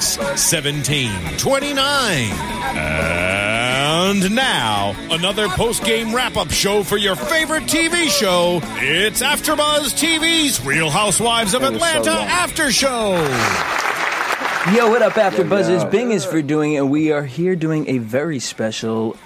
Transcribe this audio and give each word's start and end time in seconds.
1729. 0.00 2.32
And 2.76 4.34
now, 4.34 4.94
another 5.10 5.48
post 5.48 5.84
game 5.84 6.14
wrap 6.14 6.36
up 6.36 6.50
show 6.50 6.82
for 6.82 6.96
your 6.96 7.16
favorite 7.16 7.64
TV 7.64 8.08
show. 8.08 8.60
It's 8.76 9.22
AfterBuzz 9.22 9.98
TV's 9.98 10.64
Real 10.64 10.90
Housewives 10.90 11.54
of 11.54 11.62
Atlanta 11.62 12.12
After 12.12 12.70
Show. 12.70 13.14
Yo, 14.72 14.88
what 14.88 15.02
up, 15.02 15.16
After 15.16 15.44
Buzzers? 15.44 15.84
Bing 15.90 16.12
is 16.12 16.24
for 16.24 16.42
doing, 16.42 16.76
and 16.76 16.90
we 16.90 17.10
are 17.10 17.24
here 17.24 17.56
doing 17.56 17.88
a 17.88 17.98
very 17.98 18.38
special 18.38 19.16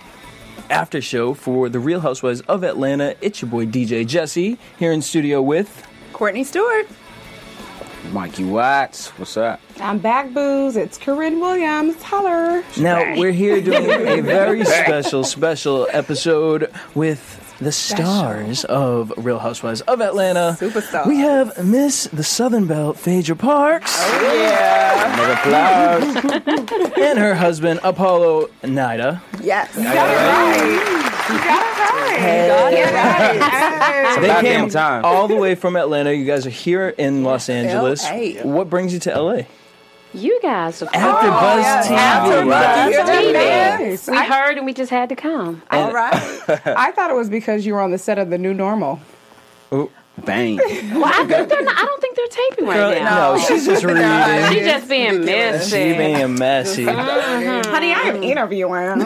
after 0.71 1.03
show 1.03 1.35
for 1.35 1.69
the 1.69 1.81
Real 1.81 2.01
Housewives 2.01 2.41
of 2.43 2.65
Atlanta. 2.65 3.15
It's 3.21 3.43
your 3.43 3.51
boy 3.51 3.67
DJ 3.67 4.07
Jesse 4.07 4.57
here 4.79 4.93
in 4.93 5.03
studio 5.03 5.43
with. 5.43 5.87
Courtney 6.13 6.45
Stewart. 6.45 6.87
Mykee 8.11 8.45
Wattz, 8.45 9.09
what's 9.19 9.37
up? 9.37 9.61
I'm 9.81 9.99
back, 9.99 10.33
booze. 10.35 10.77
It's 10.77 10.99
Corrinne 10.99 11.41
Williams. 11.41 12.03
Holler. 12.03 12.65
Now 12.79 13.17
we're 13.19 13.31
here 13.33 13.61
doing 13.61 13.85
a 14.09 14.21
very 14.21 14.65
special, 14.65 15.23
special 15.25 15.87
episode 15.93 16.71
with 16.95 17.39
the 17.61 17.71
stars 17.71 18.65
of 18.65 19.13
Real 19.17 19.39
Housewives 19.39 19.83
of 19.83 20.01
Atlanta. 20.01 20.57
Superstars. 20.59 21.07
We 21.07 21.19
have 21.19 21.65
Miss 21.65 22.09
the 22.13 22.25
Southern 22.25 22.67
Belle, 22.67 22.93
Phaedra 22.93 23.37
Parks, 23.37 23.95
oh, 23.97 24.33
Yeah. 24.37 25.15
Another 25.15 25.33
applause. 25.35 26.93
and 26.99 27.19
her 27.19 27.35
husband 27.37 27.79
Apollo 27.85 28.49
Nida. 28.65 29.21
Yes. 29.41 29.75
You 29.77 29.85
got 29.85 30.11
it 30.11 30.83
right. 30.83 30.92
You 31.33 31.39
got 31.39 31.63
it 31.63 31.81
right. 31.81 32.19
Hey. 32.21 32.49
Got 32.49 32.73
it 32.75 33.41
right. 33.41 34.21
They 34.21 34.29
About 34.29 34.41
came 34.43 34.61
damn 34.61 34.69
time. 34.71 35.05
all 35.05 35.29
the 35.29 35.37
way 35.37 35.55
from 35.55 35.77
Atlanta. 35.77 36.13
You 36.13 36.25
guys 36.25 36.47
are 36.47 36.51
here 36.51 36.89
in 36.91 37.25
Los 37.25 37.49
Angeles. 37.49 38.05
LA. 38.05 38.43
What 38.43 38.69
brings 38.71 38.93
you 38.93 38.99
to 39.01 39.21
LA? 39.21 39.43
You 40.15 40.39
guys, 40.43 40.83
of 40.83 40.93
course. 40.93 41.03
After 41.03 41.29
Buzz 41.29 41.63
yeah. 41.65 41.83
TV. 41.83 41.97
After 41.97 42.45
Buzz 42.45 42.97
Buzz 42.97 43.09
TV. 43.09 43.33
TV. 43.35 44.11
We 44.11 44.17
I- 44.19 44.25
heard 44.27 44.57
and 44.59 44.67
we 44.67 44.75
just 44.75 44.91
had 44.91 45.09
to 45.09 45.17
come. 45.17 45.63
All 45.71 45.91
right. 45.93 46.13
I 46.67 46.93
thought 46.93 47.11
it 47.11 47.17
was 47.17 47.31
because 47.31 47.65
you 47.65 47.73
were 47.75 47.81
on 47.81 47.91
the 47.93 47.99
set 47.99 48.19
of 48.19 48.29
the 48.31 48.37
new 48.39 48.53
normal. 48.53 49.01
Bang. 50.19 50.59
Well, 50.93 51.05
I, 51.07 51.25
think 51.25 51.49
they're 51.49 51.63
not, 51.63 51.75
I 51.77 51.85
don't 51.85 52.01
think 52.01 52.17
they're 52.17 52.27
taping 52.29 52.67
right 52.67 52.77
Girl, 52.77 53.05
now. 53.05 53.35
no, 53.35 53.41
she's 53.41 53.65
just 53.65 53.83
reading. 53.89 54.03
She's 54.53 54.67
just 54.67 54.89
being 54.89 55.25
messy. 55.25 55.71
She 55.71 55.97
being 55.97 56.35
messy. 56.35 56.85
Honey, 56.89 57.93
I 57.93 58.01
am 58.03 58.23
interviewing. 58.23 59.03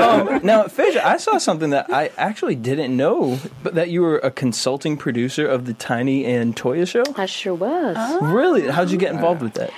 um, 0.00 0.40
now, 0.44 0.66
Phaedra, 0.68 1.06
I 1.06 1.16
saw 1.18 1.38
something 1.38 1.70
that 1.70 1.86
I 1.92 2.10
actually 2.18 2.56
didn't 2.56 2.94
know, 2.96 3.38
but 3.62 3.74
that 3.74 3.90
you 3.90 4.02
were 4.02 4.18
a 4.18 4.30
consulting 4.30 4.96
producer 4.96 5.46
of 5.46 5.66
the 5.66 5.72
Tiny 5.74 6.24
and 6.24 6.54
Toya 6.56 6.86
show. 6.86 7.04
I 7.16 7.26
sure 7.26 7.54
was. 7.54 7.96
Really? 8.22 8.68
How'd 8.68 8.90
you 8.90 8.98
get 8.98 9.12
involved 9.14 9.40
with 9.42 9.54
that? 9.54 9.70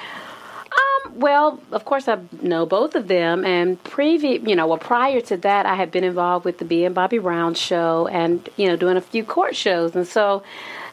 Well, 1.18 1.58
of 1.72 1.84
course, 1.84 2.06
I 2.06 2.20
know 2.42 2.64
both 2.64 2.94
of 2.94 3.08
them, 3.08 3.44
and 3.44 3.82
previous, 3.82 4.40
you 4.46 4.54
know, 4.54 4.68
well, 4.68 4.78
prior 4.78 5.20
to 5.22 5.36
that, 5.38 5.66
I 5.66 5.74
had 5.74 5.90
been 5.90 6.04
involved 6.04 6.44
with 6.44 6.58
the 6.58 6.64
Being 6.64 6.92
Bobby 6.92 7.18
Brown 7.18 7.54
show, 7.54 8.06
and 8.06 8.48
you 8.56 8.68
know, 8.68 8.76
doing 8.76 8.96
a 8.96 9.00
few 9.00 9.24
court 9.24 9.56
shows, 9.56 9.96
and 9.96 10.06
so 10.06 10.44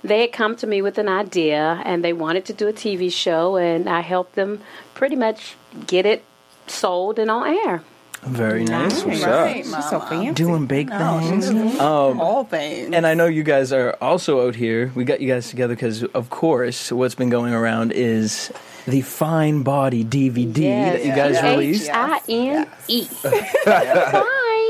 they 0.04 0.22
had 0.22 0.32
come 0.32 0.56
to 0.56 0.66
me 0.66 0.82
with 0.82 0.98
an 0.98 1.08
idea, 1.08 1.80
and 1.86 2.04
they 2.04 2.12
wanted 2.12 2.44
to 2.46 2.54
do 2.54 2.68
a 2.68 2.74
TV 2.74 3.12
show, 3.12 3.58
and 3.58 3.88
I 3.88 4.00
helped 4.00 4.34
them 4.34 4.62
pretty 4.96 5.16
much 5.16 5.58
get 5.86 6.08
it 6.08 6.24
sold 6.66 7.20
and 7.20 7.30
on 7.30 7.48
air. 7.68 7.84
Very 8.26 8.64
nice. 8.64 9.04
Right, 9.04 9.24
up? 9.24 9.54
She's 9.56 9.90
so 9.90 10.00
fancy. 10.00 10.34
Doing 10.34 10.66
big 10.66 10.90
things. 10.90 11.50
Um, 11.80 12.20
all 12.20 12.44
things. 12.44 12.94
And 12.94 13.06
I 13.06 13.14
know 13.14 13.28
you 13.28 13.44
guys 13.44 13.72
are 13.72 13.96
also 14.02 14.48
out 14.48 14.56
here. 14.56 14.92
We 14.96 15.04
got 15.04 15.22
you 15.22 15.28
guys 15.28 15.50
together 15.50 15.76
because, 15.76 16.04
of 16.04 16.30
course, 16.30 16.92
what's 16.92 17.16
been 17.16 17.30
going 17.30 17.54
around 17.54 17.92
is 17.92 18.52
the 18.88 19.02
Fine 19.02 19.64
Body 19.64 20.04
DVD 20.04 20.54
that 20.54 21.06
you 21.06 21.16
guys 21.16 21.38
H 21.38 21.44
released. 21.44 21.90
I 21.94 22.20
N 22.28 22.68
E. 22.88 23.06
Fine. 23.06 24.24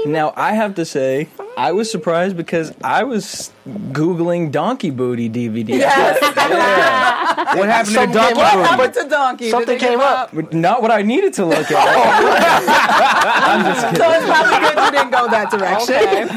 Now, 0.06 0.34
I 0.36 0.54
have 0.54 0.76
to 0.76 0.86
say, 0.86 1.28
I 1.58 1.72
was 1.72 1.90
surprised 1.90 2.38
because 2.38 2.74
I 2.84 3.04
was 3.04 3.52
Googling 3.68 4.52
Donkey 4.52 4.92
Booty 4.92 5.30
DVD. 5.30 5.82
What 7.56 7.70
happened 7.70 7.96
to 7.96 8.00
the 8.08 8.14
donkey 8.14 8.34
what 8.36 8.54
booty? 8.54 8.68
happened 8.68 8.94
to 8.96 9.10
Donkey? 9.10 9.50
Something 9.52 9.68
Did 9.78 9.82
they 9.82 9.88
came 9.88 10.00
give 10.00 10.08
up. 10.08 10.54
Not 10.54 10.82
what 10.82 10.92
I 10.92 11.02
needed 11.04 11.34
to 11.36 11.46
look 11.46 11.70
at. 11.72 11.72
I'm 13.46 13.66
just 13.66 13.86
kidding. 13.86 14.02
So 14.02 14.12
it's 14.12 14.26
probably 14.26 14.60
good 14.60 14.78
you 14.86 14.92
didn't 14.92 15.12
go 15.12 15.28
that 15.30 15.52
direction. 15.52 16.28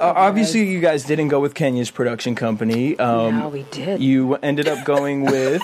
obviously, 0.00 0.68
you 0.68 0.80
guys 0.80 1.04
didn't 1.04 1.28
go 1.28 1.38
with 1.40 1.54
Kenya's 1.54 1.90
production 1.90 2.34
company. 2.34 2.98
Um, 2.98 3.38
No, 3.38 3.48
we 3.50 3.62
did. 3.70 4.00
You 4.02 4.34
ended 4.36 4.68
up 4.68 4.84
going 4.84 5.24
with 5.24 5.62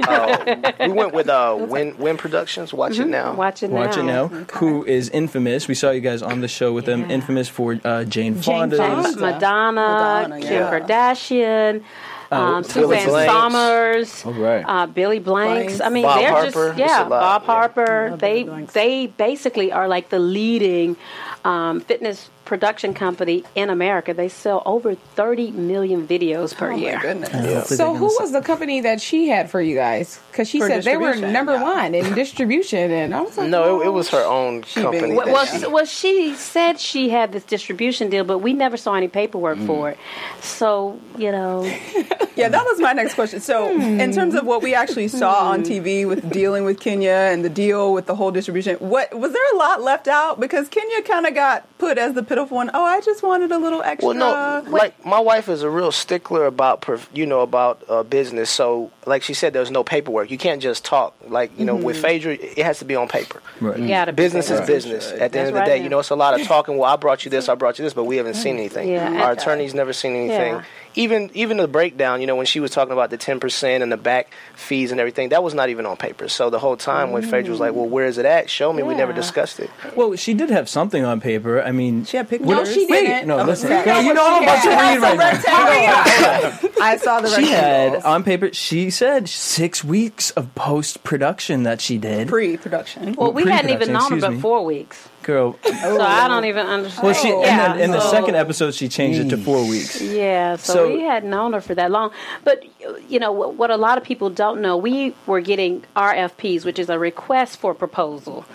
we 0.80 0.88
went 0.92 1.12
with 1.14 1.28
uh, 1.28 1.56
Win 1.58 1.96
Win 1.98 2.16
Productions. 2.16 2.72
Watch 2.72 2.98
it 2.98 3.06
now. 3.06 3.34
Watch 3.34 3.62
it 3.62 3.70
now. 3.70 3.76
Watch 3.76 3.96
It 3.96 4.02
Now, 4.04 4.28
who 4.28 4.84
is 4.84 5.08
infamous. 5.10 5.68
We 5.68 5.74
saw 5.74 5.90
you 5.90 6.00
guys 6.00 6.22
on 6.22 6.40
the 6.40 6.48
show 6.48 6.72
with 6.72 6.86
them, 6.86 7.00
Yeah. 7.02 7.16
infamous 7.16 7.48
for 7.48 7.78
uh, 7.84 8.04
Jane 8.04 8.34
Fonda's. 8.34 8.78
Fonda. 8.78 9.20
Madonna, 9.20 9.72
Madonna, 9.80 10.40
Kim 10.40 10.52
yeah. 10.52 10.70
Kardashian, 10.80 11.82
um, 12.30 12.62
Billy 12.62 12.98
Suzanne 12.98 13.08
Blanks. 13.08 13.32
Summers, 13.32 14.22
Oh, 14.26 14.32
right. 14.32 14.64
uh, 14.66 14.86
Billy 14.86 15.18
Blanks. 15.18 15.78
Blanks. 15.78 15.80
I 15.80 15.88
mean, 15.88 16.04
Bob 16.04 16.18
they're 16.20 16.30
Harper. 16.30 16.68
just 16.68 16.78
yeah, 16.78 17.00
a 17.00 17.08
lot, 17.08 17.10
Bob 17.10 17.42
yeah. 17.42 17.46
Harper. 17.46 18.16
They 18.18 18.42
they 18.72 19.06
basically 19.08 19.72
are 19.72 19.88
like 19.88 20.10
the 20.10 20.18
leading 20.18 20.96
um, 21.44 21.80
fitness 21.80 22.30
production 22.50 22.92
company 22.92 23.44
in 23.54 23.70
America. 23.70 24.12
They 24.12 24.28
sell 24.28 24.60
over 24.66 24.96
30 24.96 25.52
million 25.52 26.04
videos 26.04 26.52
per 26.52 26.72
Oh 26.72 26.74
year. 26.74 26.96
my 26.96 27.02
goodness. 27.02 27.68
So 27.68 27.94
who 27.94 28.06
was 28.06 28.32
the 28.32 28.40
company 28.40 28.80
that 28.80 29.00
she 29.00 29.28
had 29.28 29.48
for 29.48 29.60
you 29.60 29.76
guys? 29.76 30.18
Because 30.32 30.48
she 30.48 30.58
For 30.58 30.66
said 30.66 30.82
they 30.82 30.96
were 30.96 31.14
number 31.14 31.52
yeah. 31.52 31.62
one 31.62 31.94
in 31.94 32.12
distribution, 32.12 32.90
and 32.90 33.14
I 33.14 33.20
was 33.20 33.38
like, 33.38 33.50
No, 33.50 33.82
it, 33.82 33.86
it 33.86 33.90
was 33.90 34.08
her 34.10 34.24
own 34.24 34.62
company. 34.62 35.00
been- 35.00 35.14
that 35.14 35.26
Well, 35.28 35.46
she- 35.46 35.66
well, 35.68 35.84
she 35.84 36.34
said 36.34 36.80
she 36.80 37.08
had 37.10 37.30
this 37.30 37.44
distribution 37.44 38.10
deal, 38.10 38.24
but 38.24 38.38
we 38.38 38.52
never 38.52 38.76
saw 38.76 38.94
any 38.94 39.06
paperwork 39.06 39.58
mm. 39.58 39.68
for 39.68 39.90
it. 39.90 39.98
So, 40.40 40.98
you 41.16 41.30
know, 41.30 41.62
Yeah, 42.40 42.48
that 42.48 42.64
was 42.64 42.80
my 42.80 42.94
next 42.94 43.14
question. 43.14 43.40
So, 43.40 43.70
in 43.70 44.00
hmm. 44.00 44.10
terms 44.12 44.34
of 44.34 44.46
what 44.46 44.62
we 44.62 44.74
actually 44.74 45.08
saw 45.08 45.42
hmm. 45.42 45.48
on 45.48 45.62
TV 45.62 46.08
with 46.08 46.30
dealing 46.32 46.64
with 46.64 46.80
Kenya 46.80 47.10
and 47.10 47.44
the 47.44 47.50
deal 47.50 47.92
with 47.92 48.06
the 48.06 48.14
whole 48.14 48.30
distribution, 48.30 48.76
what 48.76 49.12
was 49.16 49.32
there 49.32 49.54
a 49.54 49.56
lot 49.56 49.82
left 49.82 50.08
out 50.08 50.40
because 50.40 50.68
Kenya 50.68 51.02
kind 51.02 51.26
of 51.26 51.34
got 51.34 51.66
put 51.76 51.98
as 51.98 52.14
the 52.14 52.22
pit- 52.22 52.38
of 52.40 52.50
one, 52.50 52.70
oh, 52.74 52.84
I 52.84 53.00
just 53.00 53.22
wanted 53.22 53.52
a 53.52 53.58
little 53.58 53.82
extra. 53.82 54.08
Well, 54.08 54.64
no, 54.64 54.70
like 54.70 55.04
my 55.06 55.20
wife 55.20 55.48
is 55.48 55.62
a 55.62 55.70
real 55.70 55.92
stickler 55.92 56.46
about, 56.46 56.84
you 57.14 57.26
know, 57.26 57.40
about 57.40 57.82
uh, 57.88 58.02
business. 58.02 58.50
So, 58.50 58.90
like 59.06 59.22
she 59.22 59.34
said, 59.34 59.52
there's 59.52 59.70
no 59.70 59.84
paperwork. 59.84 60.30
You 60.30 60.38
can't 60.38 60.60
just 60.60 60.84
talk. 60.84 61.14
Like 61.28 61.56
you 61.58 61.64
know, 61.64 61.76
with 61.76 61.96
Mm-hmm. 61.96 62.06
Phaedra, 62.06 62.32
it 62.34 62.58
has 62.64 62.78
to 62.78 62.84
be 62.84 62.96
on 62.96 63.08
paper. 63.08 63.42
Right. 63.60 63.78
You 63.78 63.88
gotta 63.88 64.12
be 64.12 64.16
Business 64.22 64.50
is 64.50 64.58
there. 64.58 64.66
business. 64.66 65.12
At 65.12 65.32
the 65.32 65.38
end 65.40 65.48
of 65.48 65.54
the 65.54 65.60
right, 65.60 65.66
day, 65.66 65.76
yeah. 65.76 65.82
you 65.84 65.88
know, 65.88 65.98
it's 65.98 66.10
a 66.10 66.16
lot 66.16 66.38
of 66.40 66.46
talking. 66.46 66.76
Well, 66.78 66.90
I 66.90 66.96
brought 66.96 67.24
you 67.24 67.30
this, 67.30 67.48
I 67.48 67.54
brought 67.54 67.78
you 67.78 67.84
this, 67.84 67.94
but 67.94 68.04
we 68.04 68.16
haven't 68.16 68.34
seen 68.34 68.56
anything. 68.56 68.88
Yeah. 68.88 69.22
Our 69.24 69.32
attorney's 69.32 69.74
never 69.74 69.92
seen 69.92 70.14
anything. 70.16 70.54
Yeah. 70.54 70.64
Even 70.96 71.30
even 71.34 71.56
the 71.56 71.68
breakdown, 71.68 72.20
you 72.20 72.26
know, 72.26 72.34
when 72.34 72.46
she 72.46 72.58
was 72.58 72.72
talking 72.72 72.92
about 72.92 73.10
the 73.10 73.16
ten 73.16 73.38
percent 73.38 73.82
and 73.84 73.92
the 73.92 73.96
back 73.96 74.32
fees 74.56 74.90
and 74.90 74.98
everything, 75.00 75.28
that 75.28 75.42
was 75.42 75.54
not 75.54 75.68
even 75.68 75.86
on 75.86 75.96
paper. 75.96 76.28
So 76.28 76.50
the 76.50 76.58
whole 76.58 76.76
time 76.76 77.12
when 77.12 77.22
Phaedra 77.22 77.50
was 77.50 77.60
like, 77.60 77.72
mm. 77.72 77.76
"Well, 77.76 77.86
where 77.88 78.06
is 78.06 78.18
it 78.18 78.26
at? 78.26 78.50
Show 78.50 78.72
me." 78.72 78.82
We 78.82 78.94
never 78.94 79.12
discussed 79.12 79.60
it. 79.60 79.70
Well, 79.94 80.16
she 80.16 80.34
did 80.34 80.50
have 80.50 80.68
something 80.68 81.04
on 81.04 81.20
paper. 81.20 81.62
I 81.62 81.70
mean, 81.70 82.04
She 82.04 82.16
had 82.16 82.28
pictures. 82.28 82.46
what- 82.48 82.56
No, 82.56 82.64
she 82.64 82.86
wait, 82.90 83.06
didn't. 83.06 83.28
No, 83.28 83.42
listen. 83.44 83.70
okay. 83.72 83.84
Girl, 83.84 84.02
you 84.02 84.14
know 84.14 84.26
I'm 84.26 84.42
about 84.42 84.62
to 84.64 84.68
read 84.70 84.98
right 85.00 85.18
now. 85.46 86.58
I 86.82 86.96
saw 87.00 87.20
the 87.20 87.28
She 87.28 87.50
had 87.50 88.02
on 88.02 88.24
paper. 88.24 88.52
She 88.52 88.90
said 88.90 89.28
six 89.28 89.84
weeks 89.84 90.30
of 90.32 90.54
post 90.54 91.04
production 91.04 91.62
that 91.64 91.80
she 91.80 91.98
did. 91.98 92.28
pre-production. 92.28 93.14
Well, 93.16 93.32
we 93.32 93.44
hadn't 93.48 93.70
even 93.70 93.92
known 93.92 94.00
her 94.10 94.16
excuse 94.16 94.22
but 94.22 94.32
me. 94.32 94.40
four 94.40 94.64
weeks, 94.64 95.08
Girl, 95.22 95.58
so 95.62 95.70
I 96.00 96.24
oh. 96.24 96.28
don't 96.28 96.46
even 96.46 96.66
understand. 96.66 97.04
well, 97.04 97.14
she 97.14 97.28
in, 97.28 97.40
yeah, 97.40 97.76
the, 97.76 97.82
in 97.82 97.90
the 97.90 98.00
second 98.00 98.36
episode 98.36 98.74
she 98.74 98.88
changed 98.88 99.20
it 99.20 99.28
to 99.30 99.36
four 99.36 99.66
weeks. 99.68 100.00
Yeah, 100.00 100.56
so, 100.56 100.74
So- 100.74 100.92
we 100.94 101.02
hadn't 101.02 101.28
known 101.28 101.52
her 101.52 101.60
for 101.60 101.74
that 101.74 101.90
long. 101.90 102.10
But 102.42 102.64
you 103.08 103.18
know 103.18 103.30
what, 103.30 103.54
what 103.54 103.70
a 103.70 103.76
lot 103.76 103.98
of 103.98 104.04
people 104.04 104.30
don't 104.30 104.60
know, 104.62 104.76
we 104.76 105.14
were 105.26 105.40
getting 105.40 105.84
RFPs, 105.94 106.64
which 106.64 106.78
is 106.78 106.88
a 106.88 106.98
request 106.98 107.58
for 107.58 107.74
proposal. 107.74 108.46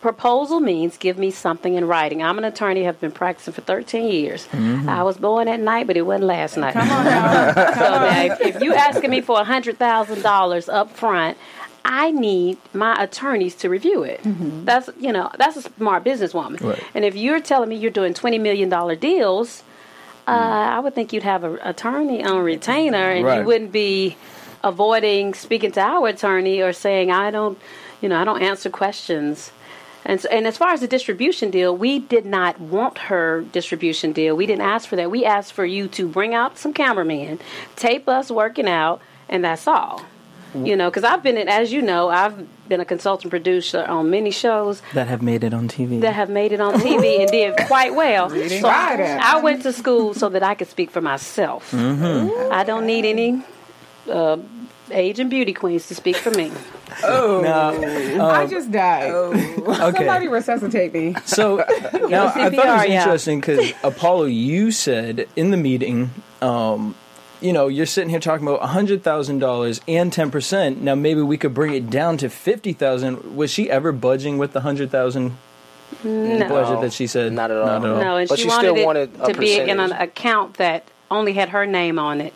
Proposal 0.00 0.60
means 0.60 0.98
give 0.98 1.16
me 1.16 1.30
something 1.30 1.74
in 1.74 1.86
writing. 1.86 2.22
I'm 2.22 2.36
an 2.36 2.44
attorney, 2.44 2.82
have 2.82 3.00
been 3.00 3.12
practicing 3.12 3.54
for 3.54 3.62
13 3.62 4.12
years. 4.12 4.46
Mm-hmm. 4.48 4.86
I 4.86 5.02
was 5.02 5.16
born 5.16 5.48
at 5.48 5.60
night, 5.60 5.86
but 5.86 5.96
it 5.96 6.02
wasn't 6.02 6.24
last 6.24 6.58
night. 6.58 6.74
Come 6.74 6.90
on 6.90 7.04
now. 7.06 7.54
so 7.54 7.80
now, 7.80 8.22
if, 8.22 8.40
if 8.56 8.62
you 8.62 8.74
asking 8.74 9.08
me 9.08 9.22
for 9.22 9.38
$100,000 9.42 10.72
up 10.74 10.90
front, 10.90 11.38
I 11.84 12.10
need 12.10 12.58
my 12.72 12.94
attorneys 13.02 13.54
to 13.56 13.68
review 13.68 14.02
it. 14.04 14.20
That's 14.64 14.88
you 14.98 15.12
know 15.12 15.30
that's 15.38 15.56
a 15.56 15.62
smart 15.62 16.04
businesswoman. 16.04 16.60
Right. 16.60 16.82
And 16.94 17.04
if 17.04 17.14
you're 17.14 17.40
telling 17.40 17.68
me 17.68 17.76
you're 17.76 17.90
doing 17.90 18.14
twenty 18.14 18.38
million 18.38 18.68
dollar 18.70 18.96
deals, 18.96 19.62
uh, 20.26 20.30
I 20.30 20.80
would 20.80 20.94
think 20.94 21.12
you'd 21.12 21.22
have 21.24 21.44
an 21.44 21.58
attorney 21.62 22.24
on 22.24 22.38
retainer, 22.42 23.10
and 23.10 23.24
Right. 23.24 23.38
you 23.40 23.44
wouldn't 23.44 23.72
be 23.72 24.16
avoiding 24.62 25.34
speaking 25.34 25.72
to 25.72 25.80
our 25.80 26.08
attorney 26.08 26.62
or 26.62 26.72
saying 26.72 27.10
I 27.10 27.30
don't, 27.30 27.58
you 28.00 28.08
know, 28.08 28.18
I 28.18 28.24
don't 28.24 28.42
answer 28.42 28.70
questions. 28.70 29.52
And 30.06 30.20
so, 30.20 30.28
and 30.30 30.46
as 30.46 30.56
far 30.56 30.70
as 30.70 30.80
the 30.80 30.86
distribution 30.88 31.50
deal, 31.50 31.74
we 31.76 31.98
did 31.98 32.24
not 32.26 32.60
want 32.60 32.98
her 32.98 33.42
distribution 33.52 34.12
deal. 34.12 34.36
We 34.36 34.46
didn't 34.46 34.62
ask 34.62 34.88
for 34.88 34.96
that. 34.96 35.10
We 35.10 35.24
asked 35.24 35.52
for 35.52 35.64
you 35.66 35.88
to 35.88 36.06
bring 36.08 36.34
out 36.34 36.56
some 36.58 36.72
cameramen, 36.74 37.40
tape 37.76 38.06
us 38.08 38.30
working 38.30 38.68
out, 38.68 39.00
and 39.28 39.44
that's 39.44 39.66
all. 39.66 40.02
You 40.54 40.76
know, 40.76 40.88
because 40.88 41.04
I've 41.04 41.22
been, 41.22 41.36
in, 41.36 41.48
as 41.48 41.72
you 41.72 41.82
know, 41.82 42.08
I've 42.08 42.46
been 42.68 42.80
a 42.80 42.84
consultant 42.84 43.30
producer 43.30 43.84
on 43.84 44.08
many 44.10 44.30
shows 44.30 44.80
That 44.94 45.08
have 45.08 45.20
made 45.20 45.42
it 45.44 45.52
on 45.52 45.68
TV. 45.68 46.00
that 46.00 46.14
have 46.14 46.30
made 46.30 46.52
it 46.52 46.60
on 46.60 46.74
TV 46.74 47.20
and 47.20 47.30
did 47.30 47.56
quite 47.66 47.94
well. 47.94 48.30
So 48.30 48.36
Right. 48.36 49.00
I 49.00 49.40
went 49.40 49.62
to 49.64 49.72
school 49.72 50.14
so 50.14 50.28
that 50.28 50.42
I 50.42 50.54
could 50.54 50.68
speak 50.68 50.90
for 50.90 51.00
myself. 51.00 51.70
Mm-hmm. 51.72 52.52
I 52.52 52.62
don't 52.64 52.86
need 52.86 53.04
any 53.04 53.42
uh, 54.08 54.38
age 54.90 55.18
and 55.18 55.28
beauty 55.30 55.52
queens 55.52 55.88
to 55.88 55.94
speak 55.94 56.16
for 56.16 56.30
me. 56.30 56.52
now, 57.02 57.70
I 58.30 58.46
just 58.46 58.70
died. 58.70 59.10
Somebody 59.64 60.26
okay. 60.26 60.28
resuscitate 60.28 60.92
me. 60.94 61.16
So 61.24 61.56
now 61.92 62.26
I 62.26 62.50
thought 62.50 62.52
it 62.52 62.56
was 62.56 62.86
yeah. 62.88 63.02
interesting 63.02 63.40
because 63.40 63.72
Apollo, 63.82 64.26
you 64.26 64.70
said 64.70 65.26
in 65.36 65.50
the 65.50 65.56
meeting, 65.56 66.10
um, 66.42 66.94
you 67.40 67.52
know, 67.52 67.68
you're 67.68 67.86
sitting 67.86 68.10
here 68.10 68.20
talking 68.20 68.46
about 68.46 68.68
hundred 68.68 69.02
thousand 69.02 69.38
dollars 69.38 69.80
and 69.86 70.12
ten 70.12 70.30
percent. 70.30 70.82
Now 70.82 70.94
maybe 70.94 71.20
we 71.20 71.36
could 71.36 71.54
bring 71.54 71.74
it 71.74 71.90
down 71.90 72.16
to 72.18 72.28
fifty 72.28 72.72
thousand. 72.72 73.36
Was 73.36 73.50
she 73.50 73.70
ever 73.70 73.92
budging 73.92 74.38
with 74.38 74.52
the 74.52 74.60
hundred 74.60 74.90
thousand 74.90 75.36
mm, 76.02 76.48
budget 76.48 76.80
that 76.80 76.92
she 76.92 77.06
said? 77.06 77.32
Not 77.32 77.50
at 77.50 77.56
all. 77.56 77.80
No, 77.80 78.16
and 78.16 78.28
But 78.28 78.38
she 78.38 78.44
she 78.44 78.48
wanted 78.48 78.68
still 78.70 78.76
it 78.76 78.84
wanted 78.84 79.24
to 79.24 79.34
be 79.34 79.58
in 79.58 79.80
an 79.80 79.92
account 79.92 80.54
that 80.54 80.88
only 81.10 81.32
had 81.32 81.50
her 81.50 81.66
name 81.66 81.98
on 81.98 82.20
it. 82.20 82.32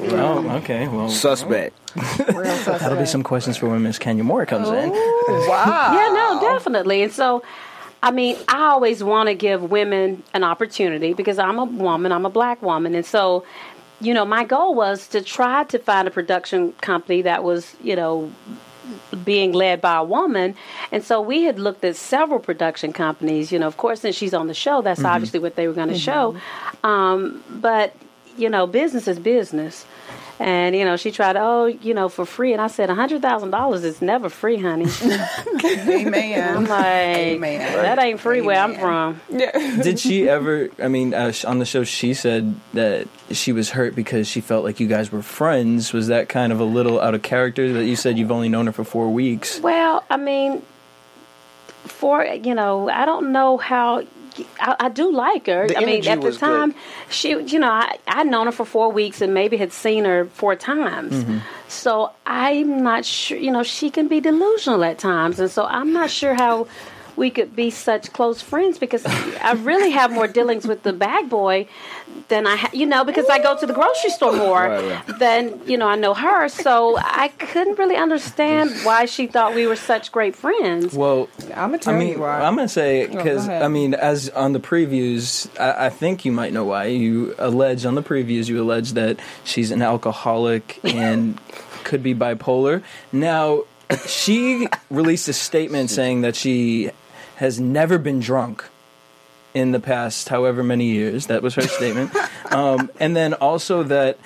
Oh, 0.00 0.48
okay. 0.58 0.86
Well, 0.86 1.08
Suspect. 1.08 1.74
that'll 1.94 2.98
be 2.98 3.06
some 3.06 3.22
questions 3.22 3.56
for 3.56 3.68
when 3.68 3.82
Miss 3.82 3.98
Kenya 3.98 4.22
Moore 4.22 4.46
comes 4.46 4.68
in. 4.68 4.90
Oh, 4.94 5.46
wow. 5.50 5.92
Yeah, 5.92 6.12
no, 6.12 6.40
definitely. 6.40 7.02
And 7.02 7.12
so, 7.12 7.42
I 8.02 8.10
mean, 8.10 8.36
I 8.48 8.68
always 8.68 9.02
want 9.02 9.28
to 9.28 9.34
give 9.34 9.62
women 9.70 10.22
an 10.32 10.44
opportunity 10.44 11.14
because 11.14 11.38
I'm 11.38 11.58
a 11.58 11.64
woman, 11.64 12.12
I'm 12.12 12.26
a 12.26 12.30
black 12.30 12.62
woman. 12.62 12.94
And 12.94 13.04
so, 13.04 13.44
you 14.00 14.14
know, 14.14 14.24
my 14.24 14.44
goal 14.44 14.74
was 14.74 15.08
to 15.08 15.20
try 15.20 15.64
to 15.64 15.78
find 15.78 16.06
a 16.06 16.10
production 16.10 16.72
company 16.74 17.22
that 17.22 17.42
was, 17.42 17.74
you 17.82 17.96
know, 17.96 18.32
being 19.24 19.52
led 19.52 19.80
by 19.80 19.96
a 19.96 20.04
woman. 20.04 20.54
And 20.92 21.02
so 21.02 21.20
we 21.20 21.42
had 21.42 21.58
looked 21.58 21.84
at 21.84 21.96
several 21.96 22.38
production 22.38 22.92
companies. 22.92 23.50
You 23.50 23.58
know, 23.58 23.66
of 23.66 23.76
course, 23.76 24.00
since 24.00 24.14
she's 24.16 24.32
on 24.32 24.46
the 24.46 24.54
show, 24.54 24.80
that's 24.80 25.04
obviously 25.04 25.40
what 25.40 25.56
they 25.56 25.66
were 25.66 25.74
going 25.74 25.88
to 25.88 25.98
show. 25.98 26.36
Um, 26.84 27.42
but, 27.50 27.94
you 28.36 28.48
know, 28.48 28.66
business 28.66 29.08
is 29.08 29.18
business. 29.18 29.84
And 30.40 30.76
you 30.76 30.84
know, 30.84 30.96
she 30.96 31.10
tried, 31.10 31.36
oh, 31.36 31.66
you 31.66 31.94
know, 31.94 32.08
for 32.08 32.24
free, 32.24 32.52
and 32.52 32.62
I 32.62 32.68
said, 32.68 32.90
a 32.90 32.94
hundred 32.94 33.22
thousand 33.22 33.50
dollars 33.50 33.82
is 33.82 34.00
never 34.00 34.28
free, 34.28 34.56
honey. 34.56 34.86
I'm 35.02 35.88
Amen. 35.88 36.64
like, 36.66 36.84
Amen. 36.84 37.72
that 37.72 37.98
ain't 37.98 38.20
free 38.20 38.40
where 38.40 38.60
I'm 38.60 38.74
from. 38.76 39.20
Did 39.30 39.98
she 39.98 40.28
ever? 40.28 40.68
I 40.78 40.88
mean, 40.88 41.12
uh, 41.12 41.32
on 41.46 41.58
the 41.58 41.64
show, 41.64 41.82
she 41.84 42.14
said 42.14 42.54
that 42.74 43.08
she 43.32 43.52
was 43.52 43.70
hurt 43.70 43.96
because 43.96 44.28
she 44.28 44.40
felt 44.40 44.64
like 44.64 44.78
you 44.78 44.86
guys 44.86 45.10
were 45.10 45.22
friends. 45.22 45.92
Was 45.92 46.06
that 46.06 46.28
kind 46.28 46.52
of 46.52 46.60
a 46.60 46.64
little 46.64 47.00
out 47.00 47.14
of 47.14 47.22
character? 47.22 47.72
That 47.72 47.84
you 47.84 47.96
said 47.96 48.16
you've 48.16 48.32
only 48.32 48.48
known 48.48 48.66
her 48.66 48.72
for 48.72 48.84
four 48.84 49.10
weeks. 49.10 49.58
Well, 49.60 50.04
I 50.08 50.16
mean, 50.18 50.62
for 51.84 52.24
you 52.24 52.54
know, 52.54 52.88
I 52.88 53.04
don't 53.04 53.32
know 53.32 53.56
how. 53.56 54.04
I, 54.60 54.76
I 54.80 54.88
do 54.88 55.12
like 55.12 55.46
her. 55.46 55.68
The 55.68 55.78
I 55.78 55.84
mean, 55.84 56.06
at 56.06 56.20
the 56.20 56.26
was 56.26 56.38
good. 56.38 56.46
time, 56.46 56.74
she, 57.10 57.30
you 57.30 57.58
know, 57.58 57.70
I 57.70 57.98
I'd 58.06 58.26
known 58.26 58.46
her 58.46 58.52
for 58.52 58.64
four 58.64 58.90
weeks 58.90 59.20
and 59.20 59.34
maybe 59.34 59.56
had 59.56 59.72
seen 59.72 60.04
her 60.04 60.26
four 60.26 60.56
times. 60.56 61.12
Mm-hmm. 61.12 61.38
So 61.68 62.12
I'm 62.26 62.82
not 62.82 63.04
sure. 63.04 63.38
You 63.38 63.50
know, 63.50 63.62
she 63.62 63.90
can 63.90 64.08
be 64.08 64.20
delusional 64.20 64.84
at 64.84 64.98
times, 64.98 65.40
and 65.40 65.50
so 65.50 65.64
I'm 65.64 65.92
not 65.92 66.10
sure 66.10 66.34
how 66.34 66.66
we 67.16 67.30
could 67.30 67.54
be 67.56 67.68
such 67.70 68.12
close 68.12 68.40
friends 68.40 68.78
because 68.78 69.04
I 69.04 69.52
really 69.52 69.90
have 69.90 70.12
more 70.12 70.28
dealings 70.28 70.66
with 70.66 70.84
the 70.84 70.92
bag 70.92 71.28
boy 71.28 71.66
than 72.28 72.46
I, 72.46 72.56
ha- 72.56 72.70
you 72.74 72.84
know, 72.84 73.04
because 73.04 73.26
I 73.30 73.38
go 73.38 73.56
to 73.58 73.64
the 73.66 73.72
grocery 73.72 74.10
store 74.10 74.32
more 74.32 74.68
Right, 74.68 75.18
than 75.18 75.60
you 75.66 75.78
know 75.78 75.88
I 75.88 75.96
know 75.96 76.12
her. 76.14 76.48
So 76.48 76.98
I 76.98 77.28
couldn't 77.28 77.78
really 77.78 77.96
understand 77.96 78.70
why 78.82 79.06
she 79.06 79.26
thought 79.26 79.54
we 79.54 79.66
were 79.66 79.76
such 79.76 80.12
great 80.12 80.36
friends. 80.36 80.94
Well, 80.94 81.28
I'm 81.54 81.70
gonna 81.70 81.78
tell 81.78 81.94
I 81.94 81.98
mean, 81.98 82.08
you 82.14 82.20
why. 82.20 82.40
I'm 82.40 82.54
gonna 82.56 82.68
say 82.68 83.06
go 83.06 83.16
because 83.16 83.46
ahead. 83.46 83.62
I 83.62 83.68
mean, 83.68 83.94
as 83.94 84.28
on 84.30 84.52
the 84.52 84.60
previews, 84.60 85.48
I, 85.58 85.86
I 85.86 85.90
think 85.90 86.24
you 86.24 86.32
might 86.32 86.52
know 86.52 86.64
why. 86.64 86.86
You 86.86 87.34
allege 87.38 87.84
on 87.86 87.94
the 87.94 88.02
previews, 88.02 88.48
you 88.48 88.60
allege 88.60 88.92
that 88.92 89.18
she's 89.44 89.70
an 89.70 89.80
alcoholic 89.82 90.80
and 90.84 91.38
could 91.84 92.02
be 92.02 92.14
bipolar. 92.14 92.82
Now, 93.12 93.62
she 94.06 94.68
released 94.90 95.28
a 95.28 95.32
statement 95.32 95.88
saying 95.88 96.20
that 96.20 96.36
she 96.36 96.90
has 97.36 97.58
never 97.58 97.96
been 97.96 98.20
drunk 98.20 98.68
in 99.58 99.72
the 99.72 99.80
past 99.80 100.28
however 100.28 100.62
many 100.62 100.86
years. 100.86 101.26
That 101.26 101.42
was 101.42 101.54
her 101.54 101.62
statement. 101.78 102.14
Um, 102.50 102.90
and 102.98 103.16
then 103.16 103.34
also 103.34 103.82
that 103.84 104.18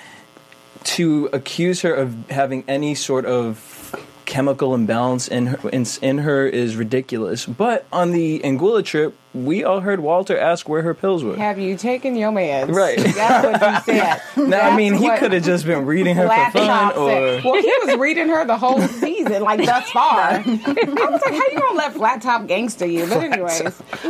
to 0.83 1.29
accuse 1.33 1.81
her 1.81 1.93
of 1.93 2.29
having 2.29 2.63
any 2.67 2.95
sort 2.95 3.25
of 3.25 3.95
chemical 4.25 4.73
imbalance 4.73 5.27
in 5.27 5.47
her, 5.47 5.69
in, 5.69 5.85
in 6.01 6.17
her 6.19 6.45
is 6.45 6.75
ridiculous. 6.75 7.45
But 7.45 7.85
on 7.91 8.11
the 8.11 8.39
Anguilla 8.39 8.83
trip, 8.83 9.15
we 9.33 9.63
all 9.63 9.79
heard 9.79 9.99
Walter 9.99 10.37
ask 10.37 10.69
where 10.69 10.83
her 10.83 10.93
pills 10.93 11.23
were. 11.23 11.35
Have 11.35 11.57
you 11.57 11.75
taken 11.75 12.15
your 12.15 12.31
meds? 12.31 12.73
Right. 12.73 12.97
That's 12.99 13.85
what 13.85 13.87
you 13.87 13.99
said. 13.99 14.21
Now, 14.53 14.69
I 14.69 14.75
mean, 14.75 14.93
he 14.93 15.09
could 15.17 15.31
have 15.31 15.43
just 15.43 15.65
been 15.65 15.85
reading 15.85 16.15
her 16.15 16.27
for 16.27 16.51
fun, 16.59 16.91
or 16.97 17.09
said. 17.09 17.43
Well, 17.43 17.61
he 17.61 17.73
was 17.85 17.97
reading 17.97 18.27
her 18.29 18.45
the 18.45 18.57
whole 18.57 18.81
season, 18.81 19.41
like 19.41 19.59
thus 19.65 19.89
far. 19.89 20.19
I 20.19 20.37
was 20.37 21.21
like, 21.21 21.33
how 21.33 21.47
you 21.51 21.59
gonna 21.59 21.77
let 21.77 21.93
Flat 21.93 22.21
Top 22.21 22.45
gangster 22.47 22.85
you? 22.85 23.07
But 23.07 23.23
anyways, 23.23 23.61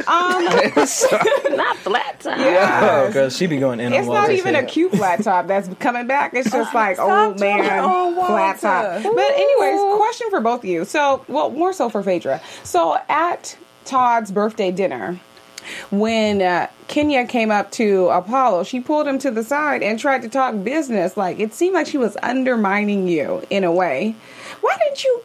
um, 0.07 0.43
Not 1.55 1.77
flat 1.77 2.19
time. 2.19 2.39
oh, 2.39 3.11
girl, 3.13 3.29
she 3.29 3.47
be 3.47 3.57
going 3.57 3.79
in 3.79 3.93
it's 3.93 4.07
not 4.07 4.31
even 4.31 4.55
a 4.55 4.65
cute 4.65 4.91
Flat 4.91 5.23
Top 5.23 5.47
that's 5.47 5.69
coming 5.79 6.07
back. 6.07 6.33
It's 6.33 6.51
just 6.51 6.73
like 6.73 6.99
old 6.99 7.39
man 7.39 7.63
jumping 7.63 7.79
on 7.79 8.15
Flat 8.15 8.59
Top. 8.59 9.03
But 9.03 9.31
anyways, 9.33 9.97
question 9.97 10.29
for 10.29 10.41
both 10.41 10.59
of 10.61 10.65
you. 10.65 10.85
So, 10.85 11.23
well, 11.27 11.49
more 11.49 11.73
so 11.73 11.89
for 11.89 12.03
Phaedra. 12.03 12.41
So 12.63 12.97
at 13.07 13.57
Todd's 13.85 14.31
birthday 14.31 14.71
dinner. 14.71 15.19
When 15.91 16.41
uh, 16.41 16.67
Kenya 16.87 17.25
came 17.25 17.49
up 17.49 17.71
to 17.71 18.09
Apollo, 18.09 18.65
she 18.65 18.81
pulled 18.81 19.07
him 19.07 19.17
to 19.19 19.31
the 19.31 19.43
side 19.43 19.81
and 19.81 19.97
tried 19.97 20.21
to 20.23 20.29
talk 20.29 20.61
business. 20.63 21.15
Like 21.15 21.39
it 21.39 21.53
seemed 21.53 21.73
like 21.73 21.87
she 21.87 21.97
was 21.97 22.17
undermining 22.21 23.07
you 23.07 23.43
in 23.49 23.63
a 23.63 23.71
way. 23.71 24.15
Why 24.61 24.77
didn't 24.77 25.03
you 25.03 25.23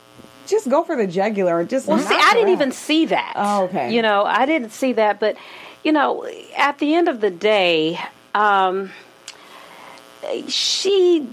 just 0.49 0.69
go 0.69 0.83
for 0.83 0.97
the 0.97 1.07
jugular 1.07 1.61
and 1.61 1.69
just. 1.69 1.87
Well, 1.87 1.99
see, 1.99 2.15
I 2.15 2.33
didn't 2.35 2.51
even 2.51 2.73
see 2.73 3.07
that. 3.07 3.33
Oh, 3.37 3.65
okay. 3.65 3.95
You 3.95 4.03
know, 4.03 4.25
I 4.25 4.47
didn't 4.47 4.71
see 4.71 4.95
that, 4.95 5.21
but 5.21 5.37
you 5.85 5.93
know, 5.93 6.27
at 6.57 6.79
the 6.79 6.95
end 6.95 7.09
of 7.09 7.21
the 7.21 7.31
day, 7.31 8.01
um, 8.35 8.91
she 10.49 11.29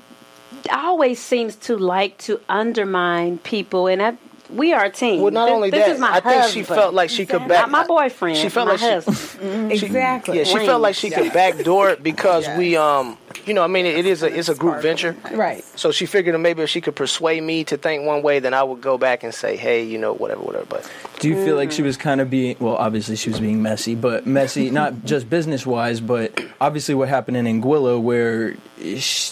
always 0.72 1.20
seems 1.20 1.56
to 1.56 1.78
like 1.78 2.18
to 2.20 2.40
undermine 2.50 3.38
people, 3.40 3.88
and 3.88 4.02
I, 4.02 4.18
we 4.50 4.74
are 4.74 4.86
a 4.86 4.90
team. 4.90 5.22
Well, 5.22 5.32
not 5.32 5.46
This- 5.46 5.54
only 5.56 5.70
this 5.72 5.86
that, 5.86 5.92
is 5.96 6.00
my 6.00 6.12
I 6.16 6.20
think 6.20 6.46
she 6.54 6.64
felt 6.64 6.94
like 6.94 7.10
she 7.10 7.26
could 7.26 7.48
back. 7.48 7.70
not 7.70 7.72
my 7.72 7.86
boyfriend. 7.86 8.38
She 8.38 8.50
felt 8.50 8.68
my 8.68 8.74
like 8.74 8.80
she- 8.82 8.90
husband. 9.10 9.72
exactly. 9.72 10.38
Yeah, 10.38 10.44
she 10.44 10.58
felt 10.66 10.82
like 10.82 10.96
she 10.96 11.10
could 11.10 11.32
backdoor 11.34 11.90
it 11.92 12.04
because 12.04 12.48
we, 12.58 12.76
um, 12.78 13.18
you 13.46 13.54
know, 13.54 13.64
I 13.64 13.68
mean, 13.68 13.86
it 13.86 14.06
is 14.06 14.24
a 14.24 14.28
it's 14.28 14.50
a 14.50 14.56
group 14.56 14.82
venture, 14.82 15.16
Right. 15.32 15.64
So 15.76 15.92
she 15.92 16.06
figured 16.06 16.40
maybe 16.40 16.62
if 16.64 16.70
she 16.70 16.82
could 16.82 16.96
persuade 16.96 17.42
me 17.44 17.64
to 17.66 17.78
think 17.78 18.06
one 18.06 18.22
way, 18.24 18.40
then 18.40 18.54
I 18.54 18.64
would 18.64 18.82
go 18.82 18.98
back 18.98 19.24
and 19.24 19.34
say, 19.34 19.56
hey, 19.56 19.84
you 19.84 19.98
know, 19.98 20.14
whatever, 20.14 20.42
whatever. 20.42 20.66
But 20.66 20.92
Do 21.20 21.30
you 21.30 21.44
feel 21.44 21.56
like 21.56 21.70
Mm. 21.70 21.74
she 21.74 21.82
was 21.82 21.98
kind 21.98 22.22
of 22.22 22.30
being 22.30 22.56
well? 22.60 22.76
Obviously, 22.76 23.16
she 23.16 23.30
was 23.30 23.40
being 23.40 23.62
messy, 23.62 23.96
but 23.96 24.26
messy 24.26 24.70
not 24.70 25.06
just 25.06 25.30
business 25.30 25.66
wise, 25.66 26.00
but 26.00 26.40
obviously 26.62 26.96
what 26.96 27.10
happened 27.10 27.38
in 27.38 27.46
Anguilla, 27.46 28.02
where 28.02 28.56
sh 28.98 29.32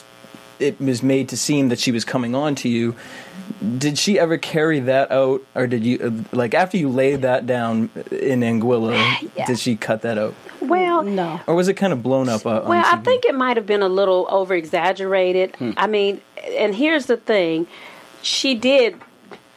it 0.60 0.80
was 0.80 1.02
made 1.04 1.28
to 1.30 1.36
seem 1.36 1.70
that 1.70 1.80
she 1.80 1.92
was 1.92 2.06
coming 2.06 2.36
on 2.36 2.56
to 2.56 2.70
you. 2.70 2.96
Did 3.78 3.98
she 3.98 4.20
ever 4.20 4.38
carry 4.38 4.80
that 4.82 5.12
out, 5.12 5.42
or 5.56 5.68
did 5.68 5.84
you 5.86 6.00
uh, 6.32 6.36
like 6.36 6.54
after 6.54 6.78
you 6.78 6.90
laid 6.90 7.22
that 7.22 7.46
down 7.46 7.90
in 8.12 8.42
Anguilla? 8.42 8.94
Yeah. 9.36 9.46
Did 9.48 9.58
she 9.60 9.76
cut 9.76 10.02
that 10.04 10.18
out, 10.18 10.36
Well, 10.62 11.02
No. 11.02 11.40
or 11.48 11.56
was 11.56 11.68
it 11.68 11.74
kind 11.76 11.92
of 11.92 12.04
blown 12.04 12.30
up? 12.30 12.46
Uh, 12.46 12.62
on 12.62 12.68
Well, 12.68 12.84
I 12.86 12.98
think 12.98 13.26
it 13.26 13.34
might 13.34 13.58
have 13.58 13.66
been 13.66 13.82
a 13.82 13.88
little 13.90 14.28
over 14.30 14.54
exaggerated. 14.54 15.56
Hmm. 15.56 15.72
I 15.76 15.88
mean, 15.88 16.22
and 16.58 16.76
here's 16.76 17.08
the 17.08 17.18
thing 17.18 17.68
she 18.22 18.54
did 18.54 18.96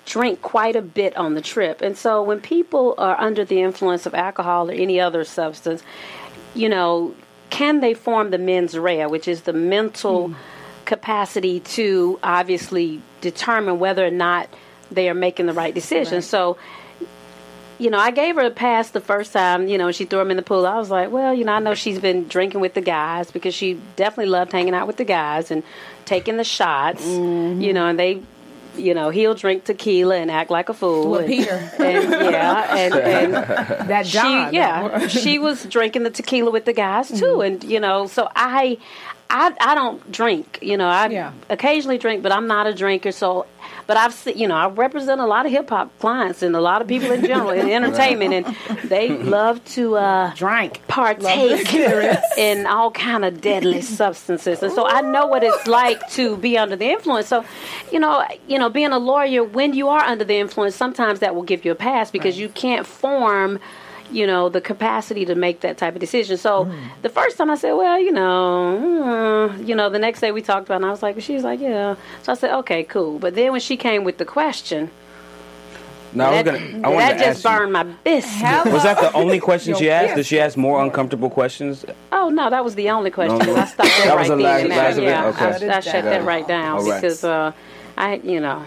drink 0.07 0.40
quite 0.40 0.76
a 0.76 0.83
bit 0.83 1.16
on 1.16 1.35
the 1.35 1.40
trip. 1.43 1.83
And 1.83 1.97
so 1.99 2.23
when 2.23 2.40
people 2.40 2.95
are 2.97 3.21
under 3.21 3.45
the 3.45 3.61
influence 3.61 4.07
of 4.07 4.14
alcohol 4.14 4.71
or 4.71 4.73
any 4.73 5.00
other 5.00 5.25
substance, 5.25 5.83
you 6.55 6.69
know, 6.69 7.14
can 7.50 7.81
they 7.81 7.93
form 7.93 8.31
the 8.31 8.38
mens 8.38 8.78
rea, 8.78 9.07
which 9.07 9.28
is 9.28 9.43
the 9.43 9.52
mental 9.52 10.33
capacity 10.87 11.61
to 11.61 12.19
obviously 12.23 13.02
determine 13.21 13.78
whether 13.78 14.07
or 14.07 14.11
not 14.11 14.49
they 14.90 15.09
are 15.09 15.14
making 15.14 15.47
the 15.47 15.52
right 15.52 15.75
decision? 15.75 16.23
So, 16.23 16.57
you 17.78 17.90
know, 17.90 17.99
I 17.99 18.11
gave 18.11 18.37
her 18.37 18.43
a 18.43 18.50
pass 18.50 18.90
the 18.90 19.00
first 19.00 19.33
time, 19.33 19.69
you 19.69 19.76
know, 19.76 19.93
she 19.93 20.05
threw 20.07 20.21
him 20.21 20.31
in 20.31 20.37
the 20.37 20.43
pool. 20.43 20.66
I 20.66 20.76
was 20.76 20.90
like, 20.90 21.11
well, 21.11 21.35
you 21.35 21.45
know, 21.45 21.52
I 21.52 21.59
know 21.59 21.75
she's 21.75 21.99
been 21.99 22.26
drinking 22.26 22.61
with 22.61 22.75
the 22.75 22.81
guys 22.81 23.31
because 23.31 23.55
she 23.55 23.81
definitely 23.97 24.31
loved 24.31 24.52
hanging 24.52 24.75
out 24.75 24.87
with 24.87 24.97
the 24.97 25.05
guys 25.05 25.50
and 25.50 25.62
taking 26.05 26.37
the 26.37 26.45
shots, 26.45 27.05
mm-hmm. 27.05 27.61
you 27.61 27.73
know, 27.73 27.87
and 27.87 27.99
they, 27.99 28.23
you 28.76 28.95
know, 28.95 29.11
he'll 29.11 29.35
drink 29.35 29.64
tequila 29.64 30.16
and 30.16 30.31
act 30.31 30.50
like 30.50 30.69
a 30.69 30.75
fool. 30.75 31.11
Well, 31.11 31.21
and, 31.21 31.28
Peter. 31.28 31.71
And, 31.78 32.11
yeah, 32.11 32.76
and, 32.76 32.95
and 33.35 33.35
That 33.88 34.07
John. 34.07 34.50
she, 34.50 34.57
yeah, 34.57 35.07
she 35.09 35.38
was 35.38 35.64
drinking 35.64 36.05
the 36.05 36.11
tequila 36.11 36.50
with 36.50 36.64
the 36.64 36.73
guys 36.73 37.09
too, 37.09 37.14
mm-hmm. 37.14 37.40
and 37.40 37.64
you 37.64 37.81
know, 37.81 38.07
so 38.07 38.28
I, 38.35 38.78
I, 39.28 39.52
I 39.61 39.75
don't 39.75 40.11
drink. 40.12 40.59
You 40.62 40.76
know, 40.76 40.88
I 40.88 41.09
Yeah. 41.09 41.33
occasionally 41.50 41.99
drink, 41.99 42.23
but 42.23 42.33
I'm 42.33 42.47
not 42.47 42.66
a 42.66 42.75
drinker. 42.75 43.11
So, 43.12 43.47
but 43.88 43.97
I've 43.97 44.14
seen, 44.14 44.38
you 44.38 44.47
know, 44.49 44.54
I 44.54 44.68
represent 44.68 45.21
a 45.21 45.26
lot 45.26 45.47
of 45.47 45.52
hip 45.52 45.68
hop 45.71 45.90
clients 45.99 46.42
and 46.42 46.54
a 46.54 46.61
lot 46.61 46.80
of 46.83 46.88
people 46.88 47.11
in 47.11 47.25
general 47.25 47.50
in 47.50 47.68
entertainment, 47.78 48.33
and 48.33 48.56
they 48.85 49.11
love 49.11 49.64
to 49.76 49.97
uh, 49.97 50.33
Drink. 50.35 50.80
partake 50.87 51.73
in 52.38 52.66
all 52.66 52.90
kind 52.92 53.25
of 53.25 53.40
deadly 53.40 53.80
substances, 53.83 54.62
and 54.62 54.73
so 54.73 54.87
I 54.87 55.00
know 55.00 55.26
what 55.26 55.42
it's 55.42 55.66
like 55.66 56.09
to 56.12 56.37
be 56.37 56.56
under 56.59 56.76
the 56.76 56.87
influence. 56.90 57.26
So, 57.26 57.45
you 57.92 57.99
know, 57.99 58.25
you 58.47 58.59
know, 58.59 58.68
being 58.71 58.92
a 58.92 58.99
lawyer, 58.99 59.42
when 59.42 59.75
you 59.75 59.88
are 59.88 60.02
under 60.02 60.25
the 60.25 60.37
influence, 60.37 60.75
sometimes 60.76 61.21
that 61.21 61.35
will 61.35 61.42
give 61.42 61.64
you 61.64 61.73
a 61.73 61.76
pass 61.76 62.11
because 62.11 62.38
you 62.38 62.49
can't 62.49 62.87
form. 62.87 63.59
You 64.10 64.26
know 64.26 64.48
the 64.48 64.60
capacity 64.60 65.25
to 65.25 65.34
make 65.34 65.60
that 65.60 65.78
type 65.78 65.94
of 65.94 66.00
decision. 66.00 66.36
So 66.36 66.70
the 67.02 67.08
first 67.08 67.36
time 67.36 67.50
I 67.50 67.56
said, 67.56 67.72
"Well, 67.72 67.98
you 67.98 68.12
know," 68.12 69.50
uh, 69.50 69.56
you 69.62 69.75
know, 69.75 69.90
the 69.90 69.98
next 69.98 70.20
day 70.20 70.30
we 70.32 70.42
talked 70.42 70.66
about, 70.66 70.75
it 70.75 70.76
and 70.78 70.86
I 70.86 70.90
was 70.90 71.02
like, 71.02 71.20
"She 71.20 71.34
was 71.34 71.44
like, 71.44 71.60
yeah." 71.60 71.96
So 72.22 72.32
I 72.32 72.34
said, 72.36 72.54
"Okay, 72.58 72.84
cool." 72.84 73.18
But 73.18 73.34
then 73.34 73.52
when 73.52 73.60
she 73.60 73.76
came 73.76 74.04
with 74.04 74.18
the 74.18 74.25
question, 74.25 74.90
No, 76.12 76.26
I 76.26 76.30
was 76.30 76.44
that, 76.44 76.44
gonna. 76.44 76.86
I 76.86 76.88
wanted 76.88 77.00
that 77.00 77.12
to 77.12 77.18
just 77.18 77.28
ask 77.28 77.44
you. 77.44 77.58
burned 77.58 77.72
my 77.72 77.82
biscuit. 77.82 78.72
Was 78.72 78.82
that 78.84 79.00
the 79.00 79.12
only 79.12 79.40
question 79.40 79.75
she 79.75 79.90
asked? 79.90 80.14
Did 80.14 80.25
she 80.26 80.38
ask 80.40 80.56
more 80.56 80.82
uncomfortable 80.82 81.28
questions? 81.30 81.84
Oh 82.12 82.28
no, 82.30 82.48
that 82.48 82.64
was 82.64 82.75
the 82.76 82.90
only 82.90 83.10
question. 83.10 83.38
No, 83.38 83.44
no. 83.54 83.56
I 83.56 83.64
stopped 83.66 83.88
that, 83.88 84.04
That 84.04 84.14
right 84.14 84.18
was 84.20 84.28
the 84.28 84.36
then 84.36 84.44
last- 84.44 84.62
and 84.62 84.70
there. 84.72 84.78
last 84.78 84.98
of 84.98 85.04
it? 85.04 85.06
Yeah, 85.06 85.26
Okay. 85.58 85.68
I, 85.75 85.76
I 85.76 85.80
shut 85.80 86.04
that 86.04 86.25
right 86.25 86.46
down 86.46 86.78
All 86.78 86.84
right. 86.88 87.00
because 87.02 87.25
uh, 87.25 87.52
I, 87.98 88.14
you 88.22 88.40
know, 88.40 88.62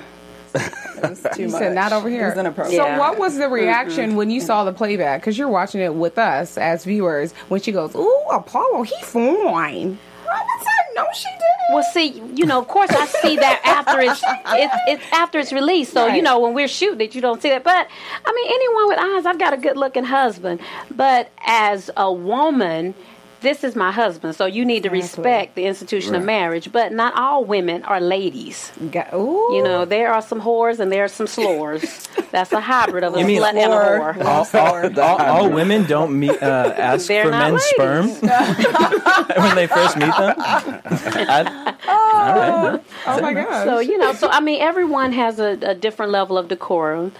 Too 1.34 1.41
You 1.44 1.48
much. 1.50 1.60
said 1.60 1.74
not 1.75 1.94
over 1.94 2.08
It 2.08 2.13
here. 2.13 2.29
was 2.29 2.38
inappropriate. 2.38 2.77
So, 2.77 2.86
Yeah. 2.86 2.98
what 3.00 3.18
was 3.18 3.38
the 3.38 3.48
reaction 3.50 4.15
when 4.15 4.29
you 4.29 4.39
saw 4.41 4.63
the 4.63 4.74
playback? 4.74 5.22
Because 5.22 5.38
you're 5.38 5.48
watching 5.50 5.82
it 5.82 5.94
with 5.96 6.18
us 6.18 6.58
as 6.58 6.84
viewers. 6.86 7.34
When 7.50 7.62
she 7.62 7.72
goes, 7.72 7.96
"Ooh, 7.96 8.24
Apollo, 8.32 8.84
he 8.84 8.96
fine." 9.03 9.98
I 10.32 10.41
was 10.44 10.65
like, 10.65 10.96
"No, 10.96 11.06
she 11.13 11.25
didn't." 11.25 11.74
well, 11.74 11.84
see, 11.94 12.22
you 12.36 12.46
know, 12.48 12.58
of 12.60 12.68
course, 12.68 12.89
I 12.91 13.06
see 13.06 13.36
that 13.38 13.62
after 13.65 14.00
it's 14.01 14.22
it's, 14.48 14.74
it's 14.88 15.03
after 15.13 15.39
it's 15.39 15.51
released. 15.53 15.94
So 15.94 16.06
you 16.06 16.13
Right. 16.13 16.24
know, 16.24 16.39
when 16.39 16.53
we're 16.53 16.68
shooting 16.68 17.01
it, 17.01 17.13
you 17.15 17.22
don't 17.22 17.41
see 17.41 17.50
that. 17.50 17.63
But 17.63 17.88
I 18.25 18.32
mean, 18.34 18.48
anyone 18.48 18.88
with 18.88 19.00
eyes, 19.00 19.25
I've 19.25 19.39
got 19.39 19.53
a 19.53 19.58
good 19.58 19.77
looking 19.77 20.03
husband. 20.03 20.60
But 20.96 21.29
as 21.46 21.89
a 21.98 22.12
woman. 22.12 22.94
This 23.41 23.63
is 23.63 23.74
my 23.75 23.91
husband, 23.91 24.36
so 24.36 24.46
you 24.46 24.65
need 24.65 24.84
to 24.84 24.89
respect 24.89 25.55
the 25.55 25.65
institution 25.65 26.13
of 26.13 26.24
marriage. 26.25 26.72
But 26.72 26.91
not 26.91 27.13
all 27.15 27.46
women 27.46 27.84
are 27.84 28.01
ladies. 28.01 28.72
Got, 28.91 29.13
ooh, 29.13 29.55
You 29.55 29.63
know, 29.63 29.86
there 29.86 30.12
are 30.13 30.22
some 30.22 30.41
whores 30.41 30.79
and 30.79 30.91
there 30.91 31.05
are 31.05 31.08
some 31.08 31.25
slores. 31.25 32.08
That's 32.31 32.51
a 32.51 32.60
hybrid 32.60 33.03
of 33.05 33.15
a 33.15 33.19
You 33.19 33.25
mean 33.25 33.41
slut 33.41 33.55
and 33.55 33.72
a 33.72 33.75
Whore. 33.75 34.13
whore. 34.15 34.25
all, 34.25 35.00
all, 35.00 35.00
all, 35.00 35.17
all 35.46 35.50
women 35.50 35.86
don't 35.86 36.19
meet, 36.19 36.31
uh, 36.43 36.74
ask 36.77 37.08
They're 37.08 37.24
for 37.25 37.31
not 37.31 37.51
men's 37.53 37.63
ladies. 37.77 38.17
sperm 38.17 38.29
when 39.43 39.55
they 39.55 39.67
first 39.67 39.96
meet 39.98 40.05
them. 40.17 40.36
I- 40.38 41.75
all 41.88 42.36
right. 42.36 42.84
oh 43.08 43.22
my 43.22 43.34
gosh. 43.34 43.65
So 43.65 43.79
you 43.79 43.98
know, 43.98 44.13
so 44.13 44.27
I 44.29 44.39
mean, 44.41 44.62
everyone 44.62 45.13
has 45.13 45.39
a, 45.39 45.58
a 45.62 45.74
different 45.75 46.12
level 46.12 46.38
of 46.38 46.48
decorum, 46.50 47.13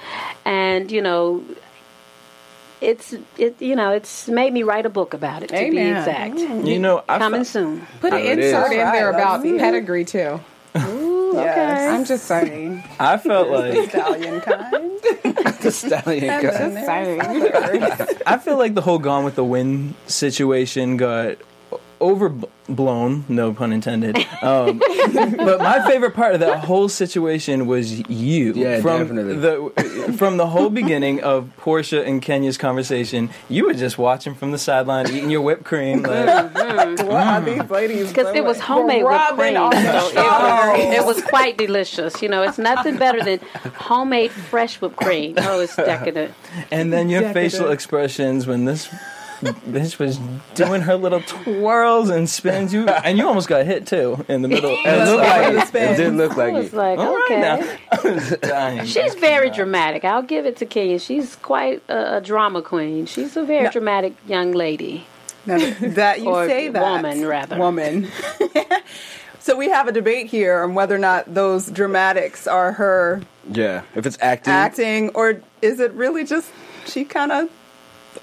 and 0.46 0.92
you 0.92 1.02
know, 1.02 1.44
it's 2.82 3.14
it 3.38 3.62
you 3.62 3.76
know, 3.76 3.92
it's 3.92 4.28
made 4.28 4.54
me 4.54 4.64
write 4.64 4.86
a 4.86 4.90
book 4.90 5.14
about 5.14 5.44
it 5.44 5.48
to 5.48 5.54
be 5.56 5.78
Amen. 5.80 5.98
exact. 5.98 6.66
You 6.68 6.80
know, 6.80 7.04
I 7.10 7.18
Coming 7.18 7.42
fe- 7.42 7.46
soon. 7.46 7.88
Put 8.02 8.14
an 8.14 8.20
it 8.20 8.40
is. 8.40 8.54
insert 8.54 8.72
in 8.74 8.80
All 8.86 8.92
there 8.94 9.10
about 9.10 9.42
let's 9.42 9.44
see. 9.44 9.58
pedigree 9.58 10.06
too. 10.06 10.40
Yes. 11.32 11.94
I'm 11.94 12.06
just 12.06 12.26
saying. 12.34 12.84
I 13.00 13.18
felt 13.18 13.50
like 13.50 13.74
the 13.74 13.88
Stallion 13.90 14.42
kind. 14.42 15.00
the 15.62 15.72
stallion. 15.72 17.52
kind. 17.52 18.18
I 18.26 18.38
feel 18.38 18.58
like 18.58 18.74
the 18.74 18.82
whole 18.82 19.00
Gone 19.00 19.24
with 19.26 19.36
the 19.36 19.44
Wind 19.44 19.94
situation 20.08 20.98
got 20.98 21.38
overblown, 22.02 23.26
no 23.28 23.54
pun 23.54 23.74
intended. 23.74 24.18
Um, 24.42 24.80
but 25.14 25.60
my 25.60 25.86
favorite 25.88 26.14
part 26.14 26.34
of 26.34 26.40
that 26.42 26.64
whole 26.66 26.90
situation 26.90 27.66
was 27.68 28.08
you. 28.10 28.54
Yeah, 28.54 28.82
from 28.82 29.00
definitely. 29.02 29.36
The, 29.36 30.16
from 30.18 30.38
the 30.38 30.48
whole 30.48 30.70
beginning 30.70 31.22
of 31.22 31.52
Porsha 31.60 32.06
and 32.06 32.22
Kenya's 32.22 32.58
conversation, 32.58 33.30
you 33.50 33.66
were 33.66 33.74
just 33.74 33.98
watching 33.98 34.36
from 34.36 34.52
the 34.52 34.58
sideline, 34.58 35.08
eating 35.08 35.30
your 35.30 35.42
whipped 35.42 35.64
cream. 35.66 36.04
Like, 36.04 36.54
What 36.54 37.28
are 37.28 37.42
these 37.42 37.70
ladies? 37.70 38.10
Because 38.10 38.36
it 38.36 38.44
was 38.44 38.60
homemade 38.60 39.04
whipped 39.04 39.34
cream, 39.36 39.56
so 39.56 39.70
it 39.72 40.16
was, 40.16 40.96
it 40.96 41.06
was 41.06 41.22
quite 41.24 41.58
delicious. 41.58 42.22
You 42.22 42.30
know, 42.30 42.44
it's 42.44 42.58
nothing 42.58 42.98
better 42.98 43.24
than 43.24 43.40
homemade 43.76 44.32
fresh 44.32 44.80
whipped 44.82 44.96
cream. 44.98 45.36
Oh, 45.38 45.60
it's 45.62 45.76
decadent. 45.76 46.34
and 46.72 46.92
then 46.94 47.10
your 47.10 47.22
Decadent. 47.22 47.52
facial 47.52 47.72
expressions 47.72 48.46
when 48.48 48.66
this 48.66 48.90
bitch 49.42 49.98
was 50.00 50.20
doing 50.56 50.82
her 50.82 50.96
little 50.96 51.22
twirls 51.22 52.10
and 52.10 52.30
spins. 52.30 52.74
You 52.74 52.88
and 52.88 53.18
you 53.18 53.28
almost 53.28 53.48
got 53.48 53.66
hit 53.66 53.88
too 53.88 54.24
in 54.28 54.42
the 54.42 54.48
middle. 54.48 54.72
It 54.72 55.06
looked 55.06 55.24
like 55.24 55.74
it. 55.74 55.76
It 55.76 55.98
did 55.98 56.14
look 56.16 56.36
like 56.38 56.54
I 56.54 56.58
was 56.58 56.68
it. 56.68 56.74
like, 56.74 57.00
All 57.00 57.14
right 57.16 57.26
okay. 57.26 57.40
now. 57.42 57.78
I 57.92 58.14
was 58.14 58.38
dying. 58.42 58.86
She's 58.86 59.16
very 59.16 59.50
dramatic. 59.50 60.04
I'll 60.06 60.22
give 60.24 60.46
it 60.46 60.58
to 60.58 60.66
Kenya. 60.66 61.00
She's 61.00 61.36
quite 61.38 61.82
a, 61.90 62.18
a 62.18 62.22
drama 62.22 62.62
queen. 62.62 63.06
She's 63.06 63.36
a 63.38 63.44
very 63.44 63.70
dramatic 63.70 64.14
young 64.28 64.52
lady. 64.52 65.06
Now, 65.46 65.58
that 65.80 66.20
you 66.20 66.28
Or 66.30 66.46
say 66.48 66.68
that 66.68 66.82
woman, 67.04 67.26
rather. 67.26 67.58
woman. 67.58 68.10
so 69.40 69.56
we 69.56 69.70
have 69.70 69.88
a 69.88 69.92
debate 69.92 70.28
here 70.28 70.62
on 70.64 70.74
whether 70.76 70.94
or 70.96 71.00
not 71.00 71.34
those 71.34 71.72
dramatics 71.72 72.46
are 72.46 72.74
her 72.74 73.22
Yeah, 73.50 73.84
if 73.96 74.06
it's 74.06 74.18
acting. 74.22 74.54
acting 74.54 75.10
or 75.10 75.42
is 75.62 75.80
it 75.80 75.92
really 75.94 76.24
just 76.26 76.52
she 76.86 77.06
kind 77.06 77.32
of 77.32 77.50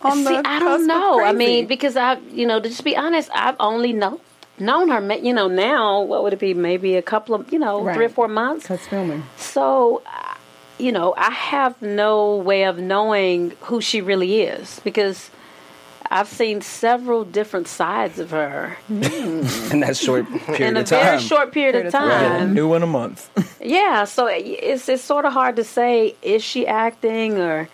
on 0.03 0.19
See, 0.19 0.25
the 0.25 0.43
I 0.45 0.59
don't 0.59 0.87
know. 0.87 1.23
I 1.23 1.33
mean, 1.33 1.67
because 1.67 1.97
I, 1.97 2.19
you 2.33 2.47
know, 2.47 2.61
to 2.61 2.69
just 2.69 2.85
be 2.85 2.97
honest, 2.97 3.31
I've 3.35 3.57
only 3.61 3.93
know, 3.93 4.21
known 4.59 4.89
her, 4.89 5.01
ma- 5.01 5.15
you 5.15 5.33
know, 5.33 5.49
now, 5.49 6.01
what 6.03 6.23
would 6.23 6.33
it 6.33 6.39
be? 6.39 6.55
Maybe 6.55 6.97
a 6.97 7.03
couple 7.03 7.35
of, 7.35 7.53
you 7.53 7.59
know, 7.59 7.93
three 7.95 8.07
or 8.07 8.11
four 8.11 8.29
months. 8.29 8.65
Because 8.65 8.87
filming. 8.87 9.23
So, 9.37 10.03
you 10.79 10.93
know, 10.93 11.15
I 11.17 11.31
have 11.31 11.81
no 11.83 12.37
way 12.37 12.65
of 12.65 12.79
knowing 12.79 13.53
who 13.63 13.81
she 13.81 14.01
really 14.01 14.43
is 14.43 14.81
because 14.85 15.31
I've 16.11 16.29
seen 16.29 16.61
several 16.61 17.25
different 17.25 17.67
sides 17.69 18.19
of 18.19 18.31
her 18.31 18.77
mm. 18.91 19.71
in 19.73 19.81
that 19.81 19.97
short 19.97 20.27
period 20.29 20.37
of 20.37 20.47
time. 20.47 20.63
in 20.63 20.77
a 20.77 20.81
of 20.81 20.87
time. 20.87 21.05
very 21.05 21.21
short 21.21 21.53
period 21.53 21.75
of 21.75 21.81
Period 21.81 21.87
of 21.87 21.93
time. 21.93 22.39
time. 22.39 22.55
New 22.55 22.75
in 22.75 22.83
a 22.83 22.87
month. 22.87 23.31
Yeah, 23.67 24.05
so 24.05 24.27
it's 24.29 24.89
it's 24.89 25.03
sort 25.03 25.25
of 25.25 25.33
hard 25.33 25.57
to 25.57 25.65
say 25.65 26.15
is 26.23 26.45
she 26.45 26.69
acting 26.69 27.39
or 27.41 27.69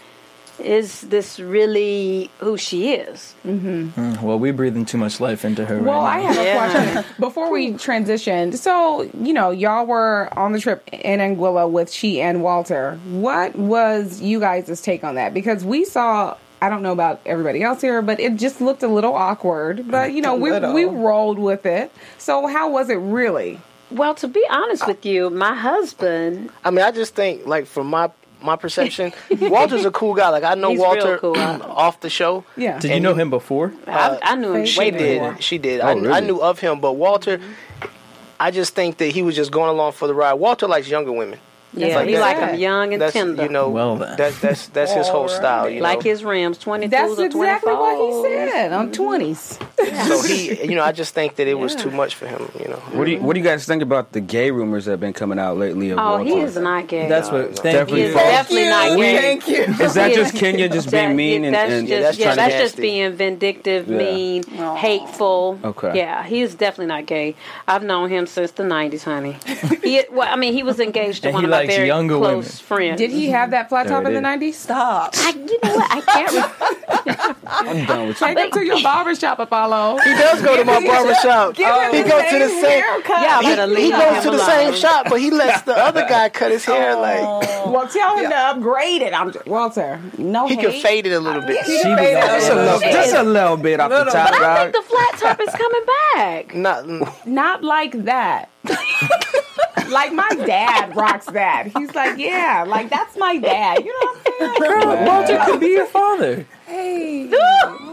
is 0.62 1.02
this 1.02 1.38
really 1.38 2.31
who 2.38 2.57
she 2.57 2.95
is? 2.95 3.35
Mm-hmm. 3.47 3.88
Mm, 4.00 4.23
well, 4.23 4.38
we're 4.38 4.52
breathing 4.52 4.85
too 4.85 4.99
much 4.99 5.21
life 5.21 5.45
into 5.45 5.64
her 5.64 5.83
Well, 5.83 6.00
I 6.00 6.19
right 6.19 6.23
now. 6.25 6.33
have 6.33 6.47
a 6.47 6.92
question 7.02 7.14
before 7.21 7.50
we 7.50 7.73
transitioned. 7.73 8.57
So, 8.57 9.02
you 9.21 9.33
know, 9.33 9.50
y'all 9.50 9.87
were 9.87 10.28
on 10.38 10.52
the 10.52 10.61
trip 10.61 10.88
in 10.92 11.21
Anguilla 11.21 11.71
with 11.71 11.90
she 11.92 12.21
and 12.21 12.42
Walter. 12.42 12.99
What 13.11 13.57
was 13.57 14.21
you 14.21 14.40
guys' 14.40 14.81
take 14.81 15.04
on 15.04 15.16
that? 15.16 15.35
Because 15.35 15.64
we 15.64 15.85
saw. 15.85 16.37
I 16.61 16.69
don't 16.69 16.83
know 16.83 16.92
about 16.92 17.21
everybody 17.26 17.61
else 17.64 17.81
here, 17.81 18.02
but 18.02 18.21
it 18.21 18.37
just 18.37 18.61
looked 18.61 18.85
a 18.85 18.88
little 18.88 19.14
awkward. 19.14 19.90
But 19.90 20.12
you 20.12 20.23
know, 20.23 20.37
we 20.37 20.52
we 20.61 20.85
rolled 20.85 21.40
with 21.40 21.66
it. 21.66 21.90
So 22.19 22.47
how 22.47 22.71
was 22.71 22.88
it 22.88 22.95
really? 22.99 23.61
Well, 23.90 24.14
to 24.14 24.28
be 24.28 24.42
honest 24.49 24.87
with 24.87 25.04
you, 25.04 25.28
my 25.28 25.54
husband, 25.54 26.50
I 26.64 26.71
mean, 26.71 26.85
I 26.85 26.92
just 26.92 27.14
think 27.16 27.47
like 27.47 27.66
from 27.66 27.88
my 27.88 28.11
my 28.42 28.56
perception, 28.56 29.12
Walter's 29.30 29.84
a 29.84 29.90
cool 29.90 30.14
guy. 30.14 30.28
Like 30.30 30.44
I 30.44 30.54
know 30.54 30.70
He's 30.70 30.78
Walter 30.80 31.18
cool. 31.18 31.37
off 31.38 32.00
the 32.00 32.11
show. 32.11 32.44
Yeah. 32.56 32.78
Did 32.78 32.92
you 32.92 33.00
know 33.00 33.14
him 33.14 33.30
before? 33.30 33.72
I, 33.87 34.18
I 34.22 34.34
knew 34.37 34.54
him. 34.54 34.66
She 34.66 34.78
way 34.78 34.90
did. 34.90 35.20
before. 35.20 35.40
She 35.40 35.58
did. 35.58 35.80
Oh, 35.80 35.87
I, 35.87 36.16
I 36.16 36.20
knew 36.20 36.40
of 36.40 36.58
him, 36.58 36.80
but 36.80 36.94
Walter, 36.94 37.40
I 38.38 38.50
just 38.50 38.75
think 38.75 38.99
that 38.99 39.12
he 39.12 39.22
was 39.22 39.37
just 39.37 39.52
going 39.52 39.70
along 39.70 39.92
for 39.92 40.06
the 40.06 40.14
ride. 40.14 40.34
Walter 40.34 40.66
likes 40.66 40.88
younger 40.88 41.12
women. 41.12 41.38
Yeah, 41.74 41.96
like 41.96 42.08
he 42.08 42.14
that. 42.14 42.20
like 42.20 42.50
him 42.50 42.60
young 42.60 42.92
and 42.92 43.00
That's 43.02 43.12
tender. 43.12 43.42
you 43.44 43.48
know. 43.48 43.70
Well, 43.70 43.96
then. 43.96 44.16
That's 44.16 44.38
that's 44.40 44.66
that's 44.68 44.92
his 44.92 45.08
whole 45.08 45.28
style. 45.28 45.68
You 45.70 45.80
like 45.80 45.98
know? 46.00 46.10
his 46.10 46.22
rims, 46.24 46.58
twenty 46.58 46.86
That's 46.86 47.08
twos 47.08 47.18
or 47.18 47.24
exactly 47.26 47.72
what 47.72 47.94
he 47.94 48.10
fours. 48.10 48.26
said 48.32 48.72
on 48.72 48.84
mm-hmm. 48.86 48.92
twenties. 48.92 49.58
So 50.06 50.22
he, 50.22 50.64
you 50.64 50.74
know, 50.76 50.82
I 50.84 50.92
just 50.92 51.14
think 51.14 51.36
that 51.36 51.48
it 51.48 51.54
was 51.54 51.74
too 51.74 51.90
much 51.90 52.14
for 52.14 52.26
him. 52.26 52.48
You 52.60 52.68
know. 52.68 52.76
What 52.92 53.06
do 53.06 53.12
you 53.12 53.20
What 53.20 53.34
do 53.34 53.40
you 53.40 53.44
guys 53.44 53.64
think 53.64 53.82
about 53.82 54.12
the 54.12 54.20
gay 54.20 54.50
rumors 54.50 54.84
that 54.84 54.92
have 54.92 55.00
been 55.00 55.12
coming 55.12 55.38
out 55.38 55.56
lately? 55.56 55.90
Of 55.90 55.98
Oh, 55.98 56.18
Walter? 56.18 56.24
he 56.24 56.38
is 56.40 56.56
not 56.56 56.88
gay. 56.88 57.08
That's 57.08 57.30
what. 57.30 57.56
Thank 57.58 57.76
Definitely 57.76 58.06
you. 58.08 58.12
definitely 58.14 58.64
not 58.68 58.96
gay. 58.96 59.16
Thank 59.16 59.48
you. 59.48 59.84
Is 59.84 59.94
that 59.94 60.14
just 60.14 60.34
Kenya 60.42 60.68
just 60.68 60.90
being 60.90 61.16
mean 61.16 61.44
and, 61.44 61.54
that's 61.54 61.72
and 61.72 61.88
just, 61.88 62.02
that's 62.02 62.18
yeah, 62.18 62.34
that's 62.34 62.54
just 62.54 62.76
being 62.76 63.12
vindictive, 63.12 63.88
Yeah. 63.88 63.96
mean, 63.96 64.42
hateful. 64.76 65.58
Okay. 65.64 65.96
Yeah, 65.96 66.24
he 66.24 66.42
is 66.42 66.54
definitely 66.54 66.86
not 66.86 67.06
gay. 67.06 67.34
I've 67.66 67.82
known 67.82 68.08
him 68.10 68.26
since 68.26 68.52
the 68.52 68.62
'90s, 68.62 69.04
honey. 69.04 69.36
he, 69.82 70.04
well, 70.10 70.28
I 70.32 70.36
mean, 70.36 70.52
he 70.52 70.62
was 70.62 70.80
engaged 70.80 71.22
to 71.24 71.30
one 71.32 71.44
of 71.44 71.50
my 71.50 71.62
likes 71.62 71.75
very 71.76 71.87
younger 71.88 72.16
close 72.16 72.31
women. 72.31 72.47
friends. 72.47 72.99
Did 72.99 73.11
he 73.11 73.28
have 73.31 73.50
that 73.52 73.69
flat 73.69 73.87
There 73.87 73.95
top 73.95 74.04
it 74.04 74.09
in 74.09 74.12
the 74.14 74.19
is. 74.19 74.23
nineties? 74.23 74.59
Stop. 74.59 75.14
I, 75.16 75.31
you 75.31 75.59
know 75.62 75.75
what? 75.75 75.90
I 75.92 76.00
can't. 76.00 76.33
Re- 76.33 77.35
I'm 77.47 77.87
done 77.87 78.09
with 78.09 78.21
you. 78.21 78.26
Take 78.26 78.38
him 78.38 78.50
to 78.50 78.64
your 78.66 78.83
barber 78.83 79.14
shop, 79.14 79.38
Apollo. 79.38 79.99
He 80.04 80.11
does 80.14 80.42
go 80.42 80.57
to 80.57 80.64
my 80.64 80.85
barber 80.85 81.14
shop. 81.14 81.54
Give 81.54 81.66
him 81.69 81.92
He 81.95 82.02
the 82.02 82.09
goes 82.09 82.23
to 82.31 82.38
the 82.38 82.49
same 82.49 82.62
same. 82.62 82.83
haircut. 82.83 83.23
Y'all 83.31 83.40
He, 83.40 83.47
better 83.57 83.66
he 83.66 83.75
leave 83.75 83.92
goes 83.92 84.02
him 84.16 84.23
to 84.23 84.31
the 84.31 84.37
alone. 84.37 84.47
same 84.47 84.75
shop, 84.75 85.07
but 85.09 85.21
he 85.21 85.31
lets 85.31 85.62
the 85.62 85.76
other 85.87 86.07
guy 86.09 86.28
cut 86.28 86.50
his 86.50 86.64
hair. 86.64 86.95
Like 86.97 87.21
oh. 87.23 87.71
Well, 87.71 87.88
tell 87.88 88.16
him 88.19 88.31
to 88.31 88.37
upgrade 88.37 89.02
it. 89.02 89.12
I'm 89.12 89.33
just, 89.33 89.47
Walter. 89.47 90.00
No 90.19 90.47
he 90.47 90.54
hate. 90.57 90.61
can 90.73 90.83
fade 90.83 91.07
it 91.07 91.12
a 91.12 91.21
little 91.21 91.42
bit. 91.42 91.64
She 91.66 91.73
be 91.83 92.12
Just 92.12 92.50
a 92.50 92.54
little, 92.54 92.81
just 92.81 93.14
a 93.14 93.23
little 93.23 93.57
bit 93.57 93.81
off 93.81 93.90
the 93.90 94.04
top, 94.11 94.31
but 94.31 94.42
I 94.42 94.64
dog. 94.64 94.73
think 94.73 94.85
the 94.85 94.90
flat 94.90 95.19
top 95.19 95.40
is 95.40 95.54
coming 95.54 95.83
back. 96.14 96.54
Not 96.54 97.26
Not 97.26 97.62
like 97.64 98.04
that. 98.04 98.50
like 99.88 100.12
my 100.12 100.28
dad 100.30 100.94
rocks 100.96 101.26
that. 101.26 101.66
He's 101.76 101.94
like, 101.94 102.18
yeah, 102.18 102.64
like 102.66 102.90
that's 102.90 103.16
my 103.16 103.36
dad. 103.38 103.84
You 103.84 103.92
know 103.92 104.12
what 104.12 104.26
I'm 104.40 104.56
saying? 104.62 104.80
Girl, 104.80 105.06
Walter 105.06 105.38
could 105.46 105.60
be 105.60 105.66
your 105.68 105.86
father. 105.86 106.46
Hey, 106.66 107.22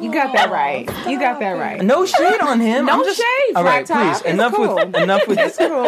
you 0.02 0.12
got 0.14 0.34
that 0.34 0.50
right. 0.50 0.90
You 1.08 1.20
got 1.20 1.40
that 1.42 1.52
right. 1.58 1.82
No 1.84 2.06
shade 2.06 2.40
on 2.42 2.60
him. 2.62 2.86
No 2.86 2.94
I'm 2.94 3.04
just, 3.04 3.18
shade, 3.20 3.56
All 3.56 3.64
right, 3.64 3.86
top. 3.86 3.98
please. 3.98 4.22
It's 4.22 4.30
Enough 4.34 4.54
cool. 4.54 4.76
with 4.76 4.96
enough 4.96 5.28
with 5.28 5.38
It's 5.40 5.58
cool. 5.58 5.86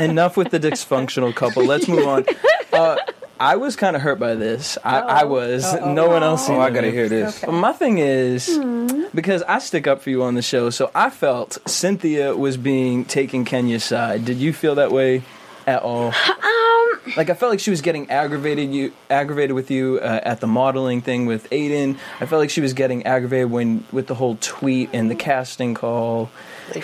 enough 0.00 0.36
with 0.36 0.50
the 0.50 0.58
dysfunctional 0.60 1.34
couple. 1.34 1.64
Let's 1.64 1.88
move 1.88 2.06
on. 2.06 2.24
Uh, 2.72 2.96
I 3.42 3.56
was 3.56 3.74
kind 3.74 3.96
of 3.96 4.02
hurt 4.02 4.20
by 4.20 4.36
this. 4.36 4.78
I, 4.84 5.00
I 5.00 5.24
was. 5.24 5.74
No 5.84 6.08
one 6.08 6.22
else. 6.22 6.48
Oh, 6.48 6.60
I 6.60 6.70
gotta 6.70 6.92
hear 6.92 7.08
this. 7.08 7.40
But 7.40 7.52
my 7.52 7.72
thing 7.72 7.98
is 7.98 8.46
because 9.12 9.42
I 9.42 9.58
stick 9.58 9.86
up 9.88 10.00
for 10.00 10.10
you 10.10 10.22
on 10.22 10.34
the 10.36 10.42
show, 10.42 10.70
so 10.70 10.92
I 10.94 11.10
felt 11.10 11.58
Cynthia 11.68 12.36
was 12.36 12.56
being 12.56 13.04
taking 13.04 13.44
Kenya's 13.44 13.82
side. 13.82 14.24
Did 14.24 14.36
you 14.36 14.52
feel 14.52 14.76
that 14.76 14.92
way 14.92 15.22
at 15.66 15.82
all? 15.82 16.12
Um, 16.12 16.88
Like 17.16 17.30
I 17.30 17.34
felt 17.34 17.50
like 17.50 17.58
she 17.58 17.70
was 17.70 17.80
getting 17.82 18.08
aggravated 18.10 18.72
you 18.72 18.92
aggravated 19.10 19.56
with 19.56 19.72
you 19.72 19.98
uh, 20.00 20.20
at 20.22 20.38
the 20.40 20.46
modeling 20.46 21.00
thing 21.02 21.26
with 21.26 21.50
Ayden. 21.50 21.98
I 22.20 22.26
felt 22.26 22.38
like 22.38 22.50
she 22.50 22.60
was 22.60 22.74
getting 22.74 23.04
aggravated 23.06 23.50
when 23.50 23.84
with 23.90 24.06
the 24.06 24.14
whole 24.14 24.36
tweet 24.40 24.90
and 24.92 25.10
the 25.10 25.16
casting 25.16 25.74
call. 25.74 26.30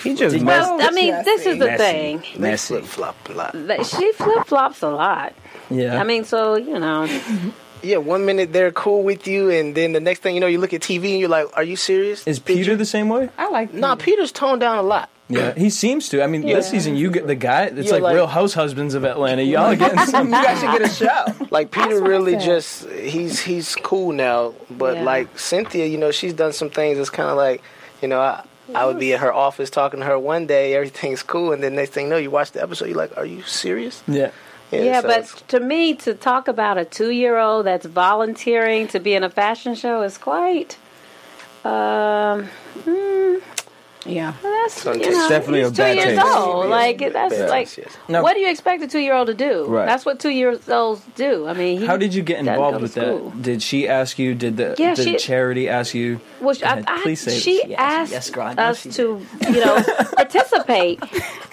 He 0.03 0.15
just 0.15 0.35
Did- 0.35 0.43
messed 0.43 0.69
I 0.71 0.91
mean, 0.91 1.13
this 1.23 1.45
is 1.45 1.57
the 1.57 1.67
messy. 1.67 1.77
thing. 1.83 2.41
Messy. 2.41 2.73
flip 2.81 2.83
flop 2.85 3.29
a 3.29 3.33
lot. 3.33 3.85
She 3.85 4.11
flip 4.11 4.45
flops 4.45 4.81
a 4.83 4.89
lot. 4.89 5.33
Yeah. 5.69 5.99
I 5.99 6.03
mean, 6.03 6.23
so 6.25 6.55
you 6.55 6.79
know, 6.79 7.07
Yeah, 7.81 7.97
one 7.97 8.25
minute 8.25 8.51
they're 8.51 8.71
cool 8.71 9.03
with 9.03 9.25
you, 9.25 9.49
and 9.49 9.73
then 9.73 9.93
the 9.93 10.01
next 10.01 10.19
thing 10.19 10.35
you 10.35 10.41
know, 10.41 10.47
you 10.47 10.59
look 10.59 10.73
at 10.73 10.81
TV 10.81 11.11
and 11.11 11.19
you're 11.21 11.29
like, 11.29 11.47
"Are 11.55 11.63
you 11.63 11.77
serious?" 11.77 12.27
is 12.27 12.37
Did 12.39 12.45
Peter 12.45 12.71
you- 12.71 12.77
the 12.77 12.85
same 12.85 13.07
way? 13.07 13.29
I 13.37 13.49
like 13.49 13.73
Nah, 13.73 13.95
Peter's 13.95 14.33
toned 14.33 14.59
down 14.59 14.77
a 14.77 14.81
lot. 14.83 15.07
Yeah, 15.29 15.53
he 15.55 15.69
seems 15.69 16.09
to. 16.09 16.21
I 16.23 16.27
mean, 16.27 16.41
this 16.41 16.69
season 16.69 16.95
you 16.97 17.09
get 17.11 17.27
the 17.27 17.35
guy. 17.35 17.65
It's 17.65 17.87
Yeah, 17.87 17.93
like, 17.93 18.01
like- 18.01 18.15
Real 18.15 18.25
House 18.27 18.53
Husbands 18.53 18.95
of 18.95 19.05
Atlanta. 19.05 19.43
Y'all 19.43 19.67
are 19.71 19.75
getting 19.75 19.99
some. 20.07 20.25
You 20.27 20.33
guys 20.33 20.59
should 20.59 20.71
get 20.71 20.81
a 20.81 20.89
show. 20.89 21.45
Like 21.51 21.69
Peter 21.71 22.01
what 22.01 22.09
I 22.09 22.13
really 22.13 22.31
said. 22.33 22.41
just 22.41 22.89
he's 22.89 23.39
he's 23.39 23.75
cool 23.75 24.11
now, 24.11 24.55
but 24.71 24.95
Yeah. 24.97 25.03
like 25.03 25.39
Cynthia, 25.39 25.85
you 25.85 25.97
know, 25.99 26.11
she's 26.11 26.33
done 26.33 26.51
some 26.51 26.69
things 26.71 26.97
that's 26.97 27.09
kind 27.11 27.29
of 27.29 27.37
like, 27.37 27.61
you 28.01 28.07
know, 28.09 28.19
I 28.19 28.41
I 28.75 28.85
would 28.87 28.99
be 28.99 29.13
at 29.13 29.19
her 29.21 29.31
office 29.31 29.69
talking 29.69 29.99
to 30.01 30.05
her 30.05 30.17
one 30.19 30.47
day, 30.47 30.73
everything's 30.75 31.23
cool, 31.23 31.53
and 31.53 31.63
then 31.63 31.75
next 31.75 31.91
thing 31.91 32.05
you 32.05 32.09
know, 32.09 32.17
you 32.17 32.29
watch 32.31 32.51
the 32.51 32.61
episode, 32.61 32.87
you're 32.89 32.97
like, 32.97 33.15
"Are 33.17 33.25
you 33.25 33.41
serious?" 33.43 34.03
Yeah. 34.07 34.31
Yeah. 34.71 35.01
so 35.01 35.07
but 35.07 35.25
to 35.49 35.59
me, 35.59 35.93
to 35.95 36.13
talk 36.13 36.47
about 36.47 36.77
a 36.77 36.85
two-year-old 36.85 37.65
that's 37.65 37.85
volunteering 37.85 38.87
to 38.89 38.99
be 38.99 39.13
in 39.13 39.23
a 39.23 39.29
fashion 39.29 39.75
show 39.75 40.01
is 40.01 40.17
quite. 40.17 40.77
Um, 41.63 42.45
hmm, 42.85 43.37
Yeah. 44.05 44.33
that's 44.41 44.81
So 44.81 44.93
you 44.93 45.01
it's 45.01 45.09
know, 45.17 45.27
definitely 45.29 45.59
he's 45.59 45.69
a 45.69 45.71
bad 45.73 45.93
two 45.93 46.07
years 46.09 46.19
taste. 46.19 46.37
old. 46.37 46.65
Like 46.69 46.99
that's 46.99 47.33
Yes, 47.33 47.49
like, 47.49 47.77
yes. 47.77 47.97
Now- 48.07 48.23
what 48.23 48.33
do 48.33 48.39
you 48.39 48.49
expect 48.49 48.81
a 48.83 48.87
two-year-old 48.87 49.27
to 49.27 49.33
do? 49.33 49.65
Right. 49.65 49.85
That's 49.85 50.05
what 50.05 50.19
two-year-olds 50.19 51.01
do. 51.15 51.47
I 51.47 51.53
mean, 51.53 51.79
he 51.81 51.85
How 51.85 51.97
did 51.97 52.13
you 52.13 52.23
get 52.23 52.39
involved 52.39 52.81
with 52.81 52.91
school. 52.93 53.29
that? 53.31 53.41
Did 53.41 53.61
she 53.61 53.87
ask 53.89 54.17
you? 54.17 54.35
Did 54.35 54.55
the 54.57 54.75
Yeah, 54.77 54.95
did 54.95 55.03
she- 55.03 55.17
charity 55.17 55.67
ask 55.67 55.93
you? 55.93 56.21
Well, 56.39 56.55
Go 56.55 56.65
I, 56.65 56.71
ahead, 56.71 56.85
I, 56.87 57.01
please 57.01 57.19
say 57.19 57.37
she 57.37 57.61
Yes, 57.67 57.75
asked 57.77 58.11
yes, 58.13 58.29
girl, 58.29 58.53
us 58.57 58.79
she 58.81 58.89
to, 58.91 59.21
you 59.49 59.59
know, 59.65 59.83
participate, 60.15 61.03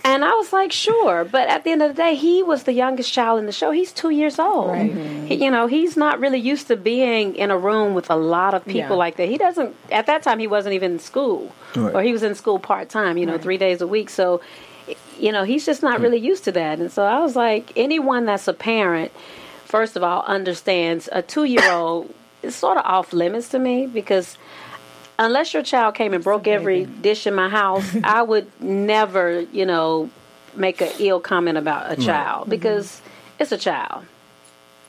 and 0.04 0.24
I 0.24 0.30
was 0.34 0.52
like, 0.52 0.70
sure. 0.70 1.24
But 1.24 1.48
at 1.48 1.64
the 1.64 1.70
end 1.72 1.82
of 1.82 1.88
the 1.88 1.94
day, 2.00 2.14
he 2.14 2.44
was 2.44 2.62
the 2.62 2.72
youngest 2.72 3.12
child 3.12 3.40
in 3.40 3.46
the 3.46 3.52
show. 3.52 3.72
He's 3.72 3.90
two 3.90 4.10
years 4.10 4.38
old. 4.38 4.68
Right. 4.70 4.92
He, 4.92 5.34
you 5.44 5.50
know, 5.50 5.66
he's 5.66 5.96
not 5.96 6.20
really 6.20 6.38
used 6.38 6.68
to 6.68 6.76
being 6.76 7.34
in 7.34 7.50
a 7.50 7.58
room 7.58 7.94
with 7.94 8.08
a 8.10 8.14
lot 8.16 8.54
of 8.54 8.64
people 8.64 8.94
Yeah. 8.96 9.04
like 9.04 9.16
that. 9.16 9.28
He 9.28 9.38
doesn't. 9.38 9.74
At 9.90 10.06
that 10.06 10.22
time, 10.22 10.38
he 10.38 10.46
wasn't 10.46 10.74
even 10.74 10.92
in 10.92 10.98
school, 11.00 11.50
Right. 11.74 11.94
or 11.94 12.02
he 12.02 12.12
was 12.12 12.22
in 12.22 12.35
school 12.36 12.58
part 12.58 12.88
time. 12.88 13.18
You 13.18 13.26
know, 13.26 13.38
three 13.38 13.58
days 13.58 13.80
a 13.80 13.86
week. 13.86 14.10
So, 14.10 14.40
you 15.18 15.32
know, 15.32 15.44
he's 15.44 15.66
just 15.66 15.82
not 15.82 16.00
really 16.00 16.18
used 16.18 16.44
to 16.44 16.52
that. 16.52 16.78
And 16.78 16.90
so 16.92 17.04
I 17.04 17.20
was 17.20 17.34
like, 17.36 17.72
anyone 17.76 18.26
that's 18.26 18.48
a 18.48 18.54
parent, 18.54 19.12
first 19.64 19.96
of 19.96 20.02
all, 20.02 20.22
understands 20.22 21.08
a 21.12 21.22
two 21.22 21.44
year 21.44 21.70
old 21.70 22.12
is 22.42 22.54
sort 22.54 22.78
of 22.78 22.84
off 22.84 23.12
limits 23.12 23.48
to 23.50 23.58
me 23.58 23.86
because 23.86 24.38
unless 25.18 25.54
your 25.54 25.62
child 25.62 25.94
came 25.94 26.12
and 26.12 26.22
broke 26.22 26.46
every 26.46 26.84
dish 26.84 27.26
in 27.26 27.34
my 27.34 27.48
house, 27.48 27.96
I 28.04 28.22
would 28.22 28.48
never, 28.60 29.40
you 29.52 29.66
know, 29.66 30.10
make 30.54 30.80
an 30.80 30.90
ill 30.98 31.20
comment 31.20 31.58
about 31.58 31.92
a 31.92 31.96
child 31.96 32.42
mm-hmm. 32.42 32.50
because 32.50 33.00
it's 33.38 33.52
a 33.52 33.58
child. 33.58 34.04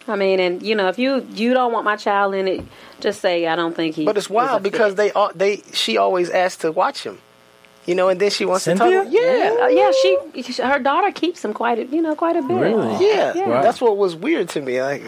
I 0.07 0.15
mean, 0.15 0.39
and 0.39 0.63
you 0.63 0.73
know, 0.75 0.87
if 0.87 0.97
you 0.97 1.27
you 1.33 1.53
don't 1.53 1.73
want 1.73 1.83
my 1.83 1.97
child 1.97 2.33
in 2.33 2.47
it, 2.47 2.63
just 3.01 3.19
say 3.19 3.45
I 3.45 3.55
don't 3.55 3.75
think 3.75 3.95
he. 3.95 4.05
But 4.05 4.17
it's 4.17 4.29
wild 4.29 4.63
because 4.63 4.95
they 4.95 5.11
all 5.11 5.31
they 5.35 5.63
she 5.73 5.97
always 5.97 6.29
asks 6.29 6.61
to 6.61 6.71
watch 6.71 7.03
him, 7.03 7.19
you 7.87 7.95
know, 7.95 8.09
and 8.09 8.19
then 8.19 8.29
she 8.29 8.45
wants 8.45 8.65
Cynthia? 8.65 8.87
to 8.89 9.03
talk. 9.05 9.07
Yeah, 9.13 9.55
Uh, 9.61 9.67
yeah, 9.67 9.91
she 10.43 10.61
her 10.61 10.77
daughter 10.79 11.11
keeps 11.11 11.41
them 11.41 11.53
quite 11.53 11.79
a 11.79 11.85
you 11.85 12.01
know 12.01 12.13
quite 12.15 12.35
a 12.35 12.41
bit. 12.43 12.53
Really? 12.53 13.07
yeah, 13.09 13.33
Yeah. 13.33 13.61
that's 13.63 13.81
what 13.81 13.97
was 13.97 14.15
weird 14.15 14.49
to 14.49 14.61
me. 14.61 14.81
Like, 14.81 15.03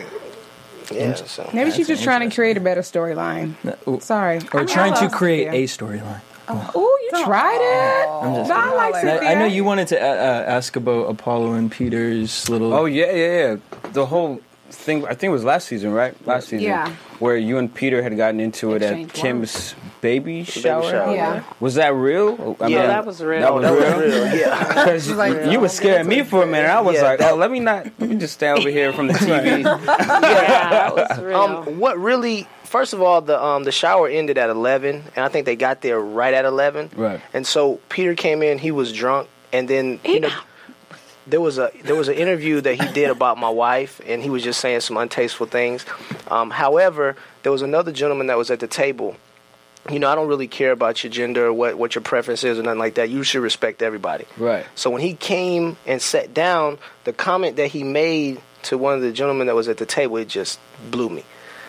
yeah, 0.92 1.14
so 1.14 1.48
Maybe 1.54 1.70
she's 1.72 1.88
just 1.88 2.04
trying 2.04 2.28
to 2.28 2.34
create 2.34 2.58
a 2.58 2.60
better 2.62 2.82
storyline. 2.82 3.54
Ooh. 3.88 4.00
Sorry. 4.00 4.40
Or 4.54 4.62
I 4.62 4.66
trying 4.66 4.96
to 4.96 5.10
create 5.16 5.52
Cynthia. 5.52 5.62
a 5.64 6.00
storyline. 6.02 6.22
Oh, 6.52 6.98
you 7.14 7.24
tried 7.24 7.62
it. 7.62 8.10
I'm 8.28 8.34
just 8.34 8.50
I 8.52 8.74
like 8.76 8.96
I, 8.96 9.02
Cynthia. 9.02 9.30
I 9.30 9.34
know 9.36 9.46
you 9.46 9.64
wanted 9.64 9.88
to 9.90 10.02
uh, 10.02 10.06
uh, 10.08 10.44
ask 10.58 10.76
about 10.76 11.04
Apollo 11.10 11.54
and 11.54 11.72
Peter's 11.72 12.50
little. 12.50 12.74
Oh 12.74 12.86
yeah, 12.86 13.12
yeah, 13.12 13.28
yeah. 13.52 13.56
The 13.94 14.08
whole 14.08 14.42
thing. 14.72 15.06
I 15.06 15.10
think 15.14 15.30
it 15.30 15.34
was 15.34 15.44
last 15.44 15.68
season, 15.68 15.92
right? 15.94 16.16
Last 16.26 16.46
season. 16.50 16.66
Yeah. 16.66 16.90
Where 17.20 17.38
you 17.38 17.60
and 17.60 17.72
Peter 17.72 18.02
had 18.02 18.18
gotten 18.18 18.40
into 18.40 18.74
it 18.74 18.82
at 18.82 19.14
Kim's 19.14 19.76
baby 20.02 20.44
shower. 20.44 20.84
shower. 20.90 21.14
Yeah. 21.16 21.44
Was 21.60 21.76
that 21.76 21.94
real? 21.94 22.58
I 22.60 22.68
Yeah, 22.68 22.88
that 22.88 23.06
was 23.06 23.22
real. 23.22 23.42
That 23.42 23.54
was 23.54 23.64
That 23.64 23.72
real. 23.74 24.06
was 24.06 24.16
real. 24.34 24.36
Yeah. 24.36 24.68
Because 24.90 25.08
you, 25.10 25.16
like, 25.16 25.52
you 25.52 25.60
were 25.60 25.70
scaring 25.70 26.08
me 26.08 26.24
for 26.24 26.44
a 26.44 26.46
minute. 26.46 26.70
I 26.70 26.82
was 26.82 26.96
Yeah, 26.96 27.04
like, 27.04 27.22
oh, 27.22 27.36
let 27.36 27.52
me 27.52 27.60
not. 27.60 27.86
Let 28.00 28.10
me 28.10 28.16
just 28.18 28.34
stand 28.34 28.60
over 28.60 28.70
here 28.70 28.94
from 28.94 29.08
the 29.08 29.14
TV. 29.14 29.64
Yeah, 29.90 30.70
that 30.70 30.96
was 30.96 31.20
real. 31.20 31.38
Um, 31.38 31.80
what 31.80 31.98
really? 32.00 32.48
First 32.64 32.94
of 32.94 33.02
all, 33.02 33.22
the 33.22 33.42
um 33.44 33.64
the 33.64 33.72
shower 33.72 34.08
ended 34.08 34.38
at 34.38 34.50
eleven, 34.50 35.04
and 35.16 35.26
I 35.26 35.30
think 35.30 35.46
they 35.46 35.56
got 35.56 35.82
there 35.82 36.00
right 36.00 36.34
at 36.34 36.46
eleven. 36.46 36.90
Right. 36.96 37.20
And 37.34 37.46
so 37.48 37.80
Peter 37.90 38.14
came 38.16 38.44
in. 38.44 38.60
He 38.60 38.72
was 38.72 38.94
drunk, 38.94 39.28
and 39.52 39.68
then 39.68 40.00
you 40.06 40.20
know 40.20 40.30
there 41.26 41.42
was 41.42 41.58
a 41.58 41.72
there 41.84 41.96
was 41.96 42.08
an 42.08 42.14
interview 42.16 42.62
that 42.62 42.76
he 42.80 42.94
did 42.94 43.10
about 43.10 43.38
my 43.40 43.50
wife, 43.50 44.00
and 44.06 44.22
he 44.22 44.30
was 44.30 44.44
just 44.44 44.60
saying 44.62 44.82
some 44.82 44.98
untasteful 44.98 45.50
things. 45.50 45.84
Um, 46.30 46.52
however, 46.52 47.16
there 47.44 47.52
was 47.52 47.64
another 47.64 47.92
gentleman 47.92 48.28
that 48.28 48.38
was 48.38 48.52
at 48.52 48.60
the 48.60 48.68
table. 48.68 49.16
You 49.90 49.98
know, 50.00 50.10
I 50.10 50.16
don't 50.16 50.28
really 50.28 50.48
care 50.48 50.72
about 50.72 51.04
your 51.04 51.12
gender 51.12 51.48
or 51.48 51.54
what 51.54 51.78
what 51.78 51.96
your 51.96 52.02
preference 52.02 52.44
is 52.44 52.60
or 52.60 52.64
nothing 52.64 52.80
like 52.80 52.96
that. 52.96 53.10
You 53.10 53.24
should 53.24 53.42
respect 53.42 53.82
everybody. 53.82 54.26
Right. 54.38 54.66
So 54.76 54.90
when 54.90 55.02
he 55.02 55.14
came 55.14 55.78
and 55.88 56.02
sat 56.02 56.34
down, 56.34 56.78
the 57.06 57.14
comment 57.14 57.56
that 57.56 57.68
he 57.68 57.84
made 57.84 58.42
to 58.64 58.78
one 58.78 58.94
of 58.94 59.02
the 59.02 59.12
gentlemen 59.12 59.48
that 59.48 59.56
was 59.56 59.68
at 59.68 59.78
the 59.78 59.86
table, 59.86 60.18
it 60.18 60.28
just 60.28 60.60
blew 60.92 61.10
me. 61.10 61.24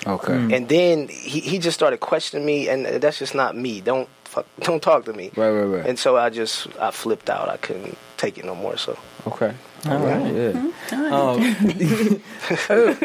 Okay. 0.06 0.32
Mm. 0.32 0.54
And 0.54 0.68
then 0.68 1.08
he, 1.08 1.40
he 1.40 1.58
just 1.58 1.78
started 1.78 2.00
questioning 2.00 2.44
me, 2.44 2.68
and 2.68 2.86
that's 2.86 3.18
just 3.18 3.34
not 3.34 3.56
me. 3.56 3.80
Don't 3.80 4.08
fuck, 4.24 4.46
don't 4.60 4.82
talk 4.82 5.04
to 5.04 5.12
me. 5.12 5.30
Right, 5.36 5.50
right, 5.50 5.64
right. 5.64 5.86
And 5.86 5.98
so 5.98 6.16
I 6.16 6.30
just 6.30 6.66
I 6.78 6.90
flipped 6.90 7.28
out. 7.30 7.48
I 7.48 7.58
couldn't 7.58 7.96
take 8.16 8.38
it 8.38 8.44
no 8.44 8.54
more. 8.54 8.76
So 8.76 8.98
Okay. 9.26 9.54
All 9.86 9.98
right. 9.98 10.34
Yeah. 10.34 10.70
Um, 10.92 11.40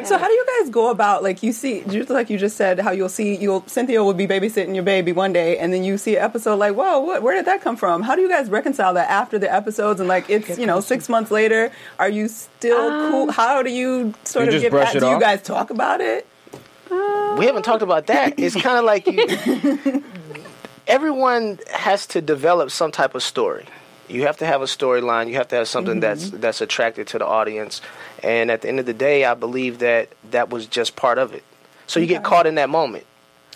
So 0.05 0.17
how 0.17 0.27
do 0.27 0.33
you 0.33 0.45
guys 0.59 0.69
go 0.71 0.89
about 0.89 1.21
like 1.23 1.43
you 1.43 1.51
see 1.51 1.83
just 1.87 2.09
like 2.09 2.29
you 2.31 2.37
just 2.37 2.57
said 2.57 2.79
how 2.79 2.91
you'll 2.91 3.09
see 3.09 3.35
you'll 3.35 3.63
Cynthia 3.67 4.03
will 4.03 4.13
be 4.13 4.25
babysitting 4.27 4.73
your 4.73 4.83
baby 4.83 5.11
one 5.11 5.33
day 5.33 5.57
and 5.59 5.71
then 5.71 5.83
you 5.83 5.97
see 5.97 6.15
an 6.15 6.23
episode 6.23 6.55
like 6.55 6.75
whoa 6.75 6.99
what 6.99 7.21
where 7.21 7.35
did 7.35 7.45
that 7.45 7.61
come 7.61 7.75
from? 7.77 8.01
How 8.01 8.15
do 8.15 8.21
you 8.21 8.29
guys 8.29 8.49
reconcile 8.49 8.93
that 8.95 9.09
after 9.09 9.37
the 9.37 9.51
episodes 9.51 9.99
and 9.99 10.09
like 10.09 10.29
it's 10.29 10.57
you 10.57 10.65
know 10.65 10.79
six 10.79 11.09
months 11.09 11.29
later 11.31 11.71
are 11.99 12.09
you 12.09 12.27
still 12.27 12.89
cool? 13.11 13.31
How 13.31 13.61
do 13.61 13.69
you 13.71 14.13
sort 14.23 14.45
You 14.45 14.49
of 14.49 14.53
just 14.53 14.63
get 14.63 14.71
back? 14.71 14.95
it 14.95 14.99
Do 14.99 15.07
you 15.09 15.19
guys 15.19 15.41
talk 15.43 15.69
about 15.69 16.01
it? 16.01 16.27
we 16.89 17.45
haven't 17.45 17.63
talked 17.63 17.83
about 17.83 18.07
that. 18.07 18.39
It's 18.39 18.55
kind 18.55 18.77
of 18.77 18.85
like 18.85 19.05
you. 19.07 20.03
everyone 20.87 21.59
has 21.73 22.05
to 22.07 22.21
develop 22.21 22.71
some 22.71 22.91
type 22.91 23.15
of 23.15 23.23
story. 23.23 23.65
You 24.07 24.23
have 24.23 24.37
to 24.37 24.45
have 24.45 24.61
a 24.61 24.65
storyline. 24.65 25.27
You 25.29 25.35
have 25.35 25.47
to 25.49 25.55
have 25.55 25.67
something 25.67 25.99
that's 25.99 26.25
mm-hmm. 26.25 26.39
that's 26.39 26.61
attracted 26.61 27.07
to 27.07 27.17
the 27.19 27.25
audience. 27.25 27.81
And 28.23 28.51
at 28.51 28.61
the 28.61 28.67
end 28.69 28.79
of 28.79 28.85
the 28.85 28.93
day, 28.93 29.25
I 29.25 29.33
believe 29.33 29.79
that 29.79 30.09
that 30.31 30.49
was 30.49 30.67
just 30.67 30.95
part 30.95 31.17
of 31.17 31.33
it. 31.33 31.43
So 31.87 31.99
you 31.99 32.07
get 32.07 32.23
caught 32.23 32.47
in 32.47 32.55
that 32.55 32.69
moment. 32.69 33.05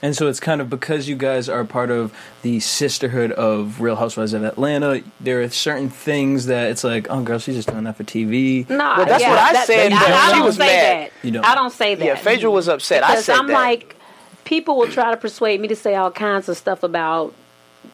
and 0.02 0.16
so 0.16 0.28
it's 0.28 0.40
kind 0.40 0.62
of 0.62 0.70
because 0.70 1.08
you 1.10 1.16
guys 1.16 1.50
are 1.50 1.66
part 1.66 1.90
of 1.92 2.14
the 2.42 2.60
sisterhood 2.60 3.32
of 3.34 3.82
Real 3.82 3.96
Housewives 3.96 4.34
of 4.34 4.44
Atlanta. 4.44 5.02
There 5.20 5.42
are 5.42 5.50
certain 5.50 5.90
things 5.90 6.46
that 6.46 6.70
it's 6.72 6.84
like, 6.84 7.08
oh, 7.10 7.22
girl, 7.24 7.40
she's 7.40 7.56
just 7.56 7.70
doing 7.70 7.84
that 7.86 7.98
for 7.98 8.04
TV. 8.04 8.70
No, 8.70 8.78
Well, 8.78 9.06
that's 9.06 9.22
yeah, 9.24 9.30
what 9.32 9.40
I 9.40 9.54
that- 9.54 9.68
said, 9.68 9.92
I, 9.92 10.00
but 10.00 10.12
I 10.12 10.28
she 10.30 10.36
don't 10.36 10.46
was 10.46 10.56
say 10.58 10.66
mad. 10.68 11.12
that. 11.12 11.12
You 11.26 11.32
don't. 11.32 11.46
I 11.46 11.56
don't 11.56 11.74
say 11.74 11.96
that. 11.96 12.06
Yeah, 12.06 12.16
Phaedra 12.16 12.50
was 12.52 12.68
upset. 12.70 13.04
I 13.04 13.12
because 13.12 13.26
said 13.26 13.36
I'm 13.38 13.48
that. 13.48 13.54
like, 13.54 13.96
people 14.46 14.78
will 14.78 14.88
try 14.88 15.10
to 15.12 15.18
persuade 15.18 15.60
me 15.60 15.68
to 15.70 15.76
say 15.76 15.96
all 15.96 16.12
kinds 16.12 16.48
of 16.50 16.56
stuff 16.58 16.84
about 16.84 17.34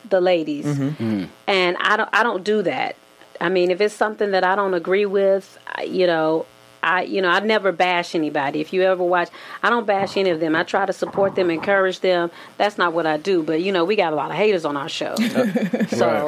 the 0.09 0.21
ladies, 0.21 0.65
Mm-hmm. 0.65 1.25
and 1.47 1.77
I 1.79 1.97
don't. 1.97 2.09
I 2.13 2.23
don't 2.23 2.43
do 2.43 2.61
that. 2.63 2.95
I 3.41 3.49
mean, 3.49 3.69
if 3.71 3.81
it's 3.81 3.93
something 3.93 4.31
that 4.31 4.43
I 4.43 4.55
don't 4.55 4.73
agree 4.73 5.05
with, 5.05 5.57
you 5.85 6.07
know. 6.07 6.45
I, 6.83 7.01
you 7.01 7.19
know, 7.19 7.29
I 7.29 7.39
never 7.39 7.71
bash 7.71 8.13
anybody. 8.13 8.61
If 8.61 8.71
you 8.71 8.83
ever 8.83 9.03
watch, 9.03 9.29
I 9.63 9.71
don't 9.71 9.87
bash 9.87 10.17
any 10.17 10.29
of 10.29 10.39
them. 10.39 10.55
I 10.55 10.61
try 10.61 10.85
to 10.85 10.93
support 10.93 11.33
them, 11.33 11.49
encourage 11.49 12.01
them. 12.01 12.29
That's 12.57 12.77
not 12.77 12.93
what 12.93 13.07
I 13.07 13.17
do. 13.17 13.41
But 13.41 13.63
you 13.63 13.71
know, 13.71 13.83
we 13.85 13.95
got 13.95 14.13
a 14.13 14.15
lot 14.15 14.29
of 14.29 14.37
haters 14.37 14.65
on 14.65 14.77
our 14.77 14.87
show. 14.87 15.15
so 15.15 15.23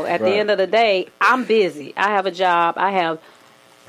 Right, 0.01 0.09
at 0.09 0.19
the 0.19 0.31
end 0.33 0.49
of 0.49 0.57
the 0.57 0.65
day, 0.65 1.09
I'm 1.21 1.45
busy. 1.45 1.93
I 1.95 2.07
have 2.07 2.25
a 2.25 2.31
job. 2.31 2.73
I 2.79 2.89
have 2.89 3.19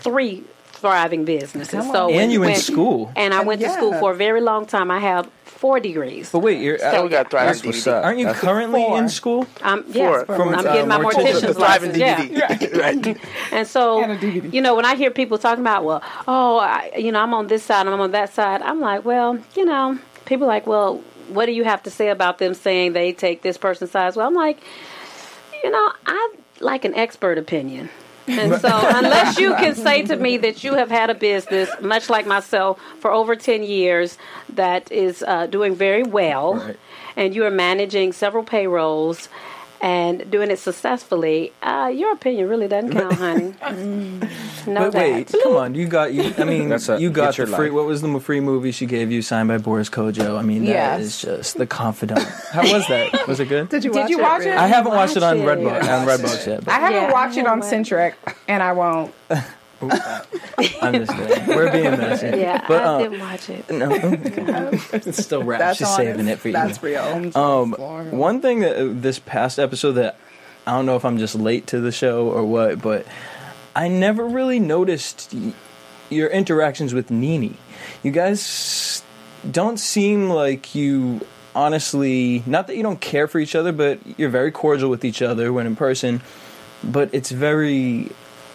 three 0.00 0.44
thriving 0.72 1.24
businesses. 1.24 1.70
So 1.90 2.08
And 2.08 2.16
when- 2.16 2.30
you 2.30 2.42
in 2.42 2.50
when- 2.50 2.60
school. 2.60 3.12
and 3.16 3.32
I 3.32 3.42
went 3.44 3.62
to 3.62 3.70
school 3.70 3.94
for 3.98 4.12
a 4.12 4.14
very 4.14 4.42
long 4.42 4.66
time. 4.66 4.90
I 4.90 4.98
have 4.98 5.30
four 5.58 5.80
degrees. 5.80 6.30
But 6.30 6.38
wait, 6.40 6.60
you're, 6.62 6.78
Yeah, 6.78 7.02
we 7.02 7.08
got 7.08 7.30
thriving 7.30 7.48
That's 7.48 7.64
what's 7.66 7.78
DVD. 7.84 7.92
up. 7.98 8.04
aren't 8.04 8.18
you 8.20 8.24
That's- 8.26 8.40
currently 8.44 8.80
Four. 8.84 8.98
in 8.98 9.08
school? 9.08 9.46
I'm 9.62 9.84
yes, 9.88 10.24
Four. 10.26 10.34
I'm 10.34 10.52
From, 10.54 10.62
getting 10.62 10.88
my 10.88 10.96
uh, 10.96 10.98
mortician. 11.00 11.32
mortician's 11.40 11.56
thriving 11.56 11.98
license. 11.98 12.30
Yeah. 12.30 12.68
Right. 12.78 13.18
And 13.52 13.66
so, 13.66 14.02
And 14.04 14.54
you 14.54 14.60
know, 14.60 14.74
when 14.76 14.84
I 14.84 14.94
hear 14.94 15.10
people 15.10 15.36
talking 15.36 15.62
about, 15.62 15.84
well, 15.84 16.00
oh, 16.28 16.58
I, 16.58 16.92
you 16.96 17.10
know, 17.12 17.20
I'm 17.20 17.34
on 17.34 17.48
this 17.48 17.64
side 17.64 17.82
and 17.86 17.90
I'm 17.90 18.00
on 18.00 18.12
that 18.12 18.32
side, 18.32 18.62
I'm 18.62 18.80
like, 18.80 19.04
well, 19.04 19.38
you 19.56 19.64
know, 19.64 19.98
people 20.26 20.44
are 20.44 20.48
like, 20.56 20.66
well, 20.66 21.02
what 21.28 21.46
do 21.46 21.52
you 21.52 21.64
have 21.64 21.82
to 21.82 21.90
say 21.90 22.08
about 22.10 22.38
them 22.38 22.54
saying 22.54 22.92
they 22.92 23.12
take 23.12 23.42
this 23.42 23.58
person's 23.58 23.90
side? 23.90 24.14
Well, 24.14 24.26
I'm 24.28 24.34
like, 24.34 24.58
you 25.64 25.70
know, 25.70 25.92
I 26.06 26.34
like 26.60 26.84
an 26.84 26.94
expert 26.94 27.36
opinion. 27.36 27.88
And 28.28 28.60
so, 28.60 28.68
unless 28.94 29.38
you 29.38 29.54
can 29.54 29.74
say 29.74 30.02
to 30.02 30.16
me 30.16 30.36
that 30.38 30.62
you 30.64 30.74
have 30.74 30.90
had 30.90 31.10
a 31.10 31.14
business, 31.14 31.70
much 31.80 32.10
like 32.10 32.26
myself, 32.26 32.80
for 33.00 33.10
over 33.10 33.34
10 33.36 33.62
years 33.62 34.18
that 34.54 34.90
is 34.92 35.22
uh, 35.26 35.46
doing 35.46 35.74
very 35.74 36.02
well, 36.02 36.54
Right. 36.54 36.76
and 37.16 37.34
you 37.34 37.44
are 37.44 37.50
managing 37.50 38.12
several 38.12 38.44
payrolls 38.44 39.28
and 39.80 40.30
doing 40.30 40.50
it 40.50 40.58
successfully, 40.58 41.52
uh, 41.62 41.90
your 41.94 42.12
opinion 42.12 42.48
really 42.48 42.68
doesn't 42.68 42.92
count, 42.92 43.12
honey. 43.14 43.54
no 44.66 44.90
But 44.90 44.94
wait, 44.94 45.34
come 45.42 45.56
on, 45.56 45.74
you 45.74 45.86
got 45.86 46.12
you. 46.12 46.34
I 46.38 46.44
mean, 46.44 46.72
a- 46.72 46.98
you 46.98 47.10
got 47.10 47.38
your 47.38 47.46
the 47.46 47.56
free. 47.56 47.66
life. 47.68 47.74
What 47.74 47.86
was 47.86 48.02
the 48.02 48.20
free 48.20 48.40
movie 48.40 48.72
she 48.72 48.86
gave 48.86 49.10
you, 49.12 49.22
signed 49.22 49.48
by 49.48 49.58
Boris 49.58 49.88
Kodjoe? 49.88 50.38
I 50.38 50.42
mean, 50.42 50.64
that 50.64 50.70
Yes. 50.70 51.00
is 51.02 51.22
just 51.22 51.58
the 51.58 51.66
confidant. 51.66 52.20
How 52.52 52.62
was 52.62 52.86
that? 52.88 53.26
Was 53.28 53.40
it 53.40 53.48
good? 53.48 53.68
Did 53.70 53.84
you 53.84 53.92
Did 53.92 54.00
watch 54.00 54.10
you 54.10 54.18
it? 54.18 54.22
watch 54.22 54.42
it? 54.42 54.56
I 54.56 54.66
haven't 54.66 54.92
watched 54.92 55.16
it 55.16 55.22
on 55.22 55.44
Watch 55.44 55.58
it. 55.58 55.64
Redbox 55.64 56.00
on 56.00 56.06
Redbox 56.08 56.46
yet. 56.46 56.68
I 56.68 56.72
haven't 56.80 57.02
Yeah, 57.02 57.12
watched 57.12 57.36
it 57.36 57.46
I 57.46 57.50
on 57.50 57.58
haven't. 57.58 57.70
Centric, 57.70 58.14
and 58.48 58.62
I 58.62 58.72
won't. 58.72 59.14
I'm 59.80 60.92
just 60.94 61.12
kidding. 61.12 61.46
We're 61.46 61.72
being 61.72 61.90
messy. 61.90 62.26
Yeah, 62.38 62.64
but 62.66 62.82
I 62.82 62.84
um, 62.84 63.02
didn't 63.02 63.20
watch 63.20 63.50
it. 63.50 63.70
no, 63.70 63.90
it's 64.92 65.24
still 65.24 65.42
rap. 65.44 65.60
That's 65.60 65.78
She's 65.78 65.86
honest. 65.86 65.96
saving 65.98 66.28
it 66.28 66.38
for 66.38 66.48
you. 66.48 66.54
That's 66.54 66.82
real. 66.82 67.36
Um, 67.36 67.72
one 68.10 68.40
thing 68.40 68.60
that 68.60 68.76
uh, 68.76 68.88
this 68.92 69.18
past 69.18 69.58
episode 69.58 69.92
that 69.92 70.18
I 70.66 70.72
don't 70.72 70.86
know 70.86 70.96
if 70.96 71.04
I'm 71.04 71.18
just 71.18 71.34
late 71.34 71.66
to 71.68 71.80
the 71.80 71.92
show 71.92 72.28
or 72.28 72.44
what, 72.44 72.82
but 72.82 73.06
I 73.76 73.88
never 73.88 74.24
really 74.24 74.58
noticed 74.58 75.32
y- 75.32 75.52
your 76.10 76.28
interactions 76.28 76.92
with 76.92 77.10
Nene. 77.10 77.56
You 78.02 78.10
guys 78.10 79.02
don't 79.50 79.78
seem 79.78 80.28
like 80.28 80.74
you 80.74 81.20
honestly, 81.54 82.42
not 82.46 82.66
that 82.68 82.76
you 82.76 82.82
don't 82.82 83.00
care 83.00 83.26
for 83.26 83.38
each 83.38 83.54
other, 83.54 83.72
but 83.72 83.98
you're 84.18 84.30
very 84.30 84.52
cordial 84.52 84.88
with 84.90 85.04
each 85.04 85.22
other 85.22 85.52
when 85.52 85.66
in 85.66 85.76
person. 85.76 86.20
But 86.84 87.10
it's 87.12 87.30
very, 87.30 88.10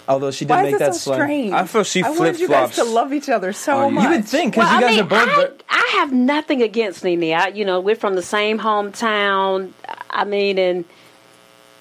although 0.07 0.31
she 0.31 0.45
did 0.45 0.51
Why 0.53 0.63
make 0.63 0.75
is 0.75 0.75
it 0.75 0.79
that 0.79 0.93
so 0.95 0.99
slight- 1.11 1.15
strange? 1.17 1.51
I 1.53 1.65
feel 1.65 1.83
she 1.83 2.03
I 2.03 2.09
wanted 2.09 2.39
you 2.39 2.47
guys 2.47 2.73
flip-flops 2.73 2.75
to 2.75 2.83
love 2.83 3.13
each 3.13 3.29
other 3.29 3.53
so 3.53 3.87
you. 3.87 3.91
much. 3.95 4.03
You 4.03 4.09
would 4.11 4.25
think 4.25 4.53
because 4.53 4.69
Well, 4.69 4.79
you 4.81 4.85
I 4.85 4.89
guys 4.89 4.95
mean, 4.97 5.05
are 5.05 5.09
both. 5.09 5.29
I, 5.29 5.35
ver- 5.35 5.53
I 5.69 5.89
have 5.99 6.11
nothing 6.13 6.61
against 6.61 7.03
Nene. 7.03 7.33
I, 7.33 7.47
you 7.47 7.65
know, 7.65 7.79
we're 7.79 7.95
from 7.95 8.15
the 8.15 8.21
same 8.23 8.59
hometown. 8.59 9.71
I 10.09 10.23
mean, 10.25 10.57
and 10.59 10.85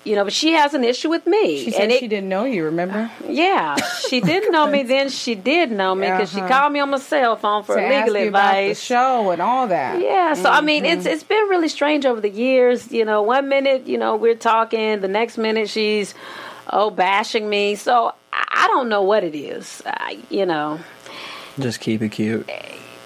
you 0.04 0.16
know, 0.16 0.24
but 0.24 0.32
she 0.32 0.50
has 0.54 0.74
an 0.74 0.82
issue 0.82 1.08
with 1.08 1.28
me. 1.28 1.64
She 1.64 1.70
said 1.70 1.82
and 1.82 1.92
it, 1.92 2.00
she 2.00 2.08
didn't 2.08 2.28
know 2.28 2.44
you. 2.44 2.64
Remember? 2.64 3.08
Yeah, 3.28 3.76
she 4.08 4.20
didn't 4.32 4.50
know 4.50 4.66
me 4.66 4.82
then. 4.82 5.11
She 5.11 5.37
did 5.37 5.70
know 5.70 5.94
me 5.94 6.08
because 6.08 6.35
Uh-huh. 6.35 6.48
she 6.48 6.52
called 6.52 6.72
me 6.72 6.80
on 6.80 6.90
my 6.90 6.98
cell 6.98 7.37
phone 7.37 7.62
for 7.62 7.76
to 7.76 7.82
ask 7.82 8.06
legal 8.08 8.20
you 8.22 8.28
about 8.30 8.52
the 8.54 8.58
advice. 8.62 8.82
show 8.82 9.30
and 9.30 9.40
all 9.40 9.68
that. 9.68 10.00
Yeah, 10.00 10.35
so 10.35 10.50
I 10.50 10.61
mean, 10.61 10.82
Mm-hmm. 10.82 10.98
it's 10.98 11.06
it's 11.06 11.22
been 11.22 11.44
really 11.48 11.68
strange 11.68 12.04
over 12.04 12.20
the 12.20 12.30
years. 12.30 12.90
You 12.90 13.04
know, 13.04 13.22
one 13.22 13.48
minute, 13.48 13.87
you 13.87 13.96
know, 13.96 14.16
we're 14.16 14.35
talking, 14.35 15.00
the 15.00 15.08
next 15.08 15.38
minute 15.38 15.68
she's 15.70 16.14
oh 16.70 16.90
bashing 16.90 17.48
me. 17.48 17.75
So 17.75 18.12
I, 18.33 18.44
I 18.64 18.68
don't 18.68 18.88
know 18.88 19.03
what 19.03 19.25
it 19.25 19.35
is. 19.35 19.83
I, 19.87 20.18
you 20.31 20.46
know, 20.46 20.81
just 21.59 21.81
keep 21.81 22.03
it 22.03 22.11
cute. 22.11 22.48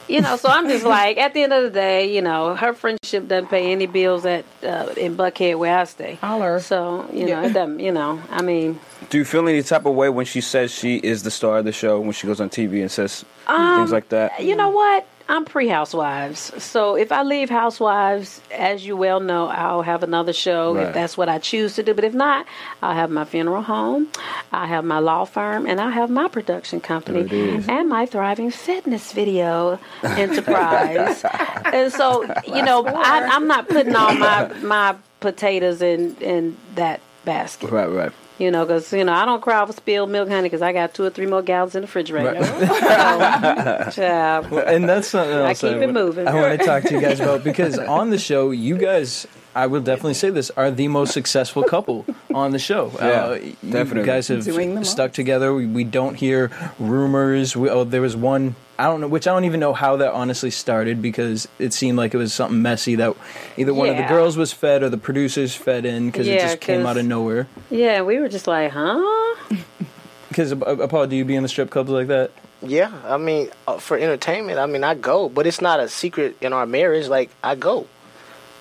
you 0.09 0.21
know. 0.21 0.37
So 0.37 0.49
I'm 0.49 0.69
just 0.69 0.85
like, 0.99 1.17
at 1.19 1.35
the 1.35 1.43
end 1.43 1.53
of 1.53 1.63
the 1.65 1.71
day, 1.71 2.15
you 2.15 2.23
know, 2.23 2.55
her 2.55 2.73
friendship 2.73 3.29
doesn't 3.29 3.49
pay 3.49 3.73
any 3.73 3.87
bills 3.87 4.25
at 4.27 4.45
uh, 4.63 4.93
in 4.97 5.17
Buckhead 5.17 5.59
where 5.59 5.79
I 5.79 5.85
stay. 5.85 6.15
Holler. 6.17 6.61
So 6.61 7.09
you 7.13 7.27
know, 7.27 7.43
it 7.43 7.53
doesn't. 7.53 7.81
You 7.81 7.93
know, 7.93 8.21
I 8.31 8.43
mean, 8.43 8.79
Do 9.11 9.19
you 9.19 9.25
feel 9.25 9.49
any 9.49 9.63
type 9.63 9.87
of 9.87 9.95
way 9.95 10.09
when 10.09 10.27
she 10.27 10.41
says 10.41 10.71
she 10.73 10.97
is 10.97 11.23
the 11.23 11.31
star 11.31 11.59
of 11.59 11.65
the 11.65 11.73
show 11.73 12.01
when 12.01 12.13
she 12.13 12.27
goes 12.27 12.41
on 12.41 12.51
TV 12.51 12.81
and 12.83 12.91
says 12.91 13.25
Um, 13.47 13.79
things 13.81 13.93
like 13.93 14.09
that? 14.11 14.43
you 14.43 14.55
know 14.57 14.71
what? 14.71 15.07
I'm 15.29 15.45
pre 15.45 15.67
Housewives. 15.69 16.53
So 16.63 16.97
if 16.97 17.11
I 17.11 17.23
leave 17.23 17.51
Housewives, 17.51 18.41
as 18.53 18.87
you 18.87 18.97
well 18.97 19.19
know, 19.21 19.49
I'll 19.49 19.83
have 19.83 20.03
another 20.05 20.33
show 20.33 20.75
Right. 20.75 20.87
if 20.89 20.95
that's 20.95 21.17
what 21.17 21.29
I 21.29 21.39
choose 21.39 21.75
to 21.77 21.83
do. 21.83 21.95
But 21.95 22.05
if 22.05 22.15
not, 22.15 22.47
I'll 22.83 22.95
have 22.95 23.11
my 23.11 23.25
funeral 23.25 23.63
home, 23.63 24.09
I'll 24.53 24.69
have 24.69 24.85
my 24.85 24.99
law 25.01 25.25
firm, 25.25 25.67
and 25.67 25.81
I'll 25.81 25.91
have 25.91 26.11
my 26.11 26.29
production 26.29 26.81
company 26.81 27.25
There 27.25 27.39
it 27.39 27.55
is. 27.61 27.69
and 27.69 27.89
my 27.89 28.07
thriving 28.07 28.51
fitness 28.53 29.13
video 29.13 29.79
enterprise. 30.05 31.25
and 31.65 31.93
so, 31.93 32.23
you 32.47 32.63
know, 32.63 32.87
I, 32.87 33.29
I'm 33.33 33.47
not 33.49 33.69
putting 33.69 33.97
all 33.97 34.15
my, 34.15 34.47
my 34.63 34.95
potatoes 35.21 35.83
in, 35.83 36.17
in 36.21 36.57
that 36.77 37.01
basket. 37.25 37.71
Right, 37.71 37.89
right. 37.91 38.13
You 38.39 38.51
know, 38.51 38.67
because 38.67 38.93
you 38.93 39.03
know 39.03 39.15
I 39.15 39.25
don't 39.25 39.41
cry 39.41 39.63
over 39.63 39.73
spilled 39.73 40.11
milk, 40.11 40.29
honey, 40.29 40.43
because 40.43 40.61
I 40.61 40.73
got 40.75 40.93
two 40.93 41.05
or 41.05 41.11
three 41.11 41.27
more 41.27 41.41
gallons 41.43 41.75
in 41.75 41.83
the 41.83 41.87
refrigerator. 41.87 42.45
So, 43.87 43.91
child, 43.93 44.53
and 44.53 44.89
that's 44.89 45.09
something 45.09 45.35
else 45.35 45.61
keep 45.61 45.73
it 45.73 45.87
wa- 45.87 45.93
moving. 45.93 46.29
I 46.29 46.35
want 46.35 46.59
to 46.61 46.67
talk 46.67 46.83
to 46.85 46.95
you 46.95 47.01
guys 47.01 47.21
about 47.21 47.43
because 47.45 47.79
on 47.99 48.11
the 48.11 48.19
show, 48.19 48.51
you 48.51 48.77
guys 48.77 49.27
I 49.57 49.69
will 49.69 49.81
definitely 49.81 50.15
say 50.15 50.29
this, 50.29 50.51
are 50.51 50.71
the 50.71 50.87
most 50.89 51.15
successful 51.15 51.63
couple 51.63 52.05
on 52.35 52.51
the 52.53 52.59
show. 52.59 52.93
Yeah, 52.97 53.25
uh, 53.25 53.35
you 53.63 54.05
guys 54.05 54.29
have 54.29 54.45
Doing 54.45 54.75
the 54.75 54.85
stuck 54.85 55.15
together. 55.15 55.55
We, 55.55 55.65
we 55.65 55.83
don't 55.83 56.15
hear 56.15 56.51
rumors. 56.79 57.57
We, 57.57 57.71
oh, 57.71 57.85
there 57.85 58.03
was 58.03 58.15
one, 58.15 58.55
I 58.79 58.85
don't 58.85 59.01
know, 59.01 59.09
which 59.09 59.27
I 59.27 59.33
don't 59.33 59.47
even 59.47 59.59
know 59.59 59.73
how 59.73 59.97
that 59.97 60.13
honestly 60.13 60.51
started 60.51 61.01
because 61.01 61.49
it 61.59 61.73
seemed 61.73 61.97
like 61.97 62.13
it 62.13 62.19
was 62.19 62.35
something 62.35 62.61
messy 62.61 62.97
that 62.97 63.17
either 63.57 63.73
one 63.73 63.89
of 63.89 63.97
the 63.97 64.05
girls 64.05 64.37
was 64.37 64.53
fed 64.53 64.83
or 64.83 64.91
the 64.91 64.99
producers 64.99 65.55
fed 65.55 65.87
in 65.87 66.11
because 66.11 66.29
it 66.29 66.39
just 66.39 66.61
came 66.61 66.85
out 66.85 66.99
of 66.99 67.07
nowhere. 67.07 67.49
Yeah, 67.71 68.03
we 68.03 68.19
were 68.19 68.29
just 68.29 68.47
like, 68.47 68.73
huh? 68.73 69.37
Because, 70.29 70.53
uh, 70.53 70.57
uh, 70.57 70.87
Paul, 70.87 71.07
do 71.07 71.17
you 71.17 71.25
be 71.25 71.35
in 71.35 71.43
the 71.43 71.49
strip 71.49 71.71
clubs 71.71 71.89
like 71.89 72.09
that? 72.09 72.31
Yeah, 72.61 72.93
I 73.05 73.17
mean, 73.17 73.49
uh, 73.67 73.79
for 73.79 73.97
entertainment, 73.97 74.59
I 74.59 74.67
mean, 74.67 74.85
I 74.85 74.95
go, 74.95 75.31
but 75.31 75.47
it's 75.47 75.63
not 75.63 75.81
a 75.81 75.89
secret 75.89 76.37
in 76.43 76.53
our 76.53 76.67
marriage. 76.67 77.09
Like, 77.09 77.31
I 77.43 77.55
go. 77.55 77.87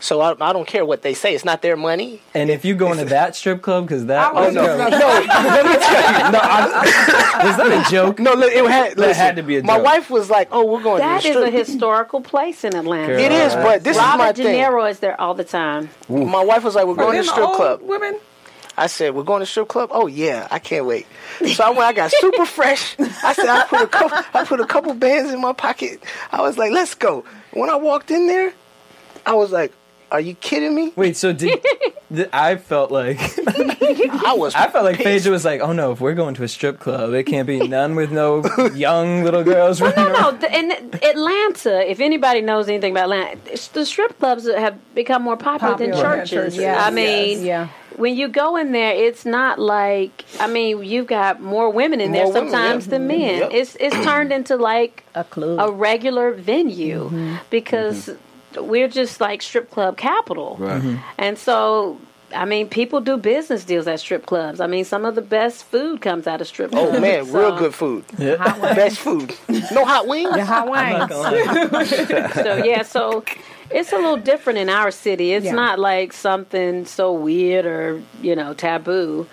So 0.01 0.21
I, 0.21 0.31
I 0.39 0.53
don't 0.53 0.67
care 0.67 0.86
what 0.86 1.01
they 1.01 1.13
say. 1.15 1.34
It's 1.34 1.45
not 1.45 1.62
their 1.63 1.75
money. 1.75 2.21
And 2.34 2.49
if 2.51 2.63
you 2.63 2.75
go 2.75 2.91
into 2.91 3.05
that 3.05 3.36
strip 3.36 3.62
club, 3.63 3.86
because 3.88 4.05
that 4.05 4.34
I 4.34 4.34
was, 4.34 4.53
was 4.53 4.55
just 4.55 4.77
no, 4.77 4.88
about 4.88 4.89
to 4.91 4.99
No, 4.99 5.49
let 5.49 5.65
me 5.65 5.71
tell 5.73 6.25
you. 6.25 6.31
No, 6.31 6.39
I, 6.41 7.41
was 7.43 7.58
that 7.58 7.88
a 7.88 7.91
joke? 7.91 8.19
no, 8.19 8.34
look, 8.34 8.51
it 8.51 8.65
had, 8.69 8.97
listen, 8.97 9.15
had 9.15 9.36
to 9.38 9.43
be 9.43 9.55
a 9.55 9.62
joke. 9.62 9.67
My 9.67 9.77
joke. 9.77 9.86
wife 9.86 10.10
was 10.10 10.29
like, 10.29 10.49
"Oh, 10.51 10.65
we're 10.65 10.84
going 10.84 10.99
That 10.99 11.21
to 11.23 11.27
is 11.27 11.36
the 11.36 11.43
a 11.43 11.47
strip." 11.47 11.67
historical 11.67 12.21
place 12.21 12.63
in 12.63 12.75
Atlanta. 12.75 13.08
Girl. 13.08 13.19
It 13.19 13.31
is, 13.31 13.55
but 13.55 13.84
this 13.84 13.95
is 13.97 14.01
my 14.01 14.17
Robert 14.17 14.36
De 14.36 14.43
thing. 14.43 14.62
Niro 14.62 14.89
is 14.89 14.99
there 14.99 15.19
all 15.19 15.34
the 15.34 15.43
time. 15.43 15.89
My 16.08 16.43
wife 16.43 16.63
was 16.63 16.75
like, 16.75 16.86
"We're 16.86 16.95
going 16.95 17.13
to 17.13 17.17
Them 17.17 17.25
the 17.25 17.31
strip 17.31 17.47
old 17.47 17.55
club." 17.55 17.79
Women. 17.84 18.19
I 18.77 18.88
said, 18.88 19.15
"We're 19.15 19.23
going 19.23 19.39
to 19.39 19.45
strip 19.45 19.69
club." 19.69 19.89
Oh 19.91 20.05
yeah, 20.08 20.47
I 20.51 20.60
can't 20.60 20.86
wait. 20.86 21.08
So 21.53 21.63
I 21.63 21.69
went. 21.69 21.81
I 21.81 21.93
got 21.93 22.12
super 22.12 22.45
fresh. 22.45 22.95
I 22.99 23.34
said, 23.34 23.47
I 23.47 23.65
put 23.65 23.81
a 23.81 23.88
couple. 23.88 24.17
I 24.34 24.45
put 24.45 24.60
a 24.60 24.65
couple 24.67 24.93
bands 24.93 25.31
in 25.31 25.41
my 25.41 25.53
pocket. 25.53 26.03
I 26.31 26.41
was 26.41 26.58
like, 26.58 26.71
"Let's 26.71 26.93
go." 26.93 27.23
When 27.53 27.69
I 27.69 27.75
walked 27.77 28.12
in 28.12 28.27
there, 28.27 28.53
I 29.25 29.34
was 29.34 29.51
like, 29.51 29.71
"Are 30.11 30.19
you 30.21 30.35
kidding 30.35 30.73
me?" 30.75 30.93
Wait, 30.95 31.15
so 31.17 31.33
did, 31.33 31.59
th- 32.15 32.29
I 32.33 32.55
felt 32.57 32.91
like 32.91 33.19
I 33.47 34.33
was. 34.37 34.55
I 34.55 34.69
felt 34.69 34.85
like 34.85 34.97
pissed. 34.97 35.07
Phaedra 35.07 35.31
was 35.31 35.45
like, 35.45 35.61
"Oh 35.61 35.71
no, 35.73 35.91
if 35.91 35.99
we're 36.01 36.13
going 36.13 36.35
to 36.35 36.43
a 36.43 36.47
strip 36.47 36.79
club, 36.79 37.13
it 37.13 37.23
can't 37.23 37.47
be 37.47 37.67
none 37.67 37.95
with 37.95 38.11
no 38.11 38.43
young 38.75 39.23
little 39.23 39.43
girls." 39.43 39.81
running 39.81 39.95
No, 39.97 40.11
around." 40.11 40.33
no. 40.33 40.37
the- 40.39 40.57
In 40.57 40.71
Atlanta, 41.03 41.89
if 41.89 41.99
anybody 41.99 42.41
knows 42.41 42.67
anything 42.67 42.91
about 42.91 43.03
Atlanta, 43.05 43.37
the 43.73 43.85
strip 43.85 44.17
clubs 44.19 44.47
have 44.47 44.77
become 44.95 45.21
more 45.23 45.37
popular, 45.37 45.77
than 45.77 45.91
Popular. 45.91 46.15
churches. 46.17 46.29
Churches, 46.31 46.57
yes, 46.57 46.81
I 46.81 46.89
mean, 46.91 47.37
yes, 47.39 47.45
yeah. 47.45 47.67
when 47.97 48.15
you 48.15 48.27
go 48.27 48.55
in 48.57 48.71
there, 48.71 48.93
it's 48.93 49.25
not 49.25 49.59
like 49.59 50.25
I 50.39 50.47
mean, 50.47 50.83
you've 50.83 51.07
got 51.07 51.41
more 51.41 51.69
women 51.69 52.01
in 52.01 52.11
there 52.11 52.23
More 52.25 52.33
women, 52.33 52.51
sometimes 52.51 52.85
yeah. 52.85 52.91
than 52.91 53.07
men. 53.07 53.39
Yep. 53.39 53.49
It's 53.53 53.75
it's 53.79 53.95
turned 54.03 54.31
into 54.31 54.55
like 54.55 55.03
A 55.15 55.23
club. 55.23 55.59
a 55.59 55.71
regular 55.71 56.31
venue 56.33 57.05
Mm-hmm. 57.09 57.35
because 57.49 58.09
we're 58.61 58.87
just 58.87 59.19
like 59.21 59.41
strip 59.41 59.71
club 59.71 59.97
capital. 59.97 60.55
Right. 60.59 60.99
And 61.17 61.37
so, 61.37 61.99
I 62.33 62.45
mean, 62.45 62.67
people 62.69 63.01
do 63.01 63.17
business 63.17 63.63
deals 63.63 63.87
at 63.87 63.99
strip 63.99 64.25
clubs. 64.25 64.59
I 64.59 64.67
mean, 64.67 64.85
some 64.85 65.05
of 65.05 65.15
the 65.15 65.21
best 65.21 65.63
food 65.65 66.01
comes 66.01 66.27
out 66.27 66.41
of 66.41 66.47
strip 66.47 66.71
oh, 66.73 66.77
clubs. 66.87 66.97
Oh 66.97 66.99
man, 67.01 67.25
So- 67.25 67.39
real 67.39 67.57
good 67.57 67.73
food. 67.75 68.05
Best 68.17 68.97
food. 68.99 69.33
No 69.71 69.85
hot 69.85 70.07
wings. 70.07 70.33
The 70.33 70.45
hot 70.45 70.69
wings. 70.69 72.33
So 72.33 72.63
yeah, 72.63 72.81
so 72.83 73.23
it's 73.71 73.91
a 73.91 73.95
little 73.95 74.17
different 74.17 74.59
in 74.59 74.69
our 74.69 74.91
city. 74.91 75.33
It's 75.33 75.45
Yeah. 75.45 75.53
not 75.53 75.79
like 75.79 76.13
something 76.13 76.85
so 76.85 77.11
weird 77.13 77.65
or 77.65 78.01
you 78.21 78.35
know 78.35 78.53
taboo 78.53 79.27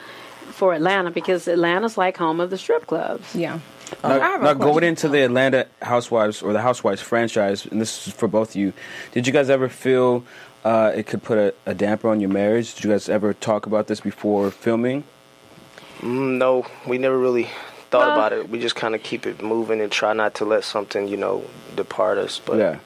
for 0.51 0.75
Atlanta 0.75 1.11
because 1.11 1.49
Atlanta's 1.49 1.97
like 1.99 2.17
home 2.17 2.41
of 2.41 2.51
the 2.51 2.59
strip 2.59 2.87
clubs. 2.87 3.35
Yeah. 3.35 3.59
I 4.05 4.19
Now, 4.19 4.37
now 4.39 4.55
going 4.55 4.85
into 4.85 5.09
the 5.09 5.23
Atlanta 5.25 5.67
Housewives 5.81 6.43
or 6.43 6.53
the 6.53 6.61
Housewives 6.61 7.01
franchise, 7.01 7.67
and 7.67 7.81
this 7.81 8.07
is 8.09 8.13
for 8.15 8.29
both 8.29 8.51
of 8.51 8.57
you, 8.57 8.73
did 9.13 9.27
you 9.27 9.33
guys 9.33 9.51
ever 9.51 9.69
feel 9.69 10.25
uh, 10.65 10.93
it 10.95 11.07
could 11.07 11.23
put 11.23 11.39
a, 11.39 11.55
a 11.67 11.75
damper 11.75 12.09
on 12.09 12.21
your 12.21 12.31
marriage? 12.31 12.75
Did 12.75 12.85
you 12.85 12.91
guys 12.91 13.09
ever 13.09 13.35
talk 13.35 13.67
about 13.67 13.87
this 13.87 14.01
before 14.01 14.51
filming? 14.51 15.05
Mm, 16.01 16.39
no, 16.39 16.67
we 16.87 16.99
never 16.99 17.19
really 17.19 17.49
thought 17.91 18.09
Well- 18.09 18.13
about 18.19 18.33
it. 18.33 18.49
We 18.49 18.59
just 18.61 18.75
kind 18.77 18.95
of 18.95 19.03
keep 19.03 19.27
it 19.27 19.43
moving 19.43 19.81
and 19.81 19.91
try 19.91 20.13
not 20.13 20.35
to 20.37 20.45
let 20.45 20.65
something, 20.65 21.09
you 21.09 21.17
know, 21.17 21.45
depart 21.77 22.19
us. 22.19 22.41
But 22.45 22.59
yeah. 22.59 22.79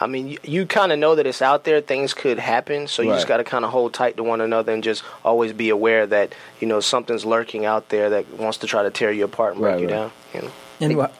I 0.00 0.06
mean, 0.06 0.28
you, 0.28 0.38
you 0.42 0.66
kind 0.66 0.92
of 0.92 0.98
know 0.98 1.14
that 1.14 1.26
it's 1.26 1.40
out 1.40 1.64
there. 1.64 1.80
Things 1.80 2.12
could 2.12 2.38
happen, 2.38 2.86
so 2.86 3.02
you 3.02 3.10
just 3.12 3.26
got 3.26 3.38
to 3.38 3.44
kind 3.44 3.64
of 3.64 3.70
hold 3.70 3.94
tight 3.94 4.16
to 4.18 4.22
one 4.22 4.40
another 4.40 4.72
and 4.72 4.82
just 4.84 5.02
always 5.24 5.52
be 5.52 5.70
aware 5.70 6.06
that 6.06 6.34
you 6.60 6.66
know 6.68 6.80
something's 6.80 7.24
lurking 7.24 7.64
out 7.64 7.88
there 7.88 8.10
that 8.10 8.30
wants 8.38 8.58
to 8.58 8.66
try 8.66 8.82
to 8.82 8.90
tear 8.90 9.10
you 9.10 9.24
apart 9.24 9.52
and 9.54 9.60
break 9.62 9.72
Right, 9.72 9.80
you 9.80 9.86
right. 9.88 9.92
down. 9.94 10.12
You 10.34 10.42
know. 10.42 10.50
And 10.80 10.96
wha- 10.98 11.10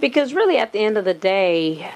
Because 0.00 0.34
really, 0.34 0.58
at 0.58 0.72
the 0.72 0.80
end 0.80 0.98
of 0.98 1.04
the 1.06 1.14
day, 1.14 1.90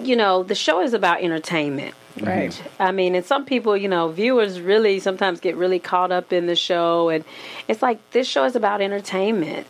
you 0.00 0.16
know, 0.16 0.42
the 0.42 0.54
show 0.54 0.80
is 0.80 0.94
about 0.94 1.20
entertainment. 1.22 1.94
Mm-hmm. 2.16 2.26
Right. 2.26 2.62
I 2.78 2.92
mean, 2.92 3.14
and 3.14 3.24
some 3.26 3.44
people, 3.44 3.76
you 3.76 3.88
know, 3.88 4.08
viewers 4.08 4.60
really 4.60 5.00
sometimes 5.00 5.40
get 5.40 5.56
really 5.56 5.78
caught 5.80 6.12
up 6.12 6.32
in 6.32 6.46
the 6.46 6.56
show, 6.56 7.08
and 7.10 7.24
it's 7.68 7.82
like 7.82 7.98
this 8.12 8.26
show 8.26 8.44
is 8.44 8.56
about 8.56 8.80
entertainment. 8.80 9.66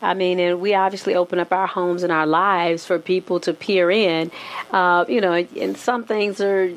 I 0.00 0.14
mean, 0.14 0.38
and 0.38 0.60
we 0.60 0.74
obviously 0.74 1.14
open 1.14 1.38
up 1.38 1.52
our 1.52 1.66
homes 1.66 2.02
and 2.02 2.12
our 2.12 2.26
lives 2.26 2.86
for 2.86 2.98
people 2.98 3.40
to 3.40 3.52
peer 3.52 3.90
in. 3.90 4.30
Uh, 4.70 5.04
you 5.08 5.20
know, 5.20 5.32
and 5.32 5.76
some 5.76 6.04
things 6.04 6.40
are 6.40 6.72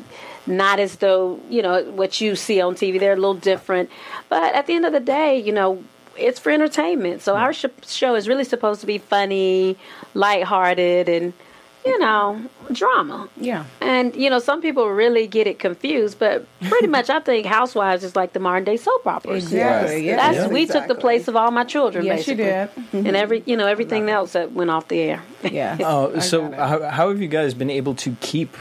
not 0.47 0.79
as 0.79 0.95
though 0.97 1.39
you 1.49 1.61
know 1.61 1.83
what 1.83 2.19
you 2.19 2.35
see 2.35 2.61
on 2.61 2.75
TV. 2.75 2.99
They're 2.99 3.13
a 3.13 3.15
little 3.15 3.33
different, 3.33 3.89
but 4.29 4.55
at 4.55 4.67
the 4.67 4.73
end 4.73 4.85
of 4.85 4.93
the 4.93 4.99
day, 4.99 5.39
you 5.39 5.51
know, 5.51 5.83
it's 6.17 6.39
for 6.39 6.51
entertainment. 6.51 7.21
So 7.21 7.35
our 7.35 7.53
sh- 7.53 7.65
show 7.87 8.15
is 8.15 8.27
really 8.27 8.43
supposed 8.43 8.81
to 8.81 8.87
be 8.87 8.97
funny, 8.97 9.77
lighthearted, 10.13 11.07
and 11.09 11.33
you 11.85 11.97
know, 11.99 12.41
drama. 12.71 13.29
Yeah. 13.37 13.65
And 13.79 14.15
you 14.15 14.29
know, 14.29 14.39
some 14.39 14.61
people 14.61 14.87
really 14.89 15.27
get 15.27 15.47
it 15.47 15.59
confused, 15.59 16.19
but 16.19 16.45
pretty 16.61 16.87
much, 16.87 17.09
I 17.09 17.19
think 17.19 17.45
Housewives 17.45 18.03
is 18.03 18.15
like 18.15 18.33
the 18.33 18.39
modern 18.39 18.63
day 18.63 18.77
soap 18.77 19.05
operas. 19.07 19.45
Exactly. 19.45 20.05
Yeah. 20.05 20.15
That's 20.17 20.37
Yeah. 20.37 20.47
we 20.47 20.65
took 20.65 20.87
the 20.87 20.95
place 20.95 21.27
of 21.27 21.35
all 21.35 21.51
my 21.51 21.63
children. 21.63 22.05
Yes, 22.05 22.27
you 22.27 22.35
basically. 22.35 22.83
did. 22.83 22.85
Mm-hmm. 22.91 23.07
And 23.07 23.15
every 23.15 23.43
you 23.45 23.57
know 23.57 23.67
everything 23.67 24.09
else 24.09 24.33
that 24.33 24.51
went 24.51 24.69
off 24.69 24.87
the 24.87 24.99
air. 24.99 25.23
Yeah. 25.51 25.77
Oh, 25.81 26.15
I 26.15 26.19
so 26.19 26.51
how, 26.51 26.89
how 26.89 27.09
have 27.09 27.21
you 27.21 27.27
guys 27.27 27.53
been 27.53 27.69
able 27.69 27.95
to 27.95 28.15
keep 28.21 28.55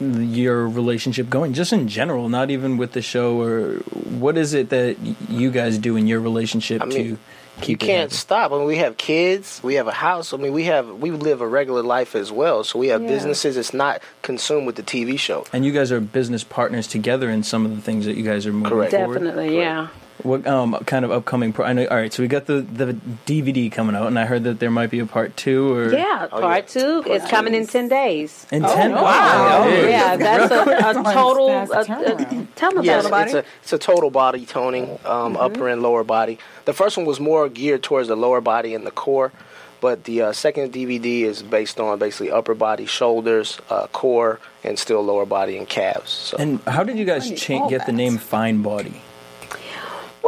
your 0.00 0.68
relationship 0.68 1.28
going, 1.30 1.52
just 1.52 1.72
in 1.72 1.86
general, 1.86 2.28
not 2.28 2.50
even 2.50 2.76
with 2.76 2.92
the 2.92 3.02
show, 3.02 3.40
or 3.40 3.74
what 4.20 4.36
is 4.36 4.54
it 4.54 4.70
that 4.70 4.96
you 5.28 5.50
guys 5.50 5.78
do 5.78 5.96
in 5.96 6.06
your 6.06 6.20
relationship 6.20 6.82
I 6.82 6.86
mean, 6.86 6.96
to 6.96 7.10
keep 7.10 7.18
you 7.66 7.76
can't 7.76 8.10
happy? 8.10 8.14
stop. 8.14 8.50
I 8.52 8.56
mean, 8.56 8.66
we 8.66 8.78
have 8.78 8.96
kids, 8.96 9.60
we 9.62 9.74
have 9.74 9.86
a 9.86 9.92
house. 9.92 10.32
I 10.32 10.36
mean, 10.36 10.52
we 10.52 10.64
have 10.64 10.88
we 10.88 11.10
live 11.10 11.40
a 11.40 11.46
regular 11.46 11.82
life 11.82 12.14
as 12.16 12.32
well. 12.32 12.64
So 12.64 12.78
we 12.78 12.88
have 12.88 13.02
Yeah. 13.02 13.08
businesses. 13.08 13.56
It's 13.56 13.74
not 13.74 14.02
consumed 14.22 14.66
with 14.66 14.76
the 14.76 14.82
TV 14.82 15.16
show. 15.18 15.44
And 15.52 15.64
you 15.64 15.72
guys 15.72 15.92
are 15.92 16.00
business 16.00 16.44
partners 16.44 16.86
together 16.86 17.30
in 17.30 17.42
some 17.42 17.64
of 17.64 17.74
the 17.76 17.82
things 17.82 18.04
that 18.06 18.16
you 18.16 18.24
guys 18.24 18.46
are 18.46 18.52
moving 18.52 18.70
Correct. 18.70 18.92
forward. 18.92 19.14
Definitely, 19.14 19.56
yeah. 19.58 19.88
What 20.22 20.46
um, 20.46 20.74
kind 20.86 21.04
of 21.04 21.10
upcoming? 21.10 21.52
Pro- 21.52 21.66
I 21.66 21.72
know. 21.72 21.86
All 21.86 21.96
right, 21.96 22.12
so 22.12 22.22
we 22.22 22.28
got 22.28 22.46
the 22.46 22.60
the 22.62 22.92
DVD 23.26 23.70
coming 23.72 23.96
out, 23.96 24.06
and 24.06 24.18
I 24.18 24.24
heard 24.24 24.44
that 24.44 24.60
there 24.60 24.70
might 24.70 24.90
be 24.90 25.00
a 25.00 25.06
part 25.06 25.36
two 25.36 25.72
or 25.74 25.92
Yeah, 25.92 26.28
Oh, 26.30 26.40
part 26.40 26.74
yeah. 26.74 26.82
two 26.82 27.02
is 27.10 27.24
coming 27.24 27.54
in 27.54 27.66
ten 27.66 27.88
days. 27.88 28.46
in 28.52 28.62
ten. 28.62 28.92
wow. 28.92 29.64
Oh, 29.64 29.68
Yeah, 29.68 29.88
yeah. 29.88 30.16
that's 30.16 30.52
a, 30.52 31.00
a 31.00 31.02
total. 31.12 31.48
A, 31.50 31.62
a, 31.64 31.84
turnaround. 31.84 32.46
tell 32.54 32.72
me 32.72 32.86
Yes, 32.86 33.04
about 33.06 33.22
it. 33.28 33.34
it's 33.34 33.34
a 33.34 33.44
it's 33.62 33.72
a 33.72 33.78
total 33.78 34.10
body 34.10 34.46
toning, 34.46 34.98
um, 35.04 35.36
upper 35.36 35.68
and 35.68 35.82
lower 35.82 36.04
body. 36.04 36.38
The 36.66 36.72
first 36.72 36.96
one 36.96 37.04
was 37.06 37.18
more 37.18 37.48
geared 37.48 37.82
towards 37.82 38.06
the 38.08 38.16
lower 38.16 38.40
body 38.40 38.74
and 38.76 38.86
the 38.86 38.92
core, 38.92 39.32
but 39.80 40.04
the 40.04 40.22
uh, 40.22 40.32
second 40.32 40.72
DVD 40.72 41.22
is 41.22 41.42
based 41.42 41.80
on 41.80 41.98
basically 41.98 42.30
upper 42.30 42.54
body, 42.54 42.86
shoulders, 42.86 43.60
uh, 43.70 43.88
core, 43.88 44.38
and 44.62 44.78
still 44.78 45.02
lower 45.02 45.26
body 45.26 45.58
and 45.58 45.68
calves. 45.68 46.10
So 46.12 46.36
And 46.38 46.60
how 46.62 46.84
did 46.84 46.96
you 46.96 47.04
guys 47.04 47.28
cha- 47.40 47.58
all 47.58 47.68
get 47.68 47.86
the 47.86 47.92
name 47.92 48.18
Fine 48.18 48.62
Body? 48.62 49.02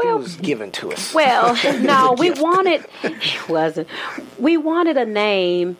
It 0.04 0.08
Well, 0.08 0.18
was 0.18 0.36
given 0.36 0.70
to 0.72 0.92
us. 0.92 1.12
Well, 1.14 1.54
no, 1.80 2.14
we 2.18 2.30
wanted 2.30 2.84
it 3.02 3.48
wasn't. 3.48 3.88
We 4.38 4.56
wanted 4.56 4.96
a 4.96 5.06
name 5.06 5.76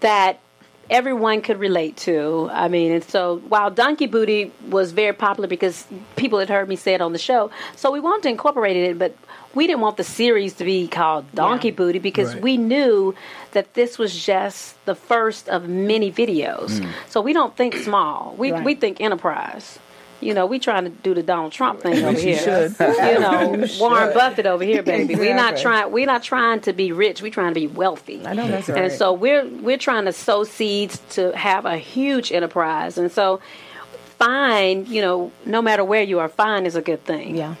that 0.00 0.40
everyone 0.88 1.40
could 1.42 1.58
relate 1.58 1.96
to. 1.96 2.48
I 2.52 2.68
mean, 2.68 2.92
and 2.92 3.02
so 3.04 3.38
while 3.48 3.70
Donkey 3.70 4.06
Booty 4.06 4.52
was 4.68 4.92
very 4.92 5.12
popular 5.12 5.48
because 5.48 5.86
people 6.16 6.38
had 6.38 6.48
heard 6.48 6.68
me 6.68 6.76
say 6.76 6.94
it 6.94 7.00
on 7.00 7.12
the 7.12 7.18
show, 7.18 7.50
so 7.74 7.90
we 7.90 7.98
wanted 8.00 8.22
to 8.24 8.28
incorporate 8.28 8.76
it, 8.76 8.98
but 8.98 9.16
we 9.54 9.66
didn't 9.66 9.80
want 9.80 9.96
the 9.96 10.04
series 10.04 10.52
to 10.54 10.64
be 10.64 10.86
called 10.86 11.24
Donkey 11.34 11.70
Booty 11.70 11.98
because 11.98 12.34
Right. 12.34 12.42
we 12.42 12.56
knew 12.56 13.14
that 13.52 13.74
this 13.74 13.98
was 13.98 14.14
just 14.24 14.76
the 14.84 14.94
first 14.94 15.48
of 15.48 15.66
many 15.68 16.12
videos. 16.12 16.78
Hmm. 16.80 16.90
So 17.08 17.20
we 17.20 17.32
don't 17.32 17.56
think 17.56 17.74
small. 17.76 18.34
We 18.38 18.52
Right. 18.52 18.62
we 18.64 18.74
think 18.74 19.00
enterprise. 19.00 19.78
You 20.20 20.32
know, 20.32 20.46
we 20.46 20.58
trying 20.58 20.84
to 20.84 20.90
do 20.90 21.14
the 21.14 21.22
Donald 21.22 21.52
Trump 21.52 21.80
thing 21.80 22.02
over 22.04 22.18
you 22.18 22.34
here. 22.34 22.38
should. 22.38 22.76
You 22.80 23.20
know, 23.20 23.66
Warren 23.80 24.14
Buffett 24.14 24.46
over 24.46 24.64
here, 24.64 24.82
baby. 24.82 25.14
We're 25.14 25.34
not 25.34 25.58
trying. 25.58 25.92
We're 25.92 26.06
not 26.06 26.22
trying 26.22 26.60
to 26.60 26.72
be 26.72 26.92
rich. 26.92 27.20
We're 27.20 27.30
trying 27.30 27.52
to 27.54 27.60
be 27.60 27.66
wealthy. 27.66 28.26
I 28.26 28.32
know 28.32 28.48
that's 28.48 28.68
right. 28.68 28.84
And 28.84 28.92
so 28.92 29.12
we're 29.12 29.46
we're 29.46 29.78
trying 29.78 30.06
to 30.06 30.12
sow 30.12 30.44
seeds 30.44 31.00
to 31.10 31.36
have 31.36 31.66
a 31.66 31.76
huge 31.76 32.32
enterprise. 32.32 32.96
And 32.96 33.12
so, 33.12 33.40
fine. 34.18 34.86
You 34.86 35.02
know, 35.02 35.32
no 35.44 35.60
matter 35.60 35.84
where 35.84 36.02
you 36.02 36.18
are, 36.20 36.28
fine 36.28 36.66
is 36.66 36.76
a 36.76 36.82
good 36.82 37.04
thing. 37.04 37.36
Yeah. 37.36 37.54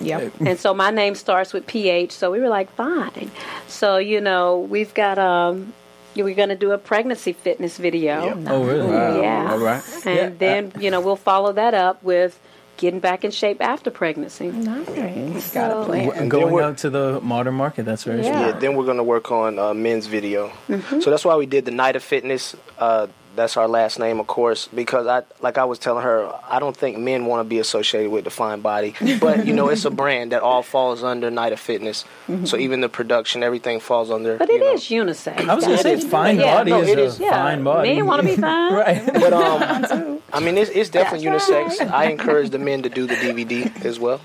Yep. 0.00 0.32
And 0.40 0.58
so 0.58 0.74
my 0.74 0.90
name 0.90 1.14
starts 1.14 1.52
with 1.52 1.66
PH. 1.66 2.12
So 2.12 2.30
we 2.30 2.40
were 2.40 2.48
like, 2.48 2.70
fine. 2.74 3.30
So 3.68 3.96
you 3.96 4.20
know, 4.20 4.58
we've 4.58 4.92
got 4.94 5.18
um, 5.18 5.72
we're 6.14 6.34
going 6.34 6.48
to 6.50 6.56
do 6.56 6.72
a 6.72 6.78
pregnancy 6.78 7.32
fitness 7.32 7.76
video. 7.78 8.38
Oh, 8.46 8.64
really? 8.64 8.90
Yeah. 9.22 9.48
All 9.52 9.58
right. 9.58 9.82
And 10.06 10.16
Yeah. 10.16 10.30
then, 10.38 10.72
you 10.78 10.90
know, 10.90 11.00
we'll 11.00 11.16
follow 11.16 11.52
that 11.52 11.74
up 11.74 12.02
with 12.02 12.38
getting 12.76 13.00
back 13.00 13.24
in 13.24 13.30
shape 13.30 13.60
after 13.60 13.90
pregnancy. 13.90 14.48
Nice. 14.50 15.52
Got 15.54 15.70
a 15.70 15.84
plan. 15.84 16.10
And 16.16 16.30
Going 16.30 16.62
out 16.64 16.78
to 16.78 16.90
the 16.90 17.20
modern 17.20 17.54
market. 17.54 17.84
That's 17.84 18.04
very 18.04 18.22
Yeah. 18.22 18.32
smart. 18.32 18.54
Yeah, 18.54 18.58
then 18.60 18.76
we're 18.76 18.86
gonna 18.86 19.04
work 19.04 19.30
on 19.30 19.58
uh, 19.58 19.72
men's 19.74 20.06
video. 20.06 20.50
Mm-hmm. 20.68 21.00
So 21.00 21.10
that's 21.10 21.24
why 21.24 21.36
we 21.36 21.46
did 21.46 21.64
the 21.64 21.70
Nida 21.70 22.00
fitness. 22.00 22.56
Uh, 22.78 23.06
that's 23.34 23.56
our 23.56 23.66
last 23.68 23.98
name, 23.98 24.20
of 24.20 24.26
course, 24.26 24.68
because 24.74 25.06
I, 25.06 25.22
like 25.40 25.58
I 25.58 25.64
was 25.64 25.78
telling 25.78 26.02
her, 26.04 26.32
I 26.48 26.58
don't 26.58 26.76
think 26.76 26.98
men 26.98 27.26
want 27.26 27.40
to 27.44 27.48
be 27.48 27.58
associated 27.58 28.10
with 28.10 28.24
defined 28.24 28.62
body, 28.62 28.94
but 29.20 29.46
you 29.46 29.52
know, 29.54 29.68
it's 29.68 29.84
a 29.84 29.90
brand 29.90 30.32
that 30.32 30.42
all 30.42 30.62
falls 30.62 31.02
under 31.02 31.30
Nida 31.30 31.58
fitness. 31.58 32.04
So 32.44 32.56
even 32.56 32.80
the 32.80 32.88
production, 32.88 33.42
everything 33.42 33.80
falls 33.80 34.10
under. 34.10 34.36
But 34.36 34.50
it 34.50 34.54
you 34.54 34.60
know. 34.60 34.72
is 34.74 34.82
unisex. 34.84 35.48
I 35.48 35.54
was 35.54 35.64
going 35.64 35.76
to 35.76 35.82
say, 35.82 35.92
It 35.92 35.98
is. 36.00 36.04
fine 36.06 36.38
Yeah, 36.38 36.56
body 36.56 36.70
no, 36.70 36.80
is 36.82 36.88
it 36.88 36.98
a. 37.20 37.22
Yeah. 37.22 37.30
fine 37.42 37.64
body. 37.64 37.94
Men 37.94 38.06
want 38.06 38.22
to 38.22 38.28
be 38.28 38.36
fine. 38.40 38.72
right. 38.74 39.10
But 39.14 39.32
um, 39.32 40.20
I 40.32 40.40
mean, 40.40 40.56
it's, 40.58 40.70
it's 40.70 40.90
definitely 40.90 41.26
unisex. 41.26 41.80
I 41.90 42.06
encourage 42.06 42.50
the 42.50 42.58
men 42.58 42.82
to 42.82 42.88
do 42.88 43.06
the 43.06 43.14
DVD 43.14 43.84
as 43.84 43.98
well 43.98 44.20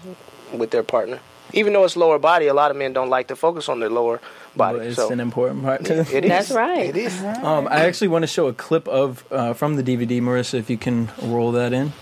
with 0.54 0.72
their 0.72 0.84
partner. 0.84 1.20
Even 1.54 1.72
though 1.74 1.86
it's 1.86 1.96
lower 1.96 2.20
body, 2.20 2.48
a 2.48 2.54
lot 2.54 2.72
of 2.72 2.78
men 2.78 2.91
don't 2.93 3.10
like 3.10 3.28
to 3.30 3.36
focus 3.36 3.70
on 3.70 3.80
their 3.80 3.89
lower 3.89 4.20
body. 4.58 4.80
But 4.80 4.88
it's 4.88 4.96
so 4.96 5.12
an 5.12 5.20
important 5.20 5.63
part. 5.63 5.86
To 5.86 6.02
it 6.02 6.26
is. 6.26 6.30
That's 6.30 6.52
right. 6.52 6.89
It 6.89 6.98
is. 6.98 7.24
Um, 7.24 7.67
I 7.67 7.86
actually 7.86 8.10
want 8.10 8.24
to 8.24 8.28
show 8.28 8.48
a 8.48 8.54
clip 8.54 8.88
of 8.88 9.24
uh, 9.32 9.54
from 9.54 9.76
the 9.76 9.84
DVD, 9.84 10.22
Marissa. 10.22 10.56
If 10.56 10.70
you 10.70 10.78
can 10.78 11.10
roll 11.22 11.52
that 11.54 11.74
in. 11.74 11.93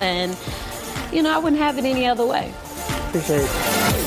And, 0.00 0.34
you 1.12 1.22
know, 1.22 1.30
I 1.30 1.38
wouldn't 1.38 1.60
have 1.60 1.76
it 1.76 1.84
any 1.84 2.06
other 2.06 2.24
way. 2.24 2.54
Appreciate 3.08 3.42
it. 3.42 4.00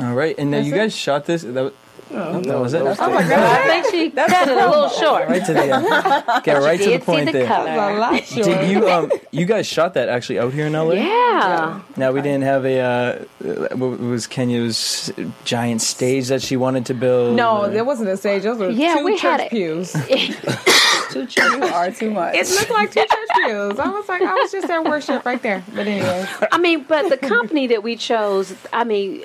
All 0.00 0.14
right, 0.14 0.34
and 0.38 0.50
now 0.50 0.58
you 0.58 0.74
guys 0.74 0.96
shot 0.96 1.26
this. 1.26 1.42
That, 1.42 1.74
was- 2.10 2.46
that 2.46 2.60
was 2.60 2.74
it. 2.74 2.82
Oh 2.82 3.10
my 3.10 3.22
God. 3.28 3.32
I 3.32 3.80
think 3.80 3.86
she 3.94 4.10
cut 4.14 4.48
it 4.48 4.56
a 4.56 4.68
little 4.68 4.88
short. 4.88 5.28
Right 5.28 5.44
to 5.44 5.52
the 5.52 5.62
end. 5.62 5.84
Get 6.44 6.62
right 6.62 6.80
to 6.80 6.90
the 6.90 6.98
point 6.98 7.26
the 7.26 7.32
there. 7.32 7.46
color. 7.46 7.70
A 7.70 7.98
lot 7.98 8.24
short. 8.24 8.46
Did 8.46 8.70
you 8.70 8.88
um 8.88 9.10
you 9.30 9.46
guys 9.46 9.66
shot 9.66 9.94
that 9.94 10.08
actually 10.08 10.38
out 10.38 10.52
here 10.52 10.66
in 10.66 10.72
LA? 10.72 10.92
Yeah. 10.94 11.80
Now 11.96 12.12
we 12.12 12.20
didn't 12.22 12.42
have 12.42 12.64
a 12.66 12.80
uh, 12.80 13.76
what 13.76 13.98
was 14.00 14.26
Kenya's 14.26 15.12
giant 15.44 15.82
stage 15.82 16.28
that 16.28 16.42
she 16.42 16.56
wanted 16.56 16.86
to 16.86 16.94
build. 16.94 17.36
No, 17.36 17.62
or- 17.62 17.68
there 17.68 17.84
wasn't 17.84 18.08
a 18.10 18.16
stage. 18.16 18.42
Those 18.42 18.58
were 18.58 18.70
Yeah, 18.70 18.96
two 18.96 19.04
we 19.04 19.18
had 19.18 19.38
church 19.38 19.46
it. 19.46 19.50
pews. 19.50 19.92
Two 21.10 21.26
children 21.26 21.64
are 21.64 21.90
too 21.90 22.10
much. 22.12 22.36
It 22.36 22.48
looked 22.50 22.70
like 22.70 22.92
two 22.92 23.00
church 23.00 23.28
pews. 23.34 23.78
I 23.80 23.88
was 23.88 24.08
like, 24.08 24.22
I 24.22 24.32
was 24.32 24.52
just 24.52 24.70
at 24.70 24.84
worship 24.84 25.24
right 25.26 25.42
there. 25.42 25.64
But 25.74 25.88
anyway, 25.88 26.24
I 26.52 26.58
mean, 26.58 26.84
but 26.84 27.08
the 27.08 27.16
company 27.16 27.66
that 27.66 27.82
we 27.82 27.96
chose, 27.96 28.54
I 28.72 28.84
mean, 28.84 29.20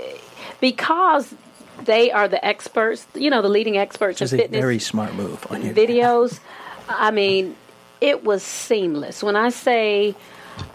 because 0.59 1.35
they 1.85 2.11
are 2.11 2.27
the 2.27 2.43
experts, 2.45 3.05
you 3.15 3.29
know, 3.29 3.41
the 3.41 3.49
leading 3.49 3.77
experts 3.77 4.19
Which 4.19 4.25
is 4.25 4.33
in 4.33 4.39
a 4.39 4.41
fitness 4.43 4.61
very 4.61 4.79
smart 4.79 5.13
move 5.15 5.45
on 5.49 5.63
your 5.63 5.73
videos. 5.73 6.39
I 6.89 7.11
mean, 7.11 7.55
it 8.01 8.23
was 8.23 8.43
seamless. 8.43 9.23
When 9.23 9.35
I 9.35 9.49
say 9.49 10.15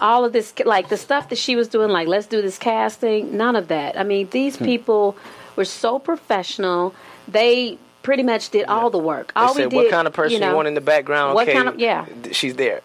all 0.01 0.25
of 0.25 0.33
this, 0.33 0.53
like 0.65 0.89
the 0.89 0.97
stuff 0.97 1.29
that 1.31 1.39
she 1.39 1.57
was 1.57 1.69
doing, 1.69 1.91
like 1.91 2.09
let's 2.09 2.27
do 2.27 2.43
this 2.43 2.59
casting, 2.59 3.37
none 3.37 3.57
of 3.57 3.69
that. 3.69 3.99
I 3.99 4.03
mean, 4.05 4.29
these 4.31 4.57
Hmm. 4.57 4.65
people 4.65 5.17
were 5.57 5.65
so 5.65 5.99
professional. 5.99 6.95
They 7.29 7.79
pretty 8.03 8.23
much 8.23 8.51
did 8.51 8.65
all 8.67 8.91
the 8.91 8.99
work. 8.99 9.33
They 9.35 9.41
All 9.41 9.55
we 9.55 9.63
said, 9.63 9.71
did, 9.71 9.77
what 9.77 9.91
kind 9.91 10.07
of 10.07 10.13
person 10.15 10.33
you, 10.35 10.41
know, 10.41 10.57
want 10.57 10.69
in 10.69 10.75
the 10.75 10.81
background? 10.81 11.35
what 11.35 11.47
okay, 11.49 11.57
kind 11.57 11.69
of- 11.69 11.79
yeah. 11.79 12.07
she's 12.33 12.55
there. 12.57 12.81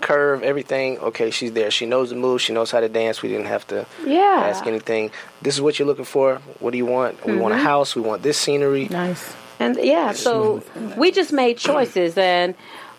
Curve, 0.00 0.42
everything. 0.42 0.98
Okay, 0.98 1.30
she's 1.30 1.52
there. 1.52 1.70
She 1.70 1.86
knows 1.86 2.10
the 2.10 2.16
moves. 2.16 2.42
She 2.42 2.52
knows 2.52 2.70
how 2.70 2.80
to 2.80 2.88
dance. 2.88 3.22
We 3.22 3.28
didn't 3.28 3.46
have 3.46 3.66
to 3.68 3.86
Yeah. 4.06 4.44
ask 4.50 4.66
anything. 4.66 5.10
This 5.42 5.54
is 5.54 5.60
what 5.60 5.78
you're 5.78 5.86
looking 5.88 6.04
for. 6.04 6.36
What 6.60 6.70
do 6.72 6.78
you 6.78 6.86
want? 6.86 7.24
We 7.24 7.32
Mm-hmm. 7.32 7.40
want 7.42 7.54
a 7.54 7.58
house. 7.58 7.94
We 7.96 8.02
want 8.02 8.22
this 8.22 8.38
scenery. 8.38 8.88
nice. 8.90 9.34
And 9.60 9.76
yeah, 9.82 10.12
so 10.12 10.62
we 10.96 11.10
just 11.10 11.32
made 11.32 11.58
choices, 11.58 12.16
and 12.16 12.54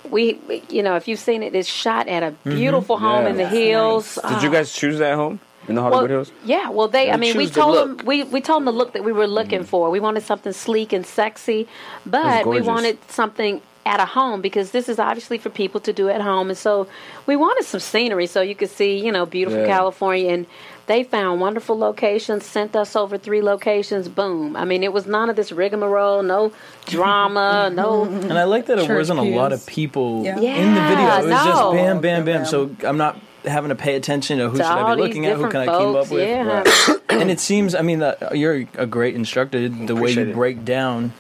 we, 0.09 0.39
you 0.69 0.83
know, 0.83 0.97
if 0.97 1.07
you've 1.07 1.19
seen 1.19 1.41
it, 1.41 1.55
it's 1.55 1.69
shot 1.69 2.09
at 2.09 2.21
a 2.21 2.31
beautiful 2.43 2.97
home 2.97 3.23
Yeah. 3.23 3.29
in 3.29 3.37
the 3.37 3.47
hills. 3.47 4.19
Did 4.27 4.43
you 4.43 4.51
guys 4.51 4.73
choose 4.73 4.99
that 4.99 5.15
home 5.15 5.39
in 5.69 5.75
the 5.75 5.81
Hollywood 5.81 6.09
well, 6.09 6.17
Hills? 6.25 6.31
yeah, 6.43 6.69
well, 6.69 6.89
they. 6.89 7.11
I 7.11 7.15
mean, 7.15 7.37
we 7.37 7.45
choose 7.45 7.53
the 7.53 7.61
told 7.61 7.75
them 7.99 8.05
we, 8.05 8.23
we 8.25 8.41
told 8.41 8.57
them 8.59 8.65
the 8.65 8.73
look 8.73 8.91
that 8.91 9.05
we 9.05 9.13
were 9.13 9.25
looking 9.27 9.63
for. 9.63 9.89
We 9.89 10.01
wanted 10.01 10.23
something 10.23 10.51
sleek 10.51 10.91
and 10.91 11.05
sexy, 11.05 11.65
but 12.05 12.45
we 12.45 12.59
wanted 12.59 12.97
something 13.09 13.61
at 13.89 13.99
a 13.99 14.05
home 14.05 14.39
because 14.41 14.67
this 14.71 14.87
is 14.87 14.97
obviously 14.99 15.37
for 15.39 15.49
people 15.49 15.79
to 15.81 15.91
do 15.91 16.05
at 16.09 16.21
home, 16.21 16.47
and 16.49 16.57
so 16.57 16.87
we 17.25 17.35
wanted 17.35 17.65
some 17.65 17.79
scenery 17.91 18.27
so 18.27 18.39
you 18.41 18.55
could 18.55 18.69
see, 18.69 18.91
you 19.05 19.11
know, 19.11 19.25
beautiful 19.25 19.61
Yeah. 19.61 19.67
California. 19.77 20.29
And 20.35 20.45
they 20.85 21.03
found 21.03 21.39
wonderful 21.41 21.77
locations, 21.77 22.45
sent 22.45 22.75
us 22.75 22.95
over 22.95 23.17
three 23.17 23.41
locations. 23.41 24.07
Boom! 24.07 24.55
I 24.55 24.63
mean, 24.65 24.81
it 24.83 24.93
was 24.93 25.05
none 25.07 25.29
of 25.29 25.35
this 25.35 25.51
rigmarole, 25.51 26.21
no 26.23 26.51
drama, 26.85 27.69
no. 27.73 28.03
And 28.05 28.33
I 28.37 28.43
like 28.43 28.65
that 28.67 28.79
it 28.79 28.89
wasn't 28.89 29.19
a 29.19 29.23
lot 29.23 29.51
of 29.53 29.65
people 29.65 30.23
Yeah. 30.23 30.37
in 30.39 30.73
the 30.75 30.81
video. 30.81 31.07
It 31.17 31.23
was 31.23 31.29
Yeah, 31.31 31.45
just 31.45 31.61
bam, 31.73 32.01
bam, 32.01 32.25
bam. 32.25 32.25
Bam. 32.25 32.45
So 32.45 32.69
I'm 32.85 32.97
not 32.97 33.17
having 33.45 33.69
to 33.69 33.75
pay 33.75 33.95
attention 33.95 34.37
to 34.39 34.49
who 34.49 34.57
To 34.57 34.63
should 34.63 34.71
I 34.71 34.95
be 34.95 35.01
looking 35.01 35.25
at, 35.25 35.37
who 35.37 35.43
different 35.47 35.67
can 35.67 35.75
I 35.75 35.77
keep 35.79 35.95
up 35.95 36.11
with. 36.11 36.27
yeah. 36.27 36.95
And 37.21 37.31
it 37.31 37.39
seems, 37.39 37.73
I 37.73 37.81
mean, 37.81 37.99
that 37.99 38.35
you're 38.37 38.65
a 38.77 38.85
great 38.85 39.15
instructor. 39.15 39.67
The 39.69 39.95
way 39.95 40.01
Appreciate 40.11 40.23
you 40.25 40.29
it. 40.31 40.35
break 40.35 40.65
down 40.65 41.13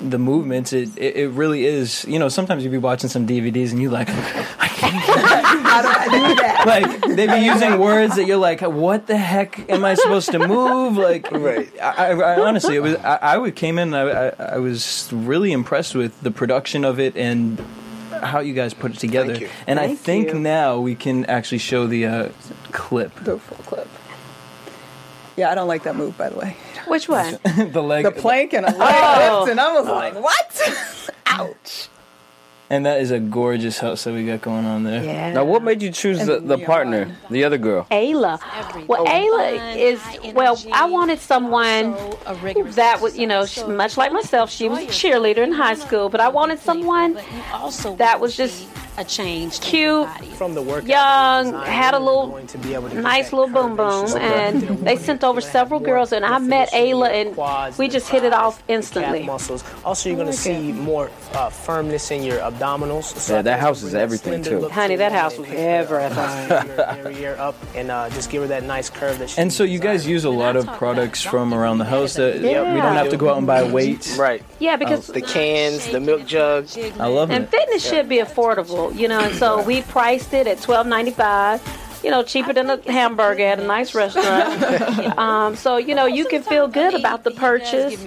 the 0.00 0.18
movements, 0.18 0.72
it, 0.72 0.90
it 0.96 1.16
it 1.16 1.28
really 1.30 1.64
is. 1.66 2.04
You 2.06 2.18
know, 2.18 2.28
sometimes 2.28 2.64
you 2.64 2.70
be 2.70 2.78
watching 2.78 3.08
some 3.08 3.26
DVDs 3.26 3.70
and 3.70 3.80
you 3.80 3.90
like, 3.90 4.08
How 4.74 5.82
do 5.82 5.88
I 5.88 6.04
do 6.04 6.34
that? 6.36 6.64
like 6.66 7.16
they 7.16 7.26
be 7.26 7.44
using 7.46 7.78
words 7.78 8.16
that 8.16 8.26
you're 8.26 8.36
like, 8.36 8.60
what 8.60 9.06
the 9.06 9.16
heck 9.16 9.70
am 9.70 9.84
I 9.84 9.94
supposed 9.94 10.30
to 10.32 10.38
move? 10.38 10.96
Like, 10.96 11.30
Right. 11.30 11.72
I, 11.80 12.12
I, 12.12 12.34
I 12.34 12.40
honestly, 12.40 12.76
it 12.76 12.80
was. 12.80 12.96
I, 12.96 13.36
I 13.40 13.50
came 13.50 13.78
in. 13.78 13.94
I, 13.94 14.02
I 14.02 14.28
I 14.54 14.58
was 14.58 15.08
really 15.12 15.52
impressed 15.52 15.94
with 15.94 16.20
the 16.20 16.30
production 16.30 16.84
of 16.84 16.98
it 17.00 17.16
and 17.16 17.60
how 18.22 18.40
you 18.40 18.54
guys 18.54 18.74
put 18.74 18.92
it 18.92 18.98
together. 18.98 19.32
Thank 19.34 19.40
you. 19.42 19.48
And 19.66 19.80
I 19.80 19.94
think 19.94 20.28
you. 20.28 20.38
now 20.38 20.78
we 20.80 20.94
can 20.94 21.24
actually 21.26 21.58
show 21.58 21.86
the 21.86 22.06
uh, 22.06 22.28
clip, 22.72 23.14
The 23.24 23.38
full 23.38 23.58
clip. 23.58 23.88
Yeah, 25.36 25.50
I 25.50 25.54
don't 25.54 25.68
like 25.68 25.82
that 25.84 25.96
move, 25.96 26.16
by 26.16 26.28
the 26.28 26.38
way. 26.38 26.56
Which 26.86 27.08
one? 27.08 27.38
the 27.72 27.82
leg, 27.82 28.04
The 28.04 28.10
plank 28.12 28.52
and 28.52 28.66
a 28.66 28.70
leg 28.70 28.78
Oh. 28.80 29.38
lift, 29.40 29.50
and 29.50 29.60
I 29.60 29.72
was 29.74 29.86
like, 29.88 30.14
oh. 30.14 30.20
what? 30.20 31.10
Ouch. 31.26 31.88
and 32.70 32.86
that 32.86 33.00
is 33.00 33.10
a 33.10 33.18
gorgeous 33.18 33.78
house 33.78 34.04
that 34.04 34.14
we 34.14 34.24
got 34.24 34.40
going 34.40 34.64
on 34.64 34.84
there. 34.84 35.02
Yeah. 35.02 35.32
Now, 35.32 35.44
what 35.44 35.62
made 35.64 35.82
you 35.82 35.90
choose 35.90 36.24
the, 36.24 36.38
the 36.40 36.58
partner, 36.58 37.16
the 37.30 37.42
other 37.44 37.58
girl? 37.58 37.86
Ayla. 37.90 38.38
Well, 38.86 39.04
Ayla 39.06 39.76
is 39.76 40.00
well. 40.34 40.56
I 40.72 40.84
wanted 40.86 41.18
someone 41.18 41.92
that 42.74 43.00
was, 43.00 43.18
you 43.18 43.26
know, 43.26 43.44
much 43.68 43.96
like 43.96 44.12
myself. 44.12 44.50
She 44.50 44.68
was 44.68 44.80
a 44.80 44.86
cheerleader 44.86 45.38
in 45.38 45.52
high 45.52 45.74
school, 45.74 46.08
but 46.08 46.20
I 46.20 46.28
wanted 46.28 46.60
someone 46.60 47.14
that 47.96 48.20
was 48.20 48.36
just 48.36 48.68
a 48.96 49.04
change 49.04 49.60
cute, 49.60 50.08
From 50.36 50.54
the 50.54 50.62
workout 50.62 50.86
young, 50.86 51.46
design, 51.46 51.66
had 51.66 51.94
a 51.94 51.98
little 51.98 52.40
to 52.46 52.58
be 52.58 52.74
able 52.74 52.88
to 52.90 53.00
nice 53.00 53.32
little 53.32 53.48
boom 53.48 53.76
boom, 53.76 54.06
curvaceous 54.06 54.20
and 54.20 54.60
look. 54.60 54.70
You 54.70 54.76
know, 54.76 54.82
they 54.82 54.96
sent 54.96 55.24
over 55.24 55.40
several 55.40 55.80
girls, 55.80 56.12
and 56.12 56.24
I 56.24 56.38
met 56.38 56.70
Ayla, 56.72 57.10
and 57.10 57.34
quads, 57.34 57.76
we 57.78 57.88
the 57.88 57.92
just 57.94 58.08
hit 58.08 58.24
it 58.24 58.32
off 58.32 58.62
instantly. 58.68 59.24
muscles. 59.24 59.64
Also, 59.84 60.08
you're 60.08 60.16
going 60.18 60.28
to 60.30 60.32
see 60.32 60.72
more 60.72 61.10
uh, 61.32 61.48
firmness 61.50 62.10
in 62.10 62.22
your 62.22 62.38
abdominals. 62.38 63.04
So 63.18 63.36
Yeah, 63.36 63.42
that 63.42 63.52
think 63.54 63.60
house 63.60 63.82
is 63.82 63.94
everything, 63.94 64.42
too. 64.42 64.58
look 64.60 64.72
Honey, 64.72 64.96
that 64.96 65.12
house 65.12 65.36
was 65.38 65.48
pick 65.48 65.56
the, 65.56 65.88
everything. 65.88 67.16
your 67.22 67.38
up 67.38 67.54
and 67.74 67.90
uh, 67.90 68.08
just 68.10 68.30
give 68.30 68.42
her 68.42 68.48
that 68.48 68.64
nice 68.64 68.90
curve 68.90 69.18
that 69.18 69.30
she 69.30 69.40
And 69.40 69.52
so 69.52 69.64
you 69.64 69.78
guys 69.78 70.06
use 70.06 70.24
a 70.24 70.30
lot 70.30 70.56
of 70.56 70.66
products 70.78 71.22
from 71.22 71.52
around 71.54 71.78
the 71.78 71.84
house 71.84 72.14
that 72.14 72.36
we 72.36 72.42
don't 72.52 72.94
have 72.94 73.10
to 73.10 73.16
go 73.16 73.30
out 73.30 73.38
and 73.38 73.46
buy 73.46 73.62
weights. 73.64 74.16
Right. 74.16 74.42
Yeah, 74.58 74.76
because 74.76 75.06
The 75.08 75.20
cans, 75.20 75.86
the 75.88 76.00
milk 76.00 76.26
jugs. 76.26 76.76
I 76.78 77.06
love 77.06 77.30
it. 77.30 77.34
And 77.34 77.48
fitness 77.48 77.86
should 77.86 78.08
be 78.08 78.18
affordable, 78.18 78.83
you 78.92 79.08
know. 79.08 79.20
And 79.20 79.34
so 79.36 79.62
we 79.62 79.82
priced 79.82 80.32
it 80.34 80.46
at 80.46 80.60
twelve 80.60 80.86
ninety 80.86 81.10
five. 81.10 81.62
You 82.02 82.10
know, 82.10 82.22
cheaper 82.22 82.52
than 82.52 82.68
a 82.68 82.76
hamburger 82.92 83.44
at 83.44 83.58
a 83.58 83.66
nice 83.66 83.94
restaurant. 83.94 85.18
um, 85.18 85.56
so 85.56 85.78
you 85.78 85.94
know, 85.94 86.04
you 86.04 86.26
can 86.26 86.42
feel 86.42 86.68
good 86.68 86.92
about 86.92 87.24
the 87.24 87.30
purchase. 87.30 87.98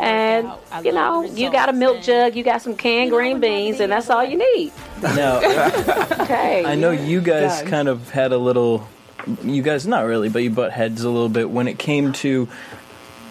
And 0.00 0.50
you 0.82 0.90
know, 0.92 1.22
you 1.22 1.52
got 1.52 1.68
a 1.68 1.72
milk 1.72 2.02
jug, 2.02 2.34
you 2.34 2.42
got 2.42 2.62
some 2.62 2.76
canned 2.76 3.10
green 3.10 3.38
beans, 3.38 3.78
and 3.78 3.92
that's 3.92 4.10
all 4.10 4.24
you 4.24 4.38
need. 4.38 4.72
Now, 5.02 5.36
Okay. 6.20 6.64
I 6.64 6.74
know 6.74 6.90
you 6.90 7.20
guys 7.20 7.62
kind 7.62 7.86
of 7.86 8.10
had 8.10 8.32
a 8.32 8.38
little. 8.38 8.88
You 9.42 9.62
guys, 9.62 9.86
not 9.86 10.04
really, 10.04 10.28
but 10.28 10.42
you 10.42 10.50
butt 10.50 10.72
heads 10.72 11.04
a 11.04 11.08
little 11.08 11.28
bit 11.30 11.48
when 11.48 11.68
it 11.68 11.78
came 11.78 12.12
to 12.14 12.48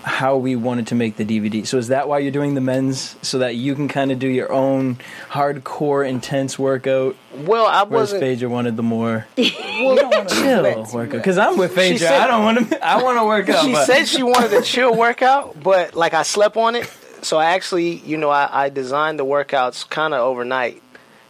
how 0.04 0.36
we 0.38 0.56
wanted 0.56 0.88
to 0.88 0.96
make 0.96 1.16
the 1.16 1.26
DVD. 1.26 1.66
So 1.66 1.78
is 1.78 1.88
that 1.88 2.08
why 2.08 2.20
you're 2.20 2.32
doing 2.32 2.56
the 2.56 2.62
men's 2.62 3.16
so 3.22 3.39
that 3.39 3.56
you 3.56 3.74
can 3.74 3.88
kind 3.88 4.12
of 4.12 4.20
do 4.20 4.28
your 4.28 4.52
own 4.52 4.98
hardcore, 5.30 6.08
intense 6.08 6.60
workout? 6.60 7.16
Well, 7.34 7.66
I 7.66 7.84
wasn't. 7.84 8.22
Phaedra 8.22 8.50
wanted 8.50 8.76
the 8.76 8.84
more 8.84 9.26
You 9.38 9.96
don't 9.96 10.30
chill 10.30 10.63
workout. 10.94 11.12
Because 11.12 11.38
I'm 11.38 11.58
with 11.58 11.74
Phaedra, 11.74 12.00
said- 12.00 12.22
I 12.22 12.28
don't 12.28 12.44
want 12.44 12.70
to. 12.70 12.86
I 12.86 13.02
want 13.02 13.18
to 13.18 13.26
work 13.26 13.50
out. 13.50 13.63
She 13.63 13.72
but 13.72 13.86
said 13.86 14.08
she 14.08 14.24
wanted 14.24 14.54
a 14.54 14.62
chill 14.62 14.96
workout, 14.96 15.62
but 15.62 15.96
like 15.96 16.13
I 16.13 16.24
slept 16.24 16.58
on 16.58 16.76
it. 16.76 16.92
So 17.22 17.38
I 17.38 17.46
actually, 17.56 17.96
you 18.00 18.18
know, 18.18 18.30
I, 18.30 18.66
I 18.66 18.70
designed 18.70 19.18
the 19.18 19.26
workouts 19.26 19.89
kind 19.89 20.13
of 20.13 20.20
overnight, 20.20 20.82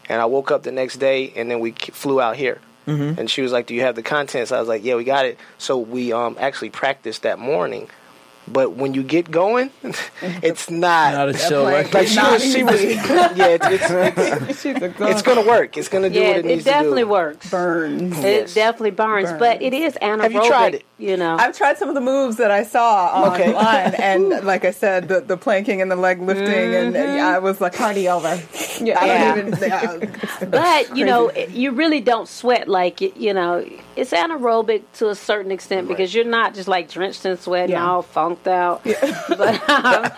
and 0.10 0.20
I 0.20 0.26
woke 0.26 0.50
up 0.50 0.64
the 0.64 0.72
next 0.72 0.98
day, 0.98 1.32
and 1.36 1.50
then 1.52 1.60
we 1.60 1.72
flew 1.72 2.20
out 2.20 2.36
here. 2.36 2.60
Mm-hmm. 2.88 3.20
And 3.20 3.30
she 3.30 3.42
was 3.42 3.52
like, 3.52 3.68
"Do 3.68 3.76
you 3.76 3.82
have 3.82 3.96
the 3.96 4.02
contents?" 4.02 4.52
I 4.52 4.60
was 4.60 4.68
like, 4.68 4.84
"Yeah, 4.84 4.96
we 4.96 5.04
got 5.04 5.26
it." 5.26 5.38
So 5.58 5.78
we 5.78 6.12
um, 6.12 6.36
actually 6.40 6.72
practiced 6.72 7.22
that 7.22 7.38
morning. 7.40 7.90
But 8.48 8.74
when 8.74 8.94
you 8.94 9.04
get 9.04 9.32
going, 9.32 9.72
it's 10.22 10.70
not. 10.70 11.14
Not 11.14 11.30
a 11.30 11.34
chill 11.34 11.64
like, 11.64 11.94
like 11.94 12.08
she 12.08 12.20
was, 12.20 12.44
she 12.44 12.64
was, 12.64 12.84
yeah, 12.84 13.58
it's, 13.60 13.68
it's, 13.68 14.66
it's, 14.66 14.66
it's 14.66 15.22
gonna 15.22 15.48
work. 15.48 15.78
It's 15.78 15.88
gonna 15.88 16.10
do 16.10 16.20
yeah, 16.20 16.28
what 16.30 16.38
it 16.38 16.46
it 16.46 16.48
needs 16.50 16.66
definitely 16.66 17.04
to 17.04 17.06
do. 17.08 17.12
works. 17.12 17.50
Burns. 17.50 18.20
It 18.24 18.54
definitely 18.54 18.92
burns, 18.92 19.32
but 19.40 19.62
it 19.62 19.74
is 19.74 19.94
anaerobic. 20.02 20.22
Have 20.24 20.34
you 20.34 20.48
tried 20.48 20.76
it? 20.76 20.86
You 21.00 21.18
know, 21.18 21.36
I've 21.38 21.58
tried 21.58 21.78
some 21.78 21.90
of 21.90 21.96
the 21.96 22.02
moves 22.02 22.38
that 22.38 22.52
I 22.52 22.64
saw 22.64 23.32
Okay. 23.34 23.54
online, 23.54 23.96
and 23.96 24.46
like 24.46 24.64
I 24.66 24.72
said, 24.72 25.08
the, 25.08 25.22
the 25.22 25.36
planking 25.38 25.82
and 25.82 25.90
the 25.92 25.96
leg 25.96 26.22
lifting, 26.22 26.48
and 26.76 26.96
mm-hmm. 26.96 27.20
I 27.22 27.40
was 27.40 27.60
like, 27.60 27.76
Party 27.76 28.08
over. 28.08 28.42
yeah, 28.82 29.00
I 29.00 29.06
Yeah. 29.06 29.36
don't 29.36 29.48
even. 29.48 29.70
Yeah, 29.70 30.46
but 30.50 30.96
you 30.98 31.06
know, 31.06 31.32
you 31.50 31.72
really 31.72 32.02
don't 32.02 32.28
sweat 32.28 32.68
like. 32.68 33.02
You 33.02 33.34
know, 33.34 33.66
it's 33.96 34.12
anaerobic 34.12 34.84
to 34.96 35.10
a 35.10 35.16
certain 35.16 35.52
extent 35.52 35.88
because 35.88 36.14
you're 36.14 36.26
not 36.26 36.54
just 36.54 36.68
like 36.68 36.90
drenched 36.90 37.26
in 37.26 37.38
sweat 37.38 37.70
and 37.70 37.78
all 37.84 38.02
funked 38.02 38.48
out. 38.48 38.86
But 39.30 39.70
um, 39.70 40.12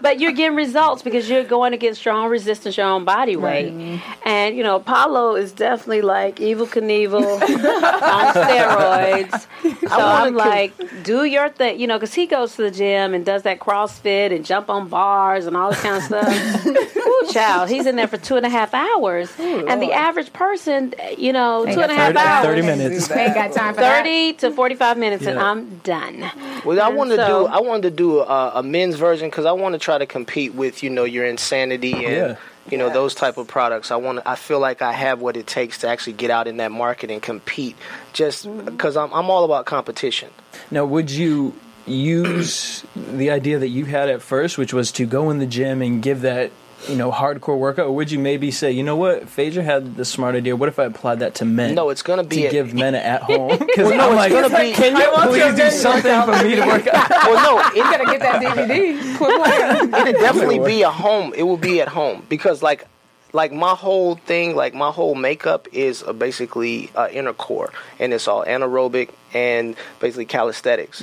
but 0.00 0.20
you're 0.20 0.32
getting 0.32 0.56
results 0.56 1.02
because 1.02 1.28
you're 1.28 1.44
going 1.44 1.72
against 1.74 2.04
your 2.04 2.14
own 2.14 2.30
resistance, 2.30 2.76
your 2.76 2.86
own 2.86 3.04
body 3.04 3.36
weight. 3.36 4.00
And 4.24 4.56
you 4.56 4.62
know, 4.62 4.76
Apollo 4.76 5.36
is 5.36 5.52
definitely 5.52 6.02
like 6.02 6.36
Evel 6.36 6.66
Knievel 6.66 7.40
on 7.42 8.34
steroids. 8.34 9.46
So 9.88 9.98
I'm 9.98 10.34
like, 10.34 10.72
do 11.02 11.24
your 11.24 11.48
thing, 11.50 11.78
you 11.80 11.86
know, 11.86 11.96
because 11.98 12.14
he 12.14 12.26
goes 12.26 12.56
to 12.56 12.62
the 12.62 12.70
gym 12.70 13.14
and 13.14 13.24
does 13.24 13.42
that 13.42 13.58
CrossFit 13.60 14.34
and 14.34 14.44
jump 14.44 14.70
on 14.70 14.88
bars 14.88 15.46
and 15.46 15.56
all 15.56 15.70
this 15.70 15.82
kind 15.82 15.96
of 15.96 16.02
stuff. 16.02 16.66
Ooh, 16.96 17.28
child, 17.32 17.68
he's 17.68 17.86
in 17.86 17.96
there 17.96 18.08
for 18.08 18.16
two 18.16 18.36
and 18.36 18.46
a 18.46 18.48
half 18.48 18.74
hours, 18.74 19.30
and 19.38 19.82
the 19.82 19.92
average 19.92 20.32
person, 20.32 20.94
you 21.18 21.32
know, 21.32 21.64
two 21.64 21.80
and 21.80 21.92
a 21.92 21.94
half 21.94 22.14
30, 22.14 22.18
hours. 22.18 22.46
30 22.46 22.62
minutes. 22.62 23.08
Ain't 23.26 23.34
got 23.34 23.52
time 23.52 23.74
for 23.74 23.80
that. 23.80 24.04
30 24.04 24.32
to 24.34 24.50
45 24.52 24.98
minutes 24.98 25.26
and 25.26 25.38
I'm 25.38 25.78
done. 25.78 26.30
Well, 26.64 26.80
I 26.80 26.88
And 26.88 26.96
wanted 26.96 27.16
to 27.16 27.26
so- 27.26 27.46
do 27.46 27.52
I 27.52 27.60
wanted 27.60 27.82
to 27.82 27.90
do 27.90 28.20
a, 28.20 28.52
a 28.56 28.62
men's 28.62 28.96
version 28.96 29.28
because 29.30 29.46
I 29.46 29.52
want 29.52 29.74
to 29.74 29.78
try 29.78 29.98
to 29.98 30.06
compete 30.06 30.54
with 30.54 30.82
you 30.82 30.90
know 30.90 31.04
your 31.04 31.24
insanity 31.26 31.92
and 31.92 32.02
Yeah. 32.14 32.36
you 32.70 32.78
know 32.78 32.90
those 32.90 33.14
type 33.14 33.36
of 33.38 33.48
products. 33.48 33.90
I 33.90 33.96
want 33.96 34.20
I 34.26 34.34
feel 34.36 34.60
like 34.60 34.82
I 34.82 34.92
have 34.92 35.20
what 35.20 35.36
it 35.36 35.46
takes 35.46 35.78
to 35.78 35.88
actually 35.88 36.14
get 36.14 36.30
out 36.30 36.46
in 36.46 36.58
that 36.58 36.72
market 36.72 37.10
and 37.10 37.20
compete. 37.22 37.76
Just 38.12 38.46
mm-hmm. 38.46 38.64
because 38.66 38.96
I'm 38.96 39.12
I'm 39.12 39.30
all 39.30 39.44
about 39.44 39.66
competition. 39.66 40.30
Now, 40.70 40.84
would 40.84 41.10
you 41.10 41.54
use 41.86 42.84
the 42.96 43.30
idea 43.30 43.58
that 43.58 43.68
you 43.68 43.84
had 43.84 44.08
at 44.08 44.22
first, 44.22 44.58
which 44.58 44.72
was 44.72 44.92
to 44.92 45.06
go 45.06 45.30
in 45.30 45.38
the 45.38 45.46
gym 45.46 45.82
and 45.82 46.02
give 46.02 46.20
that, 46.22 46.50
you 46.88 46.96
know, 46.96 47.10
hardcore 47.12 47.56
workout, 47.58 47.86
or 47.86 47.92
would 47.92 48.10
you 48.10 48.18
maybe 48.18 48.50
say, 48.50 48.70
you 48.72 48.82
know 48.82 48.96
what, 48.96 49.28
Phaedra 49.28 49.62
had 49.62 49.96
the 49.96 50.04
smart 50.04 50.34
idea. 50.34 50.56
What 50.56 50.68
if 50.68 50.78
I 50.78 50.84
applied 50.84 51.20
that 51.20 51.34
to 51.36 51.44
men? 51.44 51.74
No, 51.74 51.90
it's 51.90 52.02
gonna 52.02 52.24
be 52.24 52.36
to 52.42 52.46
a- 52.46 52.50
give 52.50 52.74
men 52.74 52.94
at 52.94 53.22
home. 53.22 53.58
Because 53.72 53.88
Well, 53.90 53.96
no, 53.98 54.18
I'm 54.18 54.32
it's 54.32 54.34
like, 54.34 54.50
gonna 54.50 54.64
be- 54.64 54.72
can 54.72 54.96
you 54.96 55.30
please 55.30 55.54
do 55.54 55.70
something 55.70 56.22
for 56.22 56.44
me 56.44 56.54
to 56.56 56.66
work 56.66 56.86
out? 56.88 57.10
well, 57.10 57.56
no, 57.56 57.68
it, 57.70 57.76
You 57.76 57.82
gotta 57.84 58.04
get 58.04 58.20
that 58.20 58.42
DVD. 58.42 60.06
It'll 60.08 60.20
definitely 60.20 60.58
be 60.58 60.82
a 60.82 60.90
home. 60.90 61.32
It 61.36 61.42
will 61.44 61.56
be 61.56 61.80
at 61.80 61.88
home 61.88 62.24
because 62.28 62.62
like 62.62 62.86
like 63.32 63.52
my 63.52 63.74
whole 63.74 64.16
thing, 64.16 64.54
like 64.56 64.74
my 64.74 64.90
whole 64.90 65.14
makeup 65.14 65.68
is 65.72 66.02
uh, 66.02 66.12
basically 66.12 66.90
uh, 66.94 67.08
inner 67.10 67.32
core, 67.32 67.72
and 67.98 68.12
it's 68.12 68.28
all 68.28 68.44
anaerobic 68.44 69.10
and 69.34 69.76
basically 69.98 70.26
calisthenics. 70.26 71.02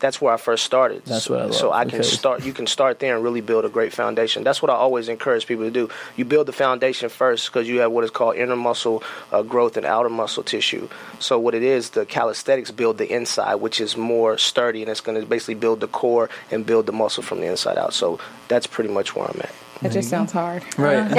That's 0.00 0.20
where 0.20 0.34
I 0.34 0.36
first 0.36 0.64
started. 0.64 1.02
That's 1.06 1.24
so, 1.24 1.32
what 1.34 1.40
I 1.42 1.44
love, 1.46 1.54
So 1.54 1.72
I 1.72 1.84
can 1.84 1.92
because- 1.92 2.12
start. 2.12 2.44
You 2.44 2.52
can 2.52 2.66
start 2.66 2.98
there 2.98 3.14
and 3.14 3.24
really 3.24 3.40
build 3.40 3.64
a 3.64 3.70
great 3.70 3.94
foundation. 3.94 4.44
That's 4.44 4.60
what 4.60 4.70
I 4.70 4.74
always 4.74 5.08
encourage 5.08 5.46
people 5.46 5.64
to 5.64 5.70
do. 5.70 5.88
You 6.16 6.26
build 6.26 6.46
the 6.46 6.52
foundation 6.52 7.08
first 7.08 7.46
because 7.46 7.66
you 7.66 7.80
have 7.80 7.90
what 7.92 8.04
is 8.04 8.10
called 8.10 8.36
inner 8.36 8.56
muscle 8.56 9.02
uh, 9.32 9.40
growth 9.42 9.78
and 9.78 9.86
outer 9.86 10.10
muscle 10.10 10.42
tissue. 10.42 10.88
So 11.18 11.38
what 11.38 11.54
it 11.54 11.62
is, 11.62 11.90
the 11.90 12.04
calisthenics 12.04 12.70
build 12.70 12.98
the 12.98 13.10
inside, 13.10 13.54
which 13.56 13.80
is 13.80 13.96
more 13.96 14.36
sturdy, 14.36 14.82
and 14.82 14.90
it's 14.90 15.00
going 15.00 15.18
to 15.18 15.26
basically 15.26 15.54
build 15.54 15.80
the 15.80 15.88
core 15.88 16.28
and 16.50 16.66
build 16.66 16.84
the 16.84 16.92
muscle 16.92 17.22
from 17.22 17.40
the 17.40 17.46
inside 17.46 17.78
out. 17.78 17.94
So 17.94 18.18
that's 18.48 18.66
pretty 18.66 18.90
much 18.92 19.16
where 19.16 19.24
I'm 19.26 19.40
at. 19.40 19.54
It 19.82 19.92
just 19.92 20.10
sounds 20.10 20.30
hard. 20.32 20.62
Right. 20.78 21.10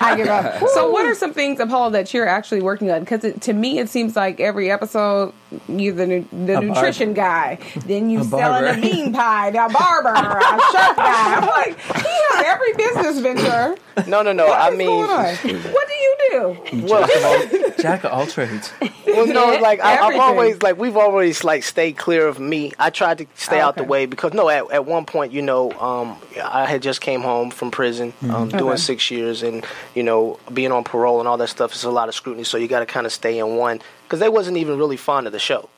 I 0.00 0.14
give 0.16 0.28
up. 0.28 0.62
So, 0.76 0.90
what 0.90 1.06
are 1.06 1.14
some 1.14 1.32
things, 1.32 1.58
Apollo, 1.58 1.90
that 1.90 2.12
you're 2.12 2.26
actually 2.28 2.60
working 2.60 2.90
on? 2.90 3.00
Because 3.00 3.32
to 3.40 3.52
me, 3.52 3.78
it 3.78 3.88
seems 3.88 4.14
like 4.14 4.40
every 4.40 4.70
episode, 4.70 5.32
you're 5.68 5.94
the, 5.94 6.06
nu- 6.06 6.28
the 6.44 6.58
A 6.58 6.60
nutrition 6.60 7.14
guy, 7.14 7.58
then 7.86 8.10
you 8.10 8.20
A 8.20 8.24
selling 8.24 8.64
barber. 8.64 8.78
a 8.78 8.80
bean 8.80 9.12
pie, 9.12 9.48
a 9.48 9.52
barber, 9.70 10.08
a 10.10 10.60
shirt 10.72 10.96
guy. 10.96 11.34
I'm 11.36 11.46
like, 11.46 11.78
he 11.80 12.02
has 12.04 12.44
every 12.46 12.72
business 12.74 13.20
venture. 13.20 13.76
No, 14.08 14.20
no, 14.22 14.32
no. 14.32 14.46
I 14.48 14.66
What's 14.66 14.76
mean, 14.76 14.86
going 14.88 15.10
on? 15.10 15.34
what 15.72 15.88
do 15.88 15.94
you 15.94 16.16
do? 16.30 16.86
well, 16.86 17.72
Jack 17.78 18.04
of 18.04 18.12
all 18.12 18.26
trades. 18.26 18.70
well, 19.06 19.26
no, 19.26 19.58
like 19.62 19.80
I, 19.80 19.92
I've 19.94 20.00
Everything. 20.00 20.20
always 20.20 20.62
like 20.62 20.76
we've 20.76 20.96
always 20.96 21.42
like 21.44 21.62
stayed 21.62 21.96
clear 21.96 22.26
of 22.28 22.38
me. 22.38 22.72
I 22.78 22.90
tried 22.90 23.18
to 23.18 23.26
stay 23.36 23.58
out 23.60 23.76
the 23.76 23.82
Okay. 23.82 23.88
way 23.88 24.06
because 24.06 24.34
no, 24.34 24.48
at, 24.50 24.70
at 24.70 24.84
one 24.84 25.06
point, 25.06 25.32
you 25.32 25.40
know, 25.40 25.70
um, 25.72 26.18
I 26.42 26.66
had 26.66 26.82
just 26.82 27.00
came 27.00 27.15
home 27.22 27.50
from 27.50 27.70
prison, 27.70 28.12
um, 28.30 28.48
doing 28.48 28.64
Okay. 28.64 28.76
six 28.76 29.10
years, 29.10 29.42
and 29.42 29.64
you 29.94 30.02
know, 30.02 30.38
being 30.52 30.72
on 30.72 30.84
parole 30.84 31.18
and 31.20 31.28
all 31.28 31.36
that 31.38 31.48
stuff 31.48 31.74
is 31.74 31.84
a 31.84 31.90
lot 31.90 32.08
of 32.08 32.14
scrutiny. 32.14 32.44
So 32.44 32.56
you 32.58 32.68
got 32.68 32.80
to 32.80 32.86
kind 32.86 33.06
of 33.06 33.12
stay 33.12 33.38
in 33.38 33.56
one 33.56 33.80
because 34.04 34.20
they 34.20 34.28
wasn't 34.28 34.56
even 34.56 34.78
really 34.78 34.96
fond 34.96 35.26
of 35.26 35.32
the 35.32 35.38
show. 35.38 35.68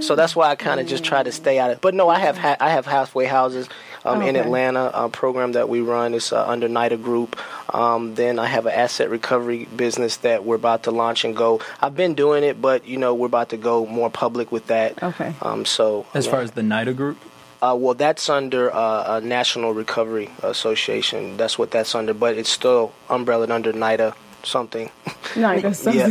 So 0.00 0.16
that's 0.16 0.34
why 0.34 0.48
I 0.50 0.56
kind 0.56 0.80
of 0.80 0.88
just 0.88 1.04
try 1.04 1.22
to 1.22 1.30
stay 1.30 1.60
out 1.60 1.70
of. 1.70 1.80
But 1.80 1.94
no, 1.94 2.08
I 2.08 2.18
have 2.18 2.36
ha- 2.36 2.56
I 2.58 2.70
have 2.70 2.84
halfway 2.84 3.26
houses 3.26 3.68
um, 4.04 4.20
in 4.22 4.34
Atlanta. 4.34 4.90
A 4.92 5.08
program 5.08 5.52
that 5.52 5.68
we 5.68 5.80
run 5.80 6.14
is 6.14 6.32
uh, 6.32 6.44
under 6.44 6.68
NIDA 6.68 7.00
Group. 7.00 7.38
Um, 7.72 8.16
then 8.16 8.40
I 8.40 8.46
have 8.46 8.66
an 8.66 8.72
asset 8.72 9.08
recovery 9.08 9.66
business 9.66 10.16
that 10.18 10.44
we're 10.44 10.56
about 10.56 10.82
to 10.84 10.90
launch 10.90 11.24
and 11.24 11.36
go. 11.36 11.60
I've 11.80 11.94
been 11.96 12.14
doing 12.14 12.42
it, 12.42 12.60
but 12.60 12.88
you 12.88 12.96
know 12.96 13.14
we're 13.14 13.26
about 13.28 13.50
to 13.50 13.56
go 13.56 13.86
more 13.86 14.10
public 14.10 14.50
with 14.50 14.66
that. 14.66 15.00
Okay. 15.00 15.32
Um, 15.40 15.64
so 15.64 16.06
As 16.12 16.26
yeah. 16.26 16.32
far 16.32 16.40
as 16.40 16.50
the 16.50 16.62
NIDA 16.62 16.96
group, 16.96 17.16
Uh, 17.62 17.76
well, 17.78 17.94
that's 17.94 18.28
under 18.28 18.72
uh, 18.72 19.16
a 19.16 19.20
National 19.20 19.72
Recovery 19.72 20.30
Association. 20.42 21.36
That's 21.36 21.58
what 21.58 21.70
that's 21.70 21.94
under, 21.94 22.14
but 22.14 22.36
it's 22.36 22.50
still 22.50 22.92
umbrellaed 23.08 23.50
under 23.50 23.72
NIDA 23.72 24.14
something. 24.42 24.90
No, 25.34 25.60
that's 25.60 25.84
yeah. 25.92 26.08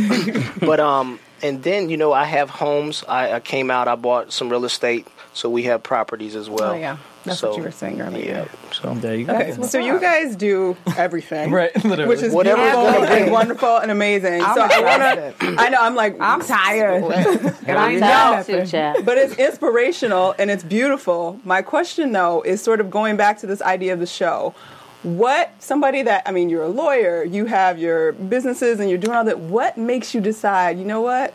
but 0.60 0.78
um, 0.78 1.18
and 1.42 1.62
then 1.62 1.88
you 1.88 1.96
know 1.96 2.12
I 2.12 2.24
have 2.24 2.48
homes. 2.48 3.02
I, 3.08 3.32
I 3.32 3.40
came 3.40 3.72
out. 3.72 3.88
I 3.88 3.96
bought 3.96 4.32
some 4.32 4.50
real 4.50 4.64
estate, 4.64 5.08
so 5.32 5.50
we 5.50 5.64
have 5.64 5.82
properties 5.82 6.36
as 6.36 6.48
well. 6.48 6.72
Oh, 6.72 6.76
yeah. 6.76 6.98
That's 7.24 7.40
so, 7.40 7.48
what 7.48 7.56
you 7.56 7.64
were 7.64 7.72
saying 7.72 8.00
earlier. 8.00 8.24
Yeah. 8.24 8.65
So 8.82 8.94
there 8.94 9.14
you 9.14 9.24
go. 9.26 9.34
Okay, 9.34 9.52
so 9.62 9.78
you 9.78 9.98
guys 10.00 10.36
do 10.36 10.76
everything, 10.96 11.50
Right, 11.60 11.74
literally. 11.84 12.06
Which 12.08 12.22
is 12.22 12.32
Whatever 12.32 12.62
it's 12.62 12.74
beautiful 12.76 13.00
gonna 13.02 13.14
be. 13.16 13.22
and 13.22 13.32
wonderful 13.32 13.76
and 13.78 13.90
amazing. 13.90 14.42
I'm 14.42 14.54
so 14.54 14.62
I 14.70 14.80
wanna, 14.80 15.34
I 15.58 15.68
know 15.70 15.78
I'm 15.80 15.94
like, 15.94 16.16
I'm 16.20 16.40
tired. 16.42 17.02
and 17.66 17.78
I 17.78 17.92
ain't 17.92 18.00
No, 18.00 18.06
done 18.06 18.44
too, 18.44 18.52
nothing. 18.52 18.66
Chad. 18.66 19.04
but 19.06 19.16
it's 19.18 19.34
inspirational 19.36 20.34
and 20.38 20.50
it's 20.50 20.62
beautiful. 20.64 21.40
My 21.44 21.62
question 21.62 22.12
though 22.12 22.42
is 22.42 22.60
sort 22.62 22.80
of 22.80 22.90
going 22.90 23.16
back 23.16 23.38
to 23.40 23.46
this 23.46 23.62
idea 23.62 23.92
of 23.94 24.00
the 24.00 24.06
show. 24.06 24.54
What 25.02 25.52
somebody 25.60 26.02
that 26.02 26.24
I 26.26 26.32
mean, 26.32 26.48
you're 26.50 26.64
a 26.64 26.68
lawyer, 26.68 27.22
you 27.22 27.46
have 27.46 27.78
your 27.78 28.12
businesses, 28.12 28.80
and 28.80 28.88
you're 28.90 28.98
doing 28.98 29.16
all 29.16 29.24
that. 29.24 29.38
What 29.38 29.78
makes 29.78 30.14
you 30.14 30.20
decide? 30.20 30.78
You 30.78 30.84
know 30.84 31.00
what? 31.00 31.32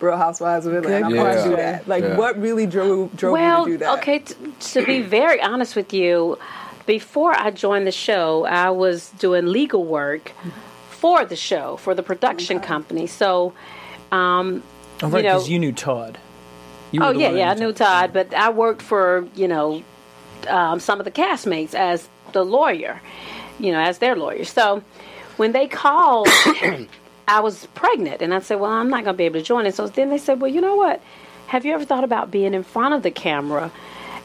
Real 0.00 0.16
Housewives 0.16 0.66
of 0.66 0.74
Atlanta. 0.74 1.06
I'm 1.06 1.12
going 1.14 1.36
to 1.36 1.44
do 1.44 1.56
that. 1.56 1.86
Like, 1.86 2.02
Yeah. 2.02 2.16
what 2.16 2.36
really 2.40 2.66
drove 2.66 3.16
drove 3.16 3.34
well, 3.34 3.60
you 3.60 3.64
to 3.64 3.70
do 3.78 3.84
that? 3.84 3.98
okay, 3.98 4.18
t- 4.18 4.34
to 4.72 4.84
be 4.84 5.00
very 5.00 5.40
honest 5.40 5.76
with 5.76 5.92
you, 5.94 6.36
before 6.86 7.32
I 7.32 7.50
joined 7.50 7.86
the 7.86 7.92
show, 7.92 8.44
I 8.44 8.70
was 8.70 9.10
doing 9.18 9.46
legal 9.46 9.84
work 9.84 10.32
for 10.90 11.24
the 11.24 11.36
show, 11.36 11.76
for 11.76 11.94
the 11.94 12.02
production 12.02 12.60
company. 12.60 13.06
So, 13.06 13.52
um, 14.12 14.62
Oh, 15.02 15.08
right, 15.08 15.24
you 15.24 15.28
know- 15.28 15.34
because 15.36 15.48
you 15.48 15.58
knew 15.58 15.72
Todd. 15.72 16.18
You 16.92 17.00
oh 17.02 17.10
yeah, 17.10 17.30
yeah, 17.30 17.50
I 17.50 17.54
that 17.54 17.58
knew 17.58 17.72
Todd, 17.72 18.12
but 18.12 18.32
I 18.32 18.50
worked 18.50 18.80
for 18.80 19.26
you 19.34 19.48
know 19.48 19.82
um, 20.48 20.78
some 20.78 21.00
of 21.00 21.04
the 21.04 21.10
castmates 21.10 21.74
as 21.74 22.08
the 22.32 22.44
lawyer, 22.44 23.00
you 23.58 23.72
know, 23.72 23.80
as 23.80 23.98
their 23.98 24.14
lawyer. 24.14 24.44
So 24.44 24.82
when 25.36 25.50
they 25.50 25.66
called, 25.66 26.28
I 27.28 27.40
was 27.40 27.66
pregnant, 27.74 28.22
and 28.22 28.32
I 28.32 28.38
said, 28.38 28.60
"Well, 28.60 28.70
I'm 28.70 28.88
not 28.90 29.02
going 29.02 29.14
to 29.14 29.18
be 29.18 29.24
able 29.24 29.40
to 29.40 29.44
join 29.44 29.66
it." 29.66 29.74
So 29.74 29.88
then 29.88 30.10
they 30.10 30.18
said, 30.18 30.40
"Well, 30.40 30.50
you 30.52 30.60
know 30.60 30.76
what? 30.76 31.02
Have 31.48 31.64
you 31.64 31.74
ever 31.74 31.84
thought 31.84 32.04
about 32.04 32.30
being 32.30 32.54
in 32.54 32.62
front 32.62 32.94
of 32.94 33.02
the 33.02 33.10
camera?" 33.10 33.72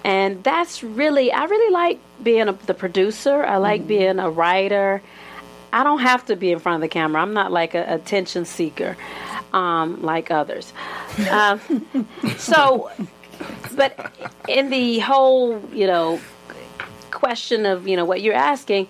And 0.03 0.43
that's 0.43 0.83
really, 0.83 1.31
I 1.31 1.45
really 1.45 1.73
like 1.73 1.99
being 2.23 2.47
a, 2.47 2.53
the 2.53 2.73
producer. 2.73 3.43
I 3.43 3.57
like 3.57 3.87
being 3.87 4.19
a 4.19 4.29
writer. 4.29 5.01
I 5.71 5.83
don't 5.83 5.99
have 5.99 6.25
to 6.25 6.35
be 6.35 6.51
in 6.51 6.59
front 6.59 6.75
of 6.75 6.81
the 6.81 6.87
camera. 6.87 7.21
I'm 7.21 7.33
not 7.33 7.51
like 7.51 7.75
a 7.75 7.93
attention 7.93 8.45
seeker, 8.45 8.97
um, 9.53 10.01
like 10.01 10.31
others. 10.31 10.73
Um, 11.29 12.07
so, 12.37 12.91
but 13.75 14.13
in 14.47 14.69
the 14.69 14.99
whole, 14.99 15.61
you 15.73 15.85
know, 15.85 16.19
question 17.11 17.65
of 17.65 17.87
you 17.87 17.95
know 17.95 18.05
what 18.05 18.21
you're 18.21 18.33
asking, 18.33 18.87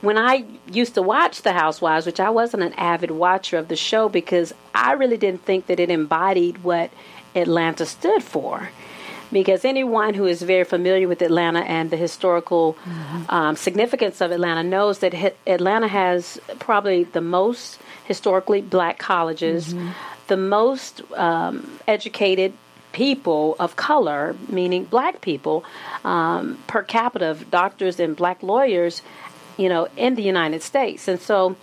when 0.00 0.16
I 0.16 0.44
used 0.70 0.94
to 0.94 1.02
watch 1.02 1.42
The 1.42 1.52
Housewives, 1.52 2.06
which 2.06 2.20
I 2.20 2.30
wasn't 2.30 2.62
an 2.62 2.72
avid 2.74 3.10
watcher 3.10 3.58
of 3.58 3.68
the 3.68 3.76
show 3.76 4.08
because 4.08 4.52
I 4.74 4.92
really 4.92 5.18
didn't 5.18 5.44
think 5.44 5.66
that 5.66 5.78
it 5.78 5.90
embodied 5.90 6.64
what 6.64 6.90
Atlanta 7.34 7.86
stood 7.86 8.22
for. 8.22 8.70
Because 9.32 9.64
anyone 9.64 10.14
who 10.14 10.26
is 10.26 10.42
very 10.42 10.64
familiar 10.64 11.06
with 11.06 11.22
Atlanta 11.22 11.60
and 11.60 11.90
the 11.90 11.96
historical 11.96 12.76
um, 13.28 13.54
significance 13.56 14.20
of 14.20 14.32
Atlanta 14.32 14.62
knows 14.64 14.98
that 14.98 15.14
hi- 15.14 15.34
Atlanta 15.46 15.86
has 15.88 16.40
probably 16.58 17.04
the 17.04 17.20
most 17.20 17.78
historically 18.04 18.60
black 18.60 18.98
colleges, 18.98 19.72
the 20.26 20.36
most 20.36 21.02
um, 21.14 21.78
educated 21.86 22.52
people 22.92 23.54
of 23.60 23.76
color, 23.76 24.34
meaning 24.48 24.82
black 24.84 25.20
people, 25.20 25.64
um, 26.04 26.58
per 26.66 26.82
capita 26.82 27.30
of 27.30 27.48
doctors 27.50 28.00
and 28.00 28.16
black 28.16 28.42
lawyers, 28.42 29.00
you 29.56 29.68
know, 29.68 29.86
in 29.96 30.16
the 30.16 30.22
United 30.22 30.60
States. 30.62 31.06
And 31.06 31.20
so 31.20 31.54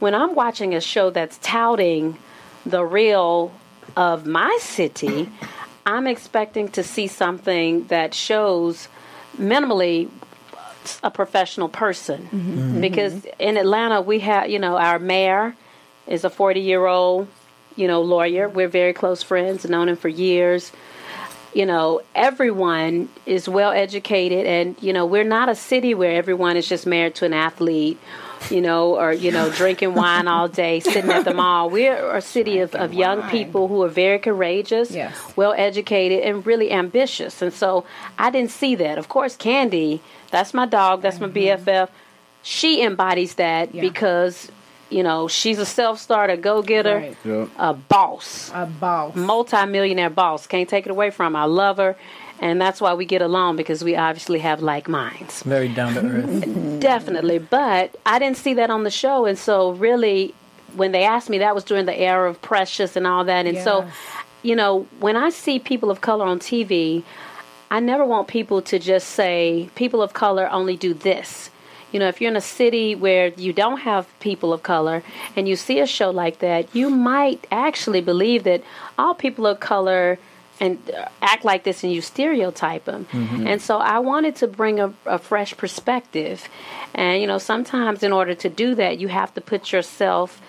when 0.00 0.12
I'm 0.14 0.34
watching 0.34 0.74
a 0.74 0.80
show 0.80 1.10
that's 1.10 1.38
touting 1.38 2.18
the 2.66 2.84
real 2.84 3.52
of 3.96 4.26
my 4.26 4.58
city, 4.60 5.28
I'm 5.84 6.06
expecting 6.06 6.68
to 6.70 6.82
see 6.82 7.06
something 7.06 7.86
that 7.86 8.14
shows 8.14 8.88
minimally 9.36 10.10
a 11.02 11.10
professional 11.10 11.68
person. 11.68 12.22
Mm-hmm. 12.24 12.80
Because 12.80 13.24
in 13.38 13.56
Atlanta, 13.56 14.00
we 14.00 14.20
have, 14.20 14.48
you 14.48 14.58
know, 14.58 14.76
our 14.76 14.98
mayor 14.98 15.54
is 16.06 16.24
a 16.24 16.30
40 16.30 16.60
year 16.60 16.86
old, 16.86 17.28
you 17.76 17.86
know, 17.86 18.02
lawyer. 18.02 18.48
We're 18.48 18.68
very 18.68 18.92
close 18.92 19.22
friends, 19.22 19.68
known 19.68 19.88
him 19.88 19.96
for 19.96 20.08
years. 20.08 20.72
You 21.54 21.66
know, 21.66 22.00
everyone 22.14 23.10
is 23.26 23.46
well 23.46 23.72
educated, 23.72 24.46
and, 24.46 24.74
you 24.80 24.94
know, 24.94 25.04
we're 25.04 25.22
not 25.22 25.50
a 25.50 25.54
city 25.54 25.92
where 25.92 26.12
everyone 26.12 26.56
is 26.56 26.66
just 26.66 26.86
married 26.86 27.14
to 27.16 27.26
an 27.26 27.34
athlete 27.34 28.00
you 28.50 28.60
know, 28.60 28.98
or 28.98 29.12
you 29.12 29.30
know, 29.30 29.50
drinking 29.50 29.94
wine 29.94 30.26
all 30.28 30.48
day, 30.48 30.80
sitting 30.80 31.10
at 31.10 31.24
the 31.24 31.34
mall. 31.34 31.70
We're 31.70 32.14
a 32.16 32.20
city 32.20 32.58
of, 32.58 32.74
of 32.74 32.92
young 32.92 33.20
wine. 33.20 33.30
people 33.30 33.68
who 33.68 33.82
are 33.82 33.88
very 33.88 34.18
courageous, 34.18 34.90
Yes. 34.90 35.16
well 35.36 35.54
educated, 35.56 36.20
and 36.24 36.44
really 36.46 36.70
ambitious. 36.72 37.40
And 37.42 37.52
so 37.52 37.84
I 38.18 38.30
didn't 38.30 38.50
see 38.50 38.74
that. 38.76 38.98
Of 38.98 39.08
course, 39.08 39.36
Kandi, 39.36 40.00
that's 40.30 40.52
my 40.54 40.66
dog, 40.66 41.02
that's 41.02 41.20
my 41.20 41.28
BFF. 41.28 41.88
She 42.42 42.82
embodies 42.82 43.34
that 43.34 43.68
Mm-hmm. 43.68 43.76
Yeah. 43.76 43.82
because, 43.82 44.50
you 44.90 45.02
know, 45.02 45.28
she's 45.28 45.58
a 45.58 45.66
self 45.66 46.00
starter, 46.00 46.36
go 46.36 46.60
getter, 46.62 46.96
Right. 46.96 47.16
Yeah. 47.24 47.46
a 47.58 47.72
boss, 47.74 48.50
A 48.54 48.66
boss. 48.66 49.14
multi-millionaire 49.14 50.10
boss. 50.10 50.46
Can't 50.46 50.68
take 50.68 50.86
it 50.86 50.90
away 50.90 51.10
from 51.10 51.34
her. 51.34 51.40
I 51.40 51.44
love 51.44 51.76
her. 51.76 51.96
And 52.42 52.60
that's 52.60 52.80
why 52.80 52.92
we 52.94 53.04
get 53.06 53.22
along 53.22 53.56
because 53.56 53.84
we 53.84 53.94
obviously 53.94 54.40
have 54.40 54.60
like 54.60 54.88
minds. 54.88 55.44
Very 55.44 55.68
down 55.68 55.94
to 55.94 56.00
earth. 56.00 56.80
Definitely, 56.80 57.38
but 57.38 57.96
I 58.04 58.18
didn't 58.18 58.36
see 58.36 58.54
that 58.54 58.68
on 58.68 58.82
the 58.82 58.90
show, 58.90 59.26
and 59.26 59.38
so 59.38 59.70
really, 59.70 60.34
when 60.74 60.90
they 60.90 61.04
asked 61.04 61.30
me, 61.30 61.38
that 61.38 61.54
was 61.54 61.62
during 61.62 61.86
the 61.86 61.98
era 61.98 62.28
of 62.28 62.42
Precious 62.42 62.96
and 62.96 63.06
all 63.06 63.24
that, 63.24 63.46
and 63.46 63.58
so, 63.58 63.88
you 64.42 64.56
know, 64.56 64.88
when 64.98 65.16
I 65.16 65.30
see 65.30 65.60
people 65.60 65.88
of 65.88 66.00
color 66.00 66.26
on 66.26 66.40
TV, 66.40 67.04
I 67.70 67.78
never 67.78 68.04
want 68.04 68.26
people 68.26 68.60
to 68.62 68.78
just 68.78 69.10
say 69.10 69.70
people 69.76 70.02
of 70.02 70.12
color 70.12 70.46
only 70.50 70.76
do 70.76 70.92
this. 70.92 71.48
You 71.92 72.00
know, 72.00 72.08
if 72.08 72.20
you're 72.20 72.30
in 72.30 72.36
a 72.36 72.40
city 72.40 72.94
where 72.94 73.28
you 73.28 73.52
don't 73.52 73.80
have 73.80 74.08
people 74.18 74.52
of 74.52 74.62
color 74.62 75.02
and 75.36 75.48
you 75.48 75.56
see 75.56 75.78
a 75.78 75.86
show 75.86 76.10
like 76.10 76.40
that, 76.40 76.74
you 76.74 76.90
might 76.90 77.46
actually 77.52 78.00
believe 78.00 78.44
that 78.44 78.62
all 78.98 79.14
people 79.14 79.46
of 79.46 79.60
color 79.60 80.18
and 80.62 80.78
uh, 80.90 81.08
act 81.20 81.44
like 81.44 81.64
this 81.64 81.82
and 81.82 81.92
you 81.92 82.00
stereotype 82.00 82.84
them. 82.84 83.06
And 83.48 83.60
so 83.60 83.78
I 83.78 83.98
wanted 83.98 84.36
to 84.36 84.46
bring 84.46 84.78
a, 84.78 84.94
a 85.06 85.18
fresh 85.18 85.56
perspective. 85.56 86.48
And, 86.94 87.20
you 87.20 87.26
know, 87.26 87.38
sometimes 87.38 88.04
in 88.04 88.12
order 88.12 88.34
to 88.36 88.48
do 88.48 88.76
that, 88.76 88.98
you 88.98 89.08
have 89.08 89.34
to 89.34 89.40
put 89.40 89.72
yourself 89.72 90.40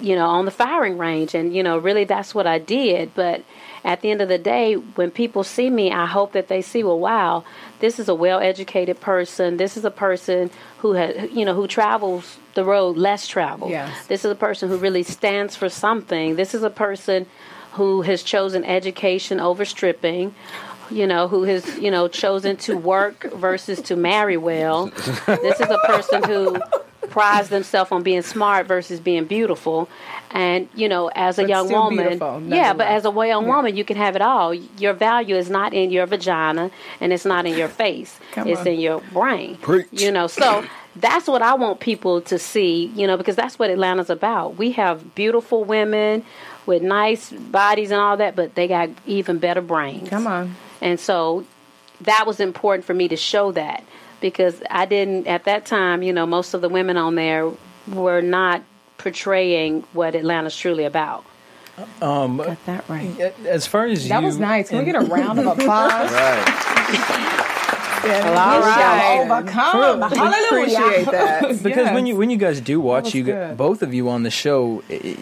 you 0.00 0.16
know, 0.16 0.26
on 0.26 0.44
the 0.44 0.50
firing 0.50 0.98
range. 0.98 1.34
And, 1.34 1.54
you 1.54 1.62
know, 1.62 1.78
really 1.78 2.04
that's 2.04 2.34
what 2.34 2.46
I 2.46 2.58
did. 2.58 3.14
But 3.14 3.44
at 3.84 4.00
the 4.00 4.10
end 4.10 4.20
of 4.20 4.28
the 4.28 4.38
day, 4.38 4.74
when 4.74 5.10
people 5.10 5.44
see 5.44 5.70
me, 5.70 5.92
I 5.92 6.06
hope 6.06 6.32
that 6.32 6.48
they 6.48 6.62
see, 6.62 6.82
well, 6.82 6.98
wow, 6.98 7.44
this 7.80 8.00
is 8.00 8.08
a 8.08 8.14
well 8.14 8.40
educated 8.40 9.00
person. 9.00 9.56
This 9.56 9.76
is 9.76 9.84
a 9.84 9.90
person 9.90 10.50
who 10.78 10.94
has, 10.94 11.30
you 11.30 11.44
know, 11.44 11.54
who 11.54 11.68
travels 11.68 12.38
the 12.54 12.64
road 12.64 12.96
less 12.96 13.28
traveled. 13.28 13.70
Yes. 13.70 14.06
This 14.06 14.24
is 14.24 14.30
a 14.30 14.36
person 14.36 14.68
who 14.68 14.78
really 14.78 15.02
stands 15.02 15.54
for 15.54 15.68
something. 15.68 16.36
This 16.36 16.54
is 16.54 16.62
a 16.62 16.70
person 16.70 17.26
who 17.74 18.02
has 18.02 18.22
chosen 18.22 18.64
education 18.64 19.40
over 19.40 19.64
stripping. 19.64 20.34
You 20.90 21.06
know, 21.06 21.28
who 21.28 21.44
has, 21.44 21.78
you 21.78 21.90
know, 21.90 22.08
chosen 22.08 22.58
to 22.58 22.76
work 22.76 23.32
versus 23.34 23.80
to 23.82 23.96
marry 23.96 24.36
well. 24.36 24.86
This 25.26 25.58
is 25.58 25.70
a 25.70 25.78
person 25.86 26.22
who 26.24 26.58
prides 27.08 27.48
themselves 27.48 27.90
on 27.90 28.02
being 28.02 28.20
smart 28.20 28.66
versus 28.66 29.00
being 29.00 29.24
beautiful. 29.24 29.88
And, 30.30 30.68
you 30.74 30.88
know, 30.90 31.08
as 31.14 31.38
a 31.38 31.42
But 31.42 31.48
young 31.48 31.70
woman, 31.72 32.18
yeah, 32.50 32.74
but 32.74 32.86
as 32.86 33.04
a 33.04 33.08
nonetheless. 33.08 33.28
young 33.28 33.46
woman, 33.48 33.76
you 33.76 33.84
can 33.84 33.96
have 33.96 34.14
it 34.14 34.20
all. 34.20 34.52
Your 34.52 34.92
value 34.92 35.36
is 35.36 35.48
not 35.48 35.72
in 35.72 35.90
your 35.90 36.04
vagina 36.04 36.70
and 37.00 37.14
it's 37.14 37.24
not 37.24 37.46
in 37.46 37.56
your 37.56 37.68
face, 37.68 38.20
Come 38.32 38.48
it's 38.48 38.60
on. 38.60 38.66
in 38.66 38.78
your 38.80 39.00
brain. 39.12 39.56
Preach. 39.56 39.86
You 39.90 40.12
know, 40.12 40.26
so 40.26 40.66
that's 40.96 41.26
what 41.26 41.40
I 41.40 41.54
want 41.54 41.80
people 41.80 42.20
to 42.22 42.38
see, 42.38 42.86
you 42.94 43.06
know, 43.06 43.16
because 43.16 43.36
that's 43.36 43.58
what 43.58 43.70
Atlanta's 43.70 44.10
about. 44.10 44.56
We 44.58 44.72
have 44.72 45.14
beautiful 45.14 45.64
women 45.64 46.24
with 46.66 46.82
nice 46.82 47.30
bodies 47.30 47.90
and 47.90 48.00
all 48.00 48.16
that, 48.16 48.34
but 48.36 48.54
they 48.54 48.66
got 48.68 48.90
even 49.06 49.38
better 49.38 49.60
brains. 49.60 50.08
Come 50.08 50.26
on. 50.26 50.54
And 50.80 50.98
so 51.00 51.44
that 52.02 52.26
was 52.26 52.40
important 52.40 52.84
for 52.84 52.94
me 52.94 53.08
to 53.08 53.16
show 53.16 53.52
that 53.52 53.84
because 54.20 54.62
I 54.70 54.86
didn't, 54.86 55.26
at 55.26 55.44
that 55.44 55.66
time, 55.66 56.02
you 56.02 56.12
know, 56.12 56.26
most 56.26 56.54
of 56.54 56.60
the 56.60 56.68
women 56.68 56.96
on 56.96 57.14
there 57.14 57.50
were 57.92 58.20
not 58.22 58.62
portraying 58.98 59.82
what 59.92 60.14
Atlanta's 60.14 60.56
truly 60.56 60.84
about. 60.84 61.24
Um, 62.00 62.36
got 62.38 62.64
that 62.66 62.88
right. 62.88 63.18
As 63.46 63.66
far 63.66 63.86
as 63.86 64.08
That 64.08 64.20
you, 64.20 64.26
was 64.26 64.38
nice. 64.38 64.68
Can 64.68 64.78
we 64.78 64.84
get 64.84 64.94
a 64.96 65.00
round 65.06 65.38
of 65.40 65.46
applause? 65.46 66.10
Right. 68.04 68.20
All 68.26 68.60
right. 68.60 69.20
Overcome. 69.30 70.10
We 70.10 70.16
Hallelujah. 70.18 70.78
appreciate 70.78 71.10
that. 71.10 71.40
because 71.62 71.90
when 71.94 72.04
you 72.04 72.16
when 72.16 72.28
you 72.28 72.36
guys 72.36 72.60
do 72.60 72.78
watch 72.78 73.14
you 73.14 73.24
good. 73.24 73.56
both 73.56 73.80
of 73.82 73.94
you 73.94 74.10
on 74.10 74.24
the 74.24 74.30
show 74.30 74.82
i- 74.90 75.16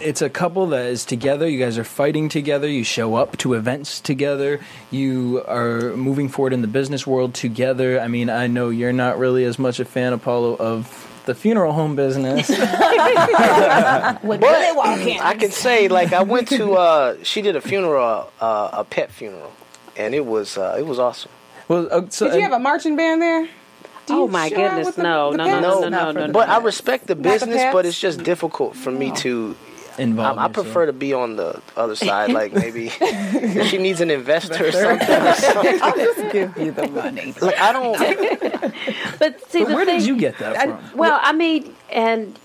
it's 0.00 0.22
a 0.22 0.30
couple 0.30 0.66
that 0.68 0.86
is 0.86 1.04
together 1.04 1.48
you 1.48 1.58
guys 1.58 1.76
are 1.78 1.84
fighting 1.84 2.28
together 2.28 2.68
you 2.68 2.84
show 2.84 3.14
up 3.16 3.36
to 3.38 3.54
events 3.54 4.00
together 4.00 4.60
you 4.90 5.42
are 5.46 5.96
moving 5.96 6.28
forward 6.28 6.52
in 6.52 6.60
the 6.62 6.68
business 6.68 7.06
world 7.06 7.34
together 7.34 8.00
i 8.00 8.08
mean 8.08 8.30
i 8.30 8.46
know 8.46 8.68
you're 8.68 8.92
not 8.92 9.18
really 9.18 9.44
as 9.44 9.58
much 9.58 9.80
a 9.80 9.84
fan 9.84 10.12
apollo 10.12 10.56
of 10.56 11.04
the 11.26 11.34
funeral 11.34 11.72
home 11.72 11.94
business 11.96 12.48
With 14.22 14.40
Billy 14.40 14.76
Walking. 14.76 15.20
I 15.20 15.34
can 15.38 15.50
say 15.50 15.88
like 15.88 16.12
I 16.12 16.22
went 16.22 16.48
to 16.48 16.72
uh 16.74 17.16
she 17.22 17.42
did 17.42 17.54
a 17.56 17.60
funeral 17.60 18.30
uh, 18.40 18.70
a 18.72 18.84
pet 18.84 19.10
funeral 19.10 19.52
and 19.96 20.14
it 20.14 20.24
was 20.24 20.56
uh, 20.56 20.76
it 20.78 20.86
was 20.86 20.98
awesome. 20.98 21.30
well 21.68 21.88
uh, 21.90 22.02
so, 22.08 22.26
Did 22.28 22.36
you 22.36 22.42
have 22.42 22.52
a 22.52 22.58
marching 22.58 22.96
band 22.96 23.20
there? 23.20 23.48
Oh 24.10 24.26
my 24.26 24.48
goodness, 24.48 24.94
the- 24.94 25.02
no, 25.02 25.32
the 25.32 25.36
no, 25.36 25.44
pets? 25.44 25.60
no, 25.62 25.80
no, 25.80 25.80
No, 25.80 25.80
no, 25.80 25.88
not 25.90 25.90
no, 25.90 26.12
for 26.12 26.18
no, 26.20 26.26
the 26.28 26.32
But 26.32 26.48
I 26.48 26.58
respect 26.60 27.06
the 27.08 27.14
the 27.14 27.22
business, 27.22 27.72
but 27.74 27.84
it's 27.84 28.00
just 28.00 28.22
difficult 28.22 28.74
for 28.74 28.90
me 28.90 29.10
to. 29.16 29.54
Involved 29.98 30.38
I, 30.38 30.44
I 30.44 30.48
prefer 30.48 30.86
to 30.86 30.92
be 30.92 31.12
on 31.12 31.36
the 31.36 31.60
other 31.76 31.96
side, 31.96 32.32
like 32.32 32.52
maybe 32.52 32.90
if 33.00 33.66
she 33.68 33.78
needs 33.78 34.00
an 34.00 34.10
investor 34.10 34.66
or 34.68 34.72
something. 34.72 35.08
Or 35.10 35.34
something. 35.34 35.82
I'll 35.82 35.96
just 35.96 36.32
give 36.32 36.56
you 36.58 36.72
the 36.72 36.88
money. 36.88 37.34
Like 37.40 37.58
I 37.58 37.72
don't. 37.72 37.98
But 39.18 39.50
see, 39.50 39.60
but 39.64 39.68
the 39.68 39.74
where 39.74 39.84
thing, 39.84 39.98
did 39.98 40.06
you 40.06 40.16
get 40.16 40.38
that 40.38 40.56
from 40.62 40.96
Well, 40.98 41.18
I 41.20 41.32
mean, 41.32 41.74
and 41.90 42.38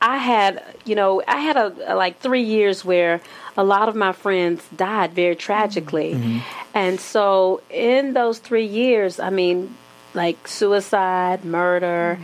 I 0.00 0.16
had, 0.18 0.62
you 0.84 0.94
know, 0.94 1.22
I 1.26 1.38
had 1.38 1.56
a, 1.56 1.92
a 1.92 1.94
like 1.94 2.18
three 2.20 2.42
years 2.42 2.84
where 2.84 3.20
a 3.56 3.62
lot 3.64 3.88
of 3.88 3.94
my 3.94 4.12
friends 4.12 4.62
died 4.76 5.12
very 5.12 5.36
tragically, 5.36 6.14
Mm-hmm. 6.14 6.38
and 6.74 7.00
so 7.00 7.62
in 7.70 8.12
those 8.14 8.38
three 8.38 8.66
years, 8.66 9.20
I 9.20 9.30
mean, 9.30 9.76
like 10.14 10.48
suicide, 10.48 11.44
murder. 11.44 12.18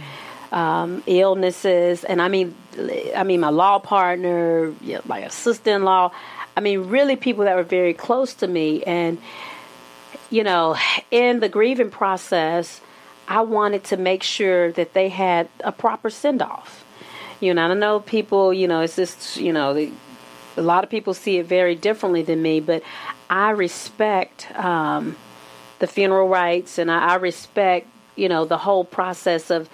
Um, 0.52 1.02
illnesses, 1.06 2.04
and 2.04 2.20
I 2.20 2.28
mean, 2.28 2.54
I 2.78 3.22
mean, 3.24 3.40
my 3.40 3.50
law 3.50 3.78
partner, 3.78 4.72
my 5.06 5.28
sister-in-law. 5.28 6.12
I 6.56 6.60
mean, 6.60 6.88
really, 6.88 7.16
people 7.16 7.44
that 7.44 7.56
were 7.56 7.62
very 7.62 7.94
close 7.94 8.34
to 8.34 8.46
me, 8.46 8.82
and 8.84 9.18
you 10.30 10.42
know, 10.42 10.76
in 11.10 11.40
the 11.40 11.48
grieving 11.48 11.90
process, 11.90 12.80
I 13.28 13.42
wanted 13.42 13.84
to 13.84 13.96
make 13.96 14.22
sure 14.22 14.72
that 14.72 14.94
they 14.94 15.08
had 15.10 15.48
a 15.62 15.72
proper 15.72 16.10
send 16.10 16.42
off. 16.42 16.84
You 17.40 17.54
know, 17.54 17.62
I 17.62 17.74
know 17.74 18.00
people, 18.00 18.52
you 18.52 18.68
know, 18.68 18.80
it's 18.80 18.96
just, 18.96 19.36
you 19.36 19.52
know, 19.52 19.76
a 20.56 20.62
lot 20.62 20.84
of 20.84 20.90
people 20.90 21.12
see 21.12 21.38
it 21.38 21.46
very 21.46 21.74
differently 21.74 22.22
than 22.22 22.40
me, 22.40 22.60
but 22.60 22.82
I 23.28 23.50
respect 23.50 24.50
um, 24.54 25.16
the 25.80 25.86
funeral 25.86 26.28
rites 26.28 26.78
and 26.78 26.90
I, 26.90 27.12
I 27.12 27.14
respect, 27.16 27.88
you 28.16 28.28
know, 28.28 28.44
the 28.44 28.58
whole 28.58 28.84
process 28.84 29.50
of 29.50 29.68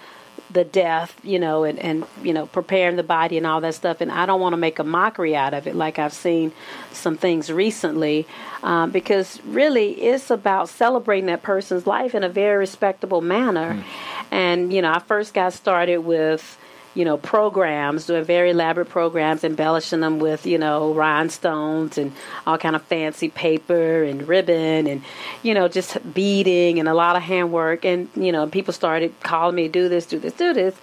the 0.51 0.63
death, 0.63 1.15
you 1.23 1.39
know, 1.39 1.63
and, 1.63 1.79
and 1.79 2.05
you 2.23 2.33
know, 2.33 2.47
preparing 2.47 2.95
the 2.95 3.03
body 3.03 3.37
and 3.37 3.45
all 3.45 3.61
that 3.61 3.75
stuff. 3.75 4.01
And 4.01 4.11
I 4.11 4.25
don't 4.25 4.41
want 4.41 4.53
to 4.53 4.57
make 4.57 4.79
a 4.79 4.83
mockery 4.83 5.35
out 5.35 5.53
of 5.53 5.67
it, 5.67 5.75
like 5.75 5.99
I've 5.99 6.13
seen 6.13 6.51
some 6.91 7.17
things 7.17 7.51
recently, 7.51 8.27
um, 8.63 8.91
because 8.91 9.39
really 9.45 9.91
it's 10.01 10.29
about 10.29 10.69
celebrating 10.69 11.27
that 11.27 11.43
person's 11.43 11.85
life 11.87 12.15
in 12.15 12.23
a 12.23 12.29
very 12.29 12.57
respectable 12.57 13.21
manner. 13.21 13.83
And 14.31 14.73
you 14.73 14.81
know, 14.81 14.91
I 14.91 14.99
first 14.99 15.33
got 15.33 15.53
started 15.53 15.99
with 15.99 16.57
you 16.95 17.05
know, 17.05 17.17
programs, 17.17 18.07
doing 18.07 18.23
very 18.23 18.51
elaborate 18.51 18.89
programs, 18.89 19.43
embellishing 19.43 19.99
them 19.99 20.19
with, 20.19 20.45
you 20.45 20.57
know, 20.57 20.93
rhinestones 20.93 21.97
and 21.97 22.11
all 22.47 22.57
kind 22.57 22.75
of 22.75 22.81
fancy 22.83 23.29
paper 23.29 24.03
and 24.03 24.27
ribbon 24.27 24.87
and, 24.87 25.03
you 25.43 25.53
know, 25.53 25.67
just 25.67 25.97
beading 26.13 26.79
and 26.79 26.89
a 26.89 26.93
lot 26.93 27.15
of 27.15 27.21
handwork. 27.21 27.85
And, 27.85 28.09
you 28.15 28.31
know, 28.31 28.47
people 28.47 28.73
started 28.73 29.13
calling 29.21 29.55
me, 29.55 29.67
do 29.67 29.87
this, 29.87 30.05
do 30.05 30.19
this, 30.19 30.33
do 30.33 30.53
this. 30.53 30.75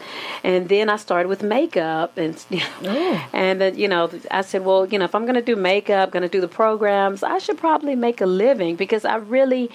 And 0.44 0.68
then 0.68 0.88
I 0.88 0.96
started 0.96 1.28
with 1.28 1.42
makeup 1.42 2.16
and, 2.16 2.42
you 2.50 2.58
know, 2.58 2.66
oh. 2.84 3.28
and 3.32 3.60
then, 3.60 3.76
you 3.76 3.88
know, 3.88 4.10
I 4.30 4.42
said, 4.42 4.64
well, 4.64 4.86
you 4.86 4.98
know, 4.98 5.04
if 5.04 5.14
I'm 5.14 5.22
going 5.22 5.34
to 5.34 5.42
do 5.42 5.56
makeup, 5.56 6.12
going 6.12 6.22
to 6.22 6.28
do 6.28 6.40
the 6.40 6.48
programs, 6.48 7.22
I 7.22 7.38
should 7.38 7.58
probably 7.58 7.96
make 7.96 8.20
a 8.20 8.26
living 8.26 8.76
because 8.76 9.04
I 9.04 9.16
really, 9.16 9.70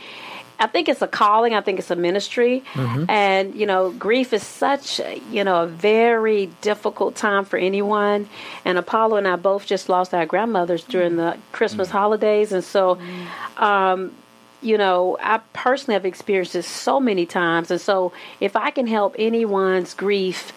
I 0.61 0.67
think 0.67 0.87
it's 0.87 1.01
a 1.01 1.07
calling. 1.07 1.55
I 1.55 1.61
think 1.61 1.79
it's 1.79 1.89
a 1.89 1.95
ministry, 1.95 2.63
mm-hmm. 2.73 3.09
and 3.09 3.55
you 3.55 3.65
know, 3.65 3.91
grief 3.91 4.31
is 4.31 4.43
such 4.43 5.01
you 5.31 5.43
know 5.43 5.63
a 5.63 5.67
very 5.67 6.51
difficult 6.61 7.15
time 7.15 7.45
for 7.45 7.57
anyone. 7.57 8.29
And 8.63 8.77
Apollo 8.77 9.17
and 9.17 9.27
I 9.27 9.37
both 9.37 9.65
just 9.65 9.89
lost 9.89 10.13
our 10.13 10.27
grandmothers 10.27 10.83
during 10.83 11.15
the 11.17 11.35
Christmas 11.51 11.89
mm. 11.89 11.91
holidays, 11.91 12.51
and 12.51 12.63
so. 12.63 12.95
Mm. 12.95 13.61
Um, 13.61 14.11
you 14.63 14.77
know, 14.77 15.17
I 15.19 15.39
personally 15.53 15.95
have 15.95 16.05
experienced 16.05 16.53
this 16.53 16.67
so 16.67 16.99
many 16.99 17.25
times, 17.25 17.71
and 17.71 17.81
so 17.81 18.13
if 18.39 18.55
I 18.55 18.69
can 18.69 18.85
help 18.85 19.15
anyone's 19.17 19.95
grief 19.95 20.53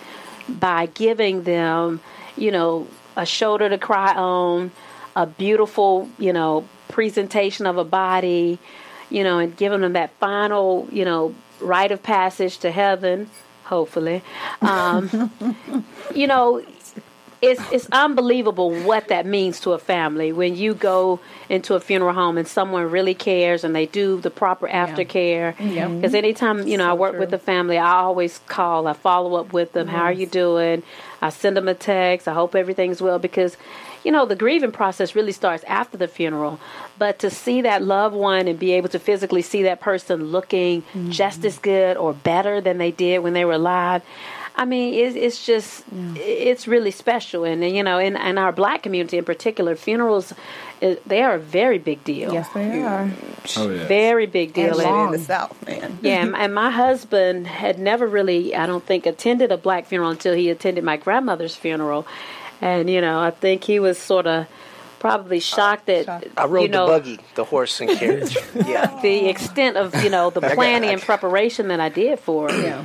by 0.47 0.85
giving 0.85 1.45
them, 1.45 2.01
you 2.37 2.51
know, 2.51 2.87
a 3.17 3.25
shoulder 3.25 3.67
to 3.71 3.79
cry 3.79 4.15
on, 4.15 4.73
a 5.17 5.25
beautiful, 5.25 6.11
you 6.19 6.35
know, 6.35 6.69
presentation 6.89 7.65
of 7.65 7.79
a 7.79 7.85
body, 7.85 8.59
you 9.11 9.25
know, 9.25 9.39
and 9.39 9.57
giving 9.57 9.81
them 9.81 9.95
that 9.95 10.11
final, 10.19 10.89
you 10.91 11.05
know, 11.05 11.35
rite 11.61 11.93
of 11.93 12.03
passage 12.03 12.59
to 12.59 12.71
heaven, 12.71 13.29
hopefully. 13.65 14.23
Um, 14.61 15.31
you 16.15 16.27
know, 16.27 16.63
it's 17.43 17.61
it's 17.73 17.89
unbelievable 17.93 18.71
what 18.85 19.09
that 19.09 19.27
means 19.27 19.61
to 19.61 19.73
a 19.73 19.79
family 19.79 20.33
when 20.33 20.57
you 20.57 20.75
go 20.75 21.21
into 21.49 21.75
a 21.75 21.81
funeral 21.81 22.15
home 22.15 22.39
and 22.39 22.49
someone 22.49 22.91
really 22.91 23.15
cares 23.15 23.65
and 23.65 23.75
they 23.77 23.87
do 23.87 24.21
the 24.21 24.31
proper 24.31 24.67
aftercare. 24.67 25.55
Because 25.89 26.15
anytime 26.15 26.67
you 26.67 26.79
know 26.79 26.89
I 26.89 26.95
work 26.95 27.19
with 27.19 27.31
the 27.31 27.39
family, 27.39 27.77
I 27.79 27.97
always 27.97 28.39
call, 28.47 28.87
I 28.87 28.95
follow 28.95 29.35
up 29.35 29.53
with 29.53 29.73
them. 29.73 29.89
How 29.89 30.05
are 30.05 30.13
you 30.13 30.27
doing? 30.27 30.83
I 31.21 31.29
send 31.31 31.57
them 31.57 31.69
a 31.69 31.75
text. 31.75 32.29
I 32.29 32.35
hope 32.35 32.55
everything's 32.55 33.03
well 33.03 33.19
because 33.19 33.57
you 34.05 34.13
know 34.13 34.27
the 34.27 34.37
grieving 34.37 34.73
process 34.73 35.15
really 35.15 35.33
starts 35.33 35.65
after 35.65 35.97
the 35.97 36.09
funeral. 36.09 36.61
But 36.99 37.19
to 37.21 37.31
see 37.31 37.63
that 37.63 37.83
loved 37.83 38.15
one 38.15 38.47
and 38.47 38.59
be 38.59 38.73
able 38.73 38.89
to 38.91 38.99
physically 38.99 39.43
see 39.43 39.63
that 39.65 39.81
person 39.81 40.27
looking 40.27 40.83
mm-hmm. 40.83 41.11
just 41.11 41.45
as 41.45 41.59
good 41.59 41.97
or 41.97 42.13
better 42.13 42.61
than 42.61 42.79
they 42.79 42.91
did 42.91 43.21
when 43.21 43.33
they 43.33 43.45
were 43.45 43.53
alive. 43.53 44.03
I 44.57 44.65
mean, 44.65 44.95
it's, 44.95 45.17
it's 45.17 45.45
just, 45.45 45.85
it's 46.15 46.69
really 46.69 46.93
special. 46.93 47.43
And, 47.43 47.65
you 47.69 47.83
know, 47.83 47.99
in, 47.99 48.17
in 48.17 48.39
our 48.39 48.53
black 48.53 48.85
community 48.85 49.19
in 49.19 49.25
particular, 49.25 49.75
funerals, 49.75 50.33
they 50.81 51.23
are 51.23 51.35
a 51.35 51.39
very 51.41 51.79
big 51.79 52.05
deal. 52.05 52.33
Yes, 52.33 52.49
they 52.51 52.83
are. 52.83 53.11
Oh 53.57 53.69
yeah. 53.69 53.87
Very 53.89 54.27
big 54.27 54.53
deal. 54.53 54.79
Especially 54.79 54.93
And- 54.93 55.15
in 55.15 55.21
the 55.21 55.27
South, 55.27 55.67
man. 55.67 55.99
yeah, 56.03 56.23
and- 56.23 56.37
and 56.37 56.55
my 56.55 56.71
husband 56.71 57.49
had 57.49 57.81
never 57.81 58.07
really, 58.07 58.55
I 58.55 58.67
don't 58.67 58.85
think, 58.87 59.07
attended 59.07 59.51
a 59.51 59.57
black 59.57 59.87
funeral 59.87 60.11
until 60.11 60.35
he 60.35 60.51
attended 60.51 60.85
my 60.85 60.99
grandmother's 60.99 61.57
funeral. 61.57 62.07
And, 62.61 62.89
you 62.89 63.01
know, 63.01 63.21
I 63.21 63.31
think 63.31 63.65
he 63.65 63.79
was 63.81 63.99
sort 63.99 64.27
of 64.27 64.47
probably 64.99 65.41
shocked 65.41 65.89
at, 65.89 66.09
I 66.37 66.47
rode 66.47 66.63
you 66.63 66.69
know, 66.69 66.87
the 66.87 66.93
buggy, 66.93 67.19
the 67.35 67.45
horse 67.45 67.81
and 67.81 67.91
carriage. 67.91 68.37
yeah. 68.67 69.01
the 69.03 69.29
extent 69.29 69.77
of, 69.77 69.95
you 70.03 70.11
know, 70.11 70.31
the 70.31 70.41
planning 70.41 70.91
and 70.91 71.03
preparation 71.03 71.69
that 71.69 71.81
I 71.81 71.89
did 71.89 72.19
for 72.21 72.51
it. 72.51 72.63
Yeah. 72.63 72.85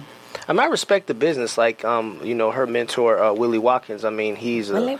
I 0.49 0.53
mean, 0.53 0.61
I 0.61 0.65
respect 0.65 1.05
the 1.05 1.13
business. 1.13 1.59
Like, 1.59 1.85
um, 1.85 2.19
you 2.23 2.33
know, 2.33 2.49
her 2.49 2.65
mentor, 2.65 3.21
uh, 3.21 3.33
Willie 3.33 3.59
Watkins. 3.59 4.03
I 4.03 4.09
mean, 4.09 4.35
he's 4.35 4.71
a, 4.71 4.97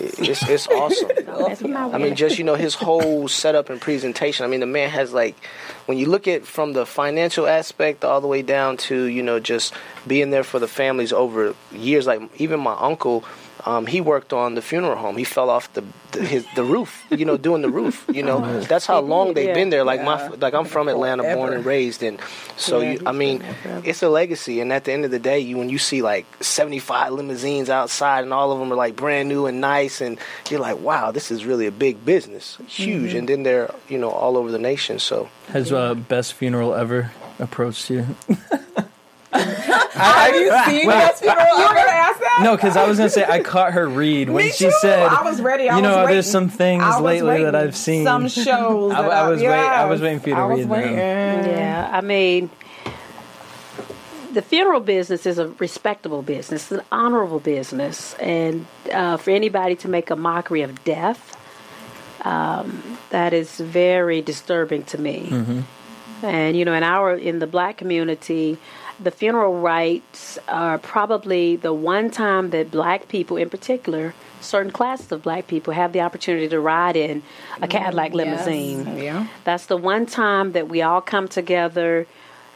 it's 0.00 0.48
it's 0.48 0.66
awesome. 0.68 1.10
That's 1.26 1.62
I 1.62 1.98
mean, 1.98 2.14
just 2.14 2.38
you 2.38 2.44
know, 2.44 2.54
his 2.54 2.74
whole 2.74 3.28
setup 3.28 3.68
and 3.68 3.78
presentation. 3.78 4.46
I 4.46 4.48
mean, 4.48 4.60
the 4.60 4.66
man 4.66 4.88
has 4.88 5.12
like, 5.12 5.36
when 5.84 5.98
you 5.98 6.06
look 6.06 6.26
at 6.26 6.46
from 6.46 6.72
the 6.72 6.86
financial 6.86 7.46
aspect 7.46 8.06
all 8.06 8.22
the 8.22 8.26
way 8.26 8.40
down 8.40 8.78
to 8.88 9.04
you 9.04 9.22
know 9.22 9.38
just 9.38 9.74
being 10.06 10.30
there 10.30 10.44
for 10.44 10.58
the 10.58 10.68
families 10.68 11.12
over 11.12 11.54
years. 11.72 12.06
Like 12.06 12.22
even 12.40 12.60
my 12.60 12.74
uncle, 12.78 13.22
um, 13.66 13.86
he 13.86 14.00
worked 14.00 14.32
on 14.32 14.54
the 14.54 14.62
funeral 14.62 14.96
home. 14.96 15.16
He 15.16 15.24
fell 15.24 15.50
off 15.50 15.72
the, 15.74 15.82
the 16.12 16.22
his 16.24 16.46
the 16.54 16.62
roof. 16.62 17.04
You 17.10 17.24
know, 17.24 17.36
doing 17.36 17.62
the 17.62 17.68
roof. 17.68 18.04
You 18.08 18.22
know, 18.22 18.60
that's 18.70 18.86
how 18.86 19.00
long 19.00 19.34
they've 19.34 19.48
Yeah. 19.48 19.54
been 19.54 19.70
there. 19.70 19.82
Like 19.84 20.02
my 20.02 20.28
like 20.28 20.54
I'm 20.54 20.64
from 20.66 20.88
Atlanta, 20.88 21.22
born 21.34 21.52
and 21.52 21.64
raised, 21.66 22.02
and 22.02 22.20
so 22.56 22.80
Yeah, 22.80 22.92
you, 22.92 22.98
I 23.06 23.12
mean, 23.12 23.42
it's 23.84 24.02
a 24.02 24.08
legacy. 24.08 24.60
And 24.60 24.72
at 24.72 24.84
the 24.84 24.92
end 24.92 25.04
of 25.04 25.10
the 25.10 25.18
day, 25.18 25.40
you 25.40 25.58
when 25.58 25.68
you 25.68 25.78
see 25.78 26.00
like 26.00 26.26
75 26.40 27.12
limousines 27.12 27.68
outside, 27.68 28.22
and 28.24 28.32
all 28.32 28.52
of 28.52 28.58
them 28.60 28.72
are 28.72 28.76
like 28.76 28.94
brand 28.94 29.28
new 29.28 29.46
and 29.46 29.60
nice, 29.60 30.00
and 30.00 30.18
you're 30.48 30.60
like, 30.60 30.78
wow, 30.78 31.10
this 31.10 31.30
is 31.30 31.44
really 31.44 31.66
a 31.66 31.72
big 31.72 32.04
business, 32.04 32.58
huge. 32.68 33.14
And 33.14 33.28
then 33.28 33.42
they're 33.42 33.74
you 33.88 33.98
know 33.98 34.10
all 34.10 34.36
over 34.36 34.50
the 34.52 34.58
nation. 34.60 34.98
So 35.00 35.28
Has 35.48 35.72
uh, 35.72 35.94
best 35.94 36.34
funeral 36.34 36.72
ever 36.74 37.10
approached 37.40 37.90
you? 37.90 38.06
Have 39.32 40.34
you 40.34 40.50
seen 40.66 40.88
that 40.88 41.18
funeral? 41.18 41.46
You 41.46 41.62
were 41.68 41.74
gonna 41.74 41.80
ask 41.80 42.20
that? 42.20 42.40
No, 42.42 42.54
because 42.56 42.76
I 42.76 42.86
was 42.86 42.96
gonna 42.98 43.10
say 43.10 43.24
I 43.24 43.40
caught 43.42 43.72
her 43.72 43.88
read 43.88 44.28
when 44.30 44.44
Me 44.46 44.50
she 44.50 44.66
too. 44.66 44.72
said, 44.80 45.02
I 45.08 45.22
was 45.22 45.40
ready. 45.40 45.68
I 45.68 45.76
you 45.76 45.82
know, 45.82 46.02
was 46.02 46.08
there's 46.08 46.30
some 46.30 46.48
things 46.48 46.82
I 46.82 47.00
was 47.00 47.22
lately 47.22 47.44
that. 47.44 47.54
I've 47.56 47.76
seen. 47.76 48.04
Some 48.04 48.28
shows. 48.28 48.92
I- 48.94 49.06
I 49.08 49.28
was 49.28 49.40
wait- 49.40 49.48
I 49.50 49.84
was 49.86 50.00
waiting 50.00 50.20
for 50.20 50.28
you 50.30 50.34
to 50.36 50.40
I 50.40 50.44
was 50.44 50.64
read 50.66 50.84
them. 50.84 51.46
Yeah, 51.46 51.90
I 51.92 52.00
mean, 52.02 52.50
the 54.32 54.42
funeral 54.42 54.80
business 54.80 55.26
is 55.26 55.38
a 55.38 55.48
respectable 55.48 56.22
business, 56.22 56.64
it's 56.70 56.72
an 56.80 56.86
honorable 56.92 57.40
business, 57.40 58.14
and 58.14 58.66
uh, 58.92 59.16
for 59.16 59.30
anybody 59.30 59.76
to 59.76 59.88
make 59.88 60.10
a 60.10 60.16
mockery 60.16 60.62
of 60.62 60.84
death, 60.84 61.36
um, 62.22 62.98
that 63.10 63.32
is 63.32 63.58
very 63.58 64.20
disturbing 64.20 64.82
to 64.84 64.98
me. 65.00 65.64
And 66.22 66.56
you 66.56 66.64
know, 66.64 66.72
in 66.74 66.82
our 66.82 67.14
in 67.14 67.38
the 67.40 67.46
black 67.46 67.76
community, 67.76 68.58
the 69.02 69.10
funeral 69.10 69.60
rites 69.60 70.38
are 70.48 70.78
probably 70.78 71.56
the 71.56 71.72
one 71.72 72.10
time 72.10 72.50
that 72.50 72.70
black 72.70 73.08
people, 73.08 73.36
in 73.36 73.50
particular, 73.50 74.14
certain 74.40 74.72
classes 74.72 75.12
of 75.12 75.22
black 75.22 75.46
people, 75.46 75.72
have 75.72 75.92
the 75.92 76.00
opportunity 76.00 76.48
to 76.48 76.60
ride 76.60 76.96
in 76.96 77.22
a 77.60 77.68
Cadillac 77.68 78.12
mm, 78.12 78.14
limousine. 78.14 78.96
Yeah. 78.96 79.26
That's 79.44 79.66
the 79.66 79.76
one 79.76 80.06
time 80.06 80.52
that 80.52 80.68
we 80.68 80.82
all 80.82 81.00
come 81.00 81.28
together 81.28 82.06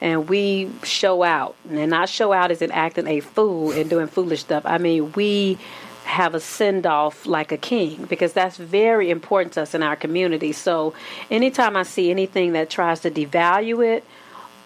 and 0.00 0.28
we 0.28 0.70
show 0.82 1.22
out. 1.22 1.56
And 1.68 1.90
not 1.90 2.08
show 2.08 2.32
out 2.32 2.50
is 2.50 2.62
in 2.62 2.70
acting 2.70 3.06
a 3.06 3.20
fool 3.20 3.72
and 3.72 3.90
doing 3.90 4.06
foolish 4.06 4.40
stuff. 4.40 4.64
I 4.64 4.78
mean, 4.78 5.12
we 5.12 5.58
have 6.04 6.34
a 6.34 6.40
send 6.40 6.86
off 6.86 7.26
like 7.26 7.52
a 7.52 7.56
king 7.56 8.04
because 8.06 8.32
that's 8.32 8.56
very 8.56 9.10
important 9.10 9.52
to 9.54 9.62
us 9.62 9.74
in 9.74 9.82
our 9.82 9.96
community. 9.96 10.52
So 10.52 10.94
anytime 11.30 11.76
I 11.76 11.82
see 11.84 12.10
anything 12.10 12.52
that 12.54 12.70
tries 12.70 13.00
to 13.00 13.10
devalue 13.10 13.86
it 13.86 14.04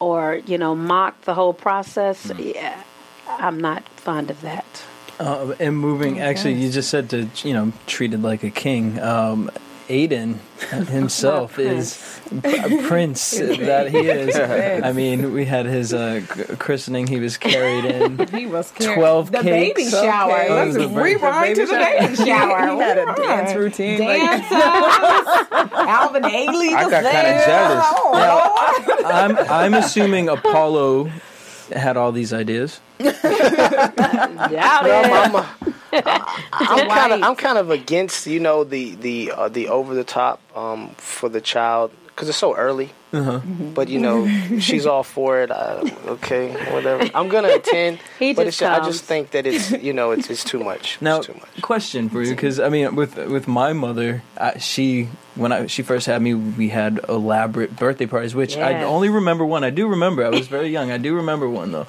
or, 0.00 0.40
you 0.46 0.58
know, 0.58 0.74
mock 0.74 1.20
the 1.22 1.34
whole 1.34 1.54
process, 1.54 2.30
yeah, 2.38 2.82
I'm 3.26 3.60
not 3.60 3.82
fond 3.90 4.30
of 4.30 4.40
that. 4.42 4.84
Uh, 5.18 5.54
and 5.60 5.78
moving, 5.78 6.20
actually, 6.20 6.54
you 6.54 6.70
just 6.70 6.90
said 6.90 7.10
to 7.10 7.28
you 7.44 7.54
know 7.54 7.72
treated 7.86 8.22
like 8.22 8.42
a 8.42 8.50
king. 8.50 8.98
Um, 8.98 9.48
Ayden 9.88 10.38
himself 10.88 11.58
is 11.58 11.98
a 12.42 12.82
prince 12.86 13.30
that 13.38 13.88
he 13.90 13.98
is. 13.98 14.34
I 14.36 14.92
mean, 14.92 15.32
we 15.32 15.44
had 15.44 15.66
his 15.66 15.92
uh, 15.92 16.22
christening. 16.58 17.06
He 17.06 17.20
was 17.20 17.36
carried 17.36 17.84
in. 17.84 18.26
He 18.34 18.46
was 18.46 18.70
carrying- 18.72 18.98
12 18.98 19.32
the 19.32 19.38
cakes. 19.42 19.74
baby 19.82 19.90
shower. 19.90 20.32
Okay. 20.32 20.48
That 20.48 20.54
Let's 20.54 20.66
was 20.66 20.76
the 20.76 20.88
very- 20.88 21.14
rewind 21.16 21.56
to 21.56 21.66
the 21.66 21.72
baby 21.74 22.16
shower. 22.16 22.72
He 22.74 22.78
had 22.78 22.98
a 22.98 23.14
dance 23.14 23.54
routine. 23.56 24.00
like- 24.00 24.20
Dance 24.20 24.52
Alvin 24.52 26.22
Ailey 26.24 26.72
I 26.74 26.84
was 26.84 26.90
got 26.90 27.04
kinda 27.04 27.42
jealous. 27.46 27.84
Oh, 27.90 28.10
Lord. 28.92 29.04
I'm 29.04 29.36
I'm 29.50 29.74
assuming 29.74 30.28
Apollo 30.28 31.10
had 31.74 31.96
all 31.96 32.12
these 32.12 32.32
ideas. 32.32 32.80
Doubt 32.98 33.22
Well, 34.84 35.46
it. 35.66 35.73
I'm, 36.52 36.88
kind 36.88 37.12
of 37.12 37.22
I'm 37.22 37.36
kind 37.36 37.58
of 37.58 37.70
against 37.70 38.26
you 38.26 38.40
know 38.40 38.64
the 38.64 38.94
the 38.96 39.32
uh, 39.32 39.48
the 39.48 39.68
over 39.68 39.94
the 39.94 40.04
top 40.04 40.40
um, 40.56 40.90
for 40.96 41.28
the 41.28 41.40
child 41.40 41.92
because 42.14 42.28
it's 42.28 42.38
so 42.38 42.54
early. 42.54 42.90
But 43.12 43.88
you 43.88 44.00
know 44.00 44.26
she's 44.58 44.86
all 44.86 45.04
for 45.04 45.40
it. 45.40 45.50
I, 45.50 45.82
okay, 46.06 46.52
whatever. 46.72 47.08
I'm 47.14 47.28
gonna 47.28 47.48
attend, 47.54 48.00
He 48.18 48.34
but 48.34 48.44
just 48.46 48.60
it's, 48.60 48.68
I 48.68 48.84
just 48.84 49.04
think 49.04 49.30
that 49.30 49.46
it's 49.46 49.70
you 49.70 49.92
know 49.92 50.10
it's 50.10 50.30
it's 50.30 50.42
too 50.42 50.58
much. 50.58 50.98
Now, 51.00 51.18
it's 51.18 51.26
too 51.26 51.34
much. 51.34 51.62
question 51.62 52.08
for 52.08 52.22
you, 52.22 52.34
because 52.34 52.58
I 52.58 52.68
mean, 52.70 52.96
with 52.96 53.16
with 53.16 53.46
my 53.46 53.72
mother, 53.72 54.22
uh, 54.36 54.58
she 54.58 55.08
when 55.36 55.52
I 55.52 55.66
she 55.66 55.82
first 55.82 56.06
had 56.06 56.20
me, 56.22 56.34
we 56.34 56.70
had 56.70 57.00
elaborate 57.08 57.76
birthday 57.76 58.06
parties, 58.06 58.34
which 58.34 58.56
I 58.56 58.82
only 58.82 59.10
remember 59.10 59.44
one. 59.44 59.62
I 59.62 59.70
do 59.70 59.86
remember. 59.86 60.24
I 60.24 60.30
was 60.30 60.48
very 60.48 60.68
young. 60.70 60.90
I 60.90 60.98
do 60.98 61.14
remember 61.14 61.48
one 61.48 61.70
though. 61.70 61.86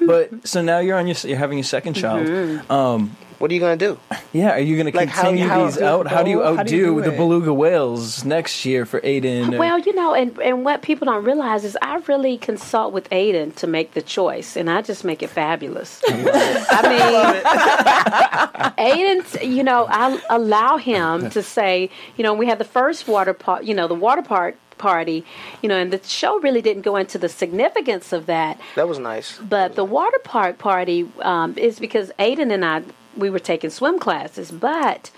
But 0.00 0.46
so 0.46 0.62
now 0.62 0.78
you're 0.78 0.96
on 0.96 1.08
your 1.08 1.16
you're 1.24 1.38
having 1.38 1.58
your 1.58 1.64
second 1.64 1.94
child. 1.94 2.26
Mm-hmm. 2.26 2.70
Um, 2.70 3.16
What 3.38 3.50
are 3.50 3.54
you 3.54 3.60
gonna 3.60 3.76
do? 3.76 3.98
Yeah, 4.32 4.50
are 4.50 4.58
you 4.58 4.76
going 4.76 4.90
to 4.90 4.96
Like, 4.96 5.08
how- 5.08 5.22
continue 5.22 5.46
how- 5.48 5.64
these 5.64 5.80
out? 5.80 6.06
How 6.08 6.22
do 6.22 6.30
you 6.30 6.42
how 6.42 6.62
do 6.64 6.76
you 6.76 6.86
outdo 6.86 6.94
do 6.96 7.02
the 7.10 7.16
beluga 7.16 7.52
whales 7.54 8.24
next 8.24 8.64
year 8.66 8.84
for 8.84 9.00
Ayden? 9.00 9.54
or- 9.54 9.58
Well, 9.58 9.78
you 9.78 9.94
know, 9.94 10.12
and, 10.12 10.36
and 10.40 10.64
what 10.64 10.82
people 10.82 11.06
don't 11.06 11.24
realize 11.24 11.64
is 11.64 11.78
I 11.80 11.96
really 12.08 12.36
consult 12.36 12.92
with 12.92 13.08
Ayden 13.10 13.54
to 13.56 13.66
make 13.66 13.94
the 13.94 14.02
choice, 14.02 14.56
and 14.56 14.68
I 14.68 14.82
just 14.82 15.04
make 15.04 15.22
it 15.22 15.30
fabulous. 15.30 16.02
I 16.08 16.12
mean, 18.76 18.78
Ayden, 18.78 19.54
you 19.56 19.62
know, 19.62 19.86
I 19.88 20.20
allow 20.30 20.76
him 20.76 21.30
to 21.30 21.42
say, 21.56 21.90
you 22.16 22.24
know, 22.24 22.34
we 22.34 22.46
had 22.46 22.58
the 22.58 22.64
first 22.64 23.08
water 23.08 23.34
park, 23.34 23.64
you 23.64 23.74
know, 23.74 23.88
the 23.88 23.94
water 23.94 24.22
park 24.22 24.56
party, 24.78 25.24
you 25.62 25.68
know, 25.68 25.76
and 25.76 25.92
the 25.92 26.00
show 26.06 26.38
really 26.40 26.62
didn't 26.62 26.82
go 26.82 26.96
into 26.96 27.18
the 27.18 27.28
significance 27.28 28.12
of 28.12 28.26
that. 28.26 28.60
That 28.76 28.88
was 28.88 28.98
nice. 28.98 29.38
But 29.38 29.74
the 29.74 29.84
water 29.84 30.18
park 30.22 30.58
party 30.58 31.08
um, 31.22 31.54
is 31.56 31.78
because 31.80 32.12
Ayden 32.18 32.52
and 32.52 32.64
I 32.64 32.82
we 33.18 33.28
were 33.30 33.38
taking 33.38 33.70
swim 33.70 33.98
classes, 33.98 34.50
but. 34.50 35.10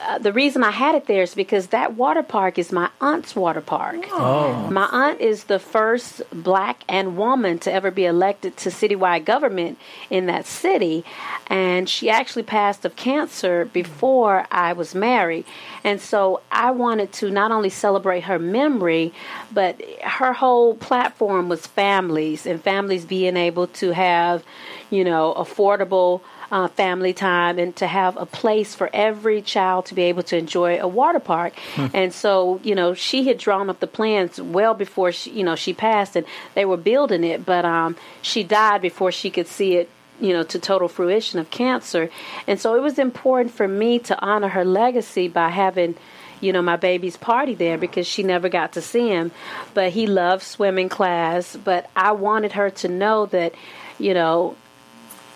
Uh, 0.00 0.16
the 0.16 0.32
reason 0.32 0.62
I 0.62 0.70
had 0.70 0.94
it 0.94 1.06
there 1.06 1.24
is 1.24 1.34
because 1.34 1.66
that 1.68 1.96
water 1.96 2.22
park 2.22 2.56
is 2.56 2.70
my 2.70 2.88
aunt's 3.00 3.34
water 3.34 3.60
park. 3.60 4.06
oh, 4.12 4.68
My 4.70 4.88
aunt 4.92 5.20
is 5.20 5.44
the 5.44 5.58
first 5.58 6.22
black 6.32 6.84
and 6.88 7.16
woman 7.16 7.58
to 7.58 7.72
ever 7.72 7.90
be 7.90 8.04
elected 8.04 8.56
to 8.58 8.68
citywide 8.68 9.24
government 9.24 9.76
in 10.08 10.26
that 10.26 10.46
city. 10.46 11.04
And 11.48 11.88
she 11.88 12.08
actually 12.08 12.44
passed 12.44 12.84
of 12.84 12.94
cancer 12.94 13.64
before 13.64 14.46
I 14.52 14.72
was 14.72 14.94
married. 14.94 15.44
And 15.82 16.00
so 16.00 16.42
I 16.52 16.70
wanted 16.70 17.12
to 17.14 17.28
not 17.28 17.50
only 17.50 17.68
celebrate 17.68 18.20
her 18.20 18.38
memory, 18.38 19.12
but 19.50 19.82
her 20.04 20.32
whole 20.32 20.76
platform 20.76 21.48
was 21.48 21.66
families 21.66 22.46
and 22.46 22.62
families 22.62 23.04
being 23.04 23.36
able 23.36 23.66
to 23.82 23.90
have, 23.90 24.44
you 24.90 25.02
know, 25.02 25.34
affordable 25.36 26.20
uh, 26.50 26.68
family 26.68 27.12
time 27.12 27.58
and 27.58 27.74
to 27.76 27.86
have 27.86 28.16
a 28.16 28.26
place 28.26 28.74
for 28.74 28.88
every 28.92 29.42
child 29.42 29.86
to 29.86 29.94
be 29.94 30.02
able 30.02 30.22
to 30.22 30.36
enjoy 30.36 30.80
a 30.80 30.88
water 30.88 31.20
park. 31.20 31.52
And 31.94 32.12
so, 32.12 32.60
you 32.62 32.74
know, 32.74 32.94
she 32.94 33.28
had 33.28 33.38
drawn 33.38 33.68
up 33.68 33.80
the 33.80 33.86
plans 33.86 34.40
well 34.40 34.74
before 34.74 35.12
she, 35.12 35.30
you 35.30 35.44
know, 35.44 35.56
she 35.56 35.74
passed 35.74 36.16
and 36.16 36.26
they 36.54 36.64
were 36.64 36.76
building 36.76 37.24
it, 37.24 37.44
but 37.44 37.64
um, 37.64 37.96
she 38.22 38.42
died 38.42 38.80
before 38.82 39.12
she 39.12 39.30
could 39.30 39.46
see 39.46 39.76
it 39.76 39.90
you 40.20 40.32
know, 40.32 40.42
to 40.42 40.58
total 40.58 40.88
fruition 40.88 41.38
of 41.38 41.48
cancer. 41.50 42.10
And 42.46 42.60
so 42.60 42.74
it 42.74 42.82
was 42.82 42.98
important 42.98 43.54
for 43.54 43.68
me 43.68 44.00
to 44.00 44.20
honor 44.20 44.48
her 44.48 44.64
legacy 44.64 45.28
by 45.28 45.48
having, 45.48 45.94
you 46.40 46.52
know, 46.52 46.62
my 46.62 46.74
baby's 46.74 47.16
party 47.16 47.54
there 47.54 47.78
because 47.78 48.06
she 48.06 48.24
never 48.24 48.48
got 48.48 48.72
to 48.72 48.82
see 48.82 49.08
him. 49.08 49.30
But 49.74 49.92
he 49.92 50.08
loved 50.08 50.42
swimming 50.42 50.88
class. 50.88 51.56
But 51.56 51.88
I 51.94 52.12
wanted 52.12 52.52
her 52.52 52.70
to 52.70 52.88
know 52.88 53.26
that, 53.26 53.54
you 54.00 54.12
know, 54.12 54.56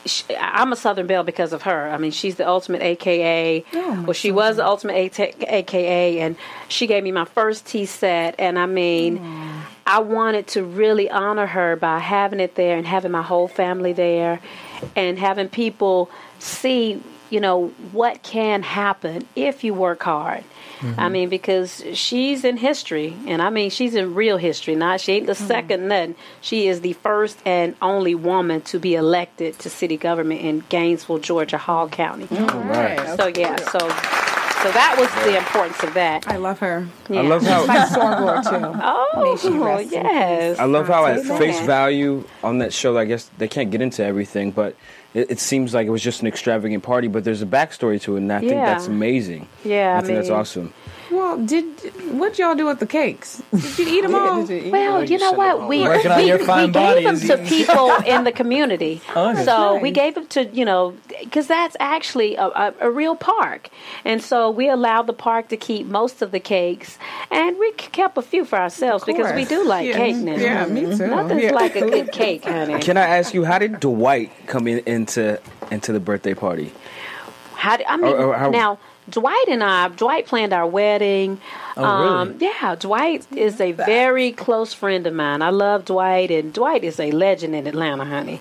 sh 0.06 0.22
I'm 0.38 0.72
a 0.72 0.76
Southern 0.76 1.06
Belle 1.06 1.24
because 1.24 1.52
of 1.52 1.62
her. 1.62 1.90
I 1.90 1.98
mean, 1.98 2.10
she's 2.10 2.36
the 2.36 2.46
ultimate 2.48 2.82
AKA. 2.82 3.64
Oh, 3.74 4.02
well, 4.06 4.12
she 4.12 4.30
was 4.30 4.56
the 4.56 4.66
ultimate 4.66 4.96
AT- 5.18 5.42
AKA, 5.48 6.20
and 6.20 6.36
she 6.68 6.86
gave 6.86 7.02
me 7.04 7.12
my 7.12 7.24
first 7.24 7.66
tea 7.66 7.86
set. 7.86 8.34
And 8.38 8.58
I 8.58 8.66
mean, 8.66 9.20
I 9.86 10.00
wanted 10.00 10.46
to 10.48 10.64
really 10.64 11.10
honor 11.10 11.46
her 11.46 11.76
by 11.76 11.98
having 11.98 12.40
it 12.40 12.54
there 12.54 12.76
and 12.76 12.86
having 12.86 13.10
my 13.10 13.22
whole 13.22 13.48
family 13.48 13.92
there, 13.92 14.40
and 14.96 15.18
having 15.18 15.48
people 15.48 16.10
see, 16.38 17.02
you 17.30 17.40
know, 17.40 17.68
what 17.92 18.22
can 18.22 18.62
happen 18.62 19.26
if 19.36 19.64
you 19.64 19.74
work 19.74 20.02
hard. 20.02 20.44
I 20.82 20.84
mm-hmm. 20.84 21.12
mean, 21.12 21.28
because 21.28 21.84
she's 21.94 22.44
in 22.44 22.56
history, 22.56 23.16
and 23.26 23.40
I 23.40 23.50
mean, 23.50 23.70
she's 23.70 23.94
in 23.94 24.14
real 24.14 24.36
history. 24.36 24.74
Not 24.74 25.00
she 25.00 25.12
ain't 25.12 25.26
the 25.26 25.32
mm-hmm. 25.32 25.46
second 25.46 25.88
nothing. 25.88 26.16
She 26.40 26.66
is 26.66 26.80
the 26.80 26.94
first 26.94 27.38
and 27.46 27.76
only 27.80 28.16
woman 28.16 28.62
to 28.62 28.80
be 28.80 28.94
elected 28.94 29.58
to 29.60 29.70
city 29.70 29.96
government 29.96 30.40
in 30.40 30.64
Gainesville, 30.68 31.18
Georgia, 31.18 31.58
Hall 31.58 31.88
County. 31.88 32.26
Right. 32.30 33.16
So 33.16 33.28
yeah, 33.28 33.56
so 33.70 33.78
so 34.62 34.70
that 34.70 34.94
was 34.96 35.10
the 35.24 35.36
importance 35.36 35.82
of 35.82 35.94
that. 35.94 36.28
I 36.28 36.36
love 36.36 36.60
her. 36.60 36.86
Yeah. 37.08 37.18
I 37.18 37.22
love 37.22 37.42
how 37.42 37.66
My 37.66 37.78
soror 37.78 38.42
too. 38.48 38.80
Oh, 39.14 39.36
she 39.36 39.50
rest 39.50 39.92
in 39.92 40.04
yes. 40.04 40.58
I 40.58 40.64
love 40.64 40.86
how 40.86 41.04
at 41.06 41.24
face 41.24 41.58
value 41.66 42.24
on 42.44 42.58
that 42.58 42.72
show, 42.72 42.96
I 42.96 43.04
guess 43.04 43.28
they 43.38 43.48
can't 43.48 43.70
get 43.70 43.82
into 43.82 44.04
everything, 44.04 44.52
but 44.52 44.76
it, 45.14 45.30
it 45.32 45.38
seems 45.38 45.74
like 45.74 45.86
it 45.86 45.90
was 45.90 46.02
just 46.02 46.20
an 46.22 46.26
extravagant 46.26 46.82
party. 46.82 47.08
But 47.08 47.24
there's 47.24 47.42
a 47.42 47.46
backstory 47.46 48.00
to 48.02 48.16
it, 48.16 48.20
and 48.20 48.32
I 48.32 48.40
think 48.40 48.52
that's 48.52 48.86
amazing. 48.86 49.48
Yeah, 49.64 49.94
I, 49.94 49.98
I 49.98 50.00
think 50.02 50.18
that's 50.18 50.30
awesome. 50.30 50.72
Well, 51.12 51.36
did 51.44 51.64
what 52.18 52.38
y'all 52.38 52.54
do 52.54 52.66
with 52.66 52.78
the 52.80 52.86
cakes? 52.86 53.42
Did 53.52 53.78
you 53.78 53.86
eat 53.98 54.00
them 54.06 54.14
all? 54.14 54.44
Well, 54.44 55.04
you 55.04 55.18
know 55.18 55.32
what? 55.32 55.68
We 55.68 55.82
Working 55.82 56.10
we, 56.16 56.32
we 56.32 56.68
gave 56.72 57.04
them 57.04 57.18
to 57.20 57.38
people 57.46 57.90
in 58.06 58.24
the 58.24 58.32
community. 58.32 59.02
Oh, 59.14 59.32
that's 59.34 59.44
so 59.44 59.78
we 59.78 59.90
gave 59.90 60.14
them 60.14 60.26
to 60.28 60.46
you 60.46 60.64
know 60.64 60.94
because 61.20 61.46
that's 61.46 61.76
actually 61.80 62.36
a, 62.36 62.46
a, 62.46 62.74
a 62.80 62.90
real 62.90 63.14
park, 63.16 63.68
and 64.04 64.22
so 64.22 64.50
we 64.50 64.68
allowed 64.70 65.06
the 65.06 65.12
park 65.12 65.48
to 65.48 65.56
keep 65.56 65.86
most 65.86 66.22
of 66.22 66.30
the 66.30 66.40
cakes, 66.40 66.98
and 67.30 67.58
we 67.58 67.72
kept 67.72 68.16
a 68.16 68.22
few 68.22 68.44
for 68.44 68.58
ourselves 68.58 69.04
because 69.04 69.34
we 69.34 69.44
do 69.44 69.64
like 69.64 69.86
Yeah. 69.86 69.96
cake 69.96 70.16
now. 70.16 70.36
Yeah, 70.36 70.66
me 70.66 70.82
too. 70.96 71.06
Nothing's 71.08 71.42
Yeah. 71.44 71.52
like 71.52 71.76
a 71.76 71.80
good 71.90 72.10
cake, 72.12 72.44
honey. 72.44 72.78
Can 72.80 72.96
I 72.96 73.02
ask 73.18 73.34
you, 73.34 73.44
how 73.44 73.58
did 73.58 73.80
Dwight 73.80 74.30
come 74.46 74.66
in, 74.66 74.78
into 74.86 75.38
into 75.70 75.92
the 75.92 76.00
birthday 76.00 76.34
party? 76.34 76.72
How 77.54 77.76
do, 77.76 77.84
I 77.88 77.96
mean 77.96 78.06
Or- 78.12 78.26
or 78.26 78.34
how- 78.36 78.50
now? 78.50 78.78
Dwight 79.08 79.46
and 79.48 79.62
I, 79.64 79.88
Dwight 79.88 80.26
planned 80.26 80.52
our 80.52 80.66
wedding. 80.66 81.40
Oh, 81.76 81.84
um, 81.84 82.36
Yeah, 82.38 82.76
Dwight 82.78 83.26
is 83.36 83.60
a 83.60 83.72
very 83.72 84.32
close 84.32 84.72
friend 84.72 85.06
of 85.06 85.14
mine. 85.14 85.42
I 85.42 85.50
love 85.50 85.84
Dwight, 85.86 86.30
and 86.30 86.52
Dwight 86.52 86.84
is 86.84 87.00
a 87.00 87.10
legend 87.10 87.54
in 87.54 87.66
Atlanta, 87.66 88.04
honey. 88.04 88.36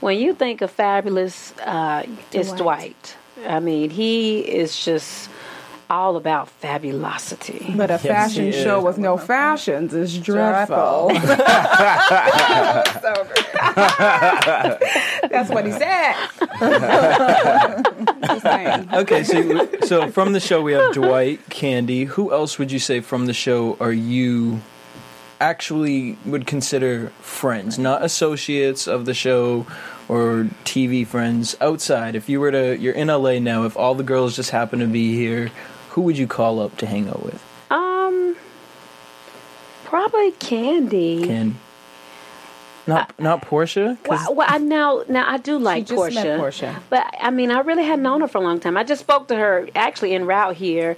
When 0.00 0.18
you 0.18 0.34
think 0.34 0.62
of 0.62 0.70
fabulous, 0.70 1.52
uh, 1.58 2.04
it's 2.32 2.52
Dwight. 2.52 3.16
I 3.46 3.60
mean, 3.60 3.90
he 3.90 4.38
is 4.40 4.82
just 4.84 5.28
all 5.90 6.16
about 6.16 6.48
fabulosity. 6.48 7.72
But 7.76 7.90
a 7.90 7.98
he 7.98 8.08
fashion 8.08 8.46
is. 8.46 8.62
show 8.62 8.80
with 8.80 8.98
no 8.98 9.16
fashions 9.16 9.94
is 9.94 10.18
dreadful. 10.18 11.08
That's 15.30 15.50
what 15.50 15.66
he 15.66 15.72
said. 15.72 16.14
Okay, 18.94 19.24
so 19.24 19.68
so 19.82 20.10
from 20.10 20.32
the 20.32 20.40
show 20.40 20.62
we 20.62 20.72
have 20.72 20.94
Dwight, 20.94 21.40
Kandi. 21.48 22.06
Who 22.06 22.32
else 22.32 22.58
would 22.58 22.72
you 22.72 22.78
say 22.78 23.00
from 23.00 23.26
the 23.26 23.32
show 23.32 23.76
are 23.80 23.92
you 23.92 24.60
actually 25.40 26.16
would 26.24 26.46
consider 26.46 27.08
friends, 27.20 27.78
not 27.78 28.04
associates 28.04 28.86
of 28.86 29.04
the 29.04 29.14
show 29.14 29.66
or 30.08 30.48
TV 30.64 31.06
friends 31.06 31.56
outside? 31.60 32.14
If 32.14 32.28
you 32.28 32.40
were 32.40 32.50
to 32.50 32.78
you're 32.78 32.94
in 32.94 33.08
LA 33.08 33.38
now, 33.38 33.64
if 33.64 33.76
all 33.76 33.94
the 33.94 34.04
girls 34.04 34.36
just 34.36 34.50
happen 34.50 34.78
to 34.80 34.86
be 34.86 35.14
here, 35.14 35.50
who 35.94 36.02
would 36.02 36.18
you 36.18 36.26
call 36.26 36.58
up 36.58 36.76
to 36.78 36.86
hang 36.86 37.08
out 37.08 37.22
with? 37.22 37.40
Um, 37.70 38.36
probably 39.84 40.32
Kandi. 40.32 41.24
Can 41.24 41.56
not 42.86 43.18
not 43.18 43.42
Porsha. 43.42 43.96
Well, 44.08 44.34
well, 44.34 44.46
I 44.50 44.58
know 44.58 45.04
now. 45.08 45.24
I 45.30 45.38
do 45.38 45.56
like 45.56 45.86
just 45.86 45.98
Porsha, 45.98 46.14
met 46.14 46.40
Porsha. 46.40 46.82
but 46.90 47.14
I 47.20 47.30
mean, 47.30 47.50
I 47.52 47.60
really 47.60 47.84
hadn't 47.84 48.02
known 48.02 48.20
her 48.22 48.28
for 48.28 48.38
a 48.38 48.40
long 48.40 48.58
time. 48.58 48.76
I 48.76 48.82
just 48.84 49.00
spoke 49.02 49.28
to 49.28 49.36
her 49.36 49.68
actually 49.74 50.14
en 50.14 50.26
route 50.26 50.56
here, 50.56 50.96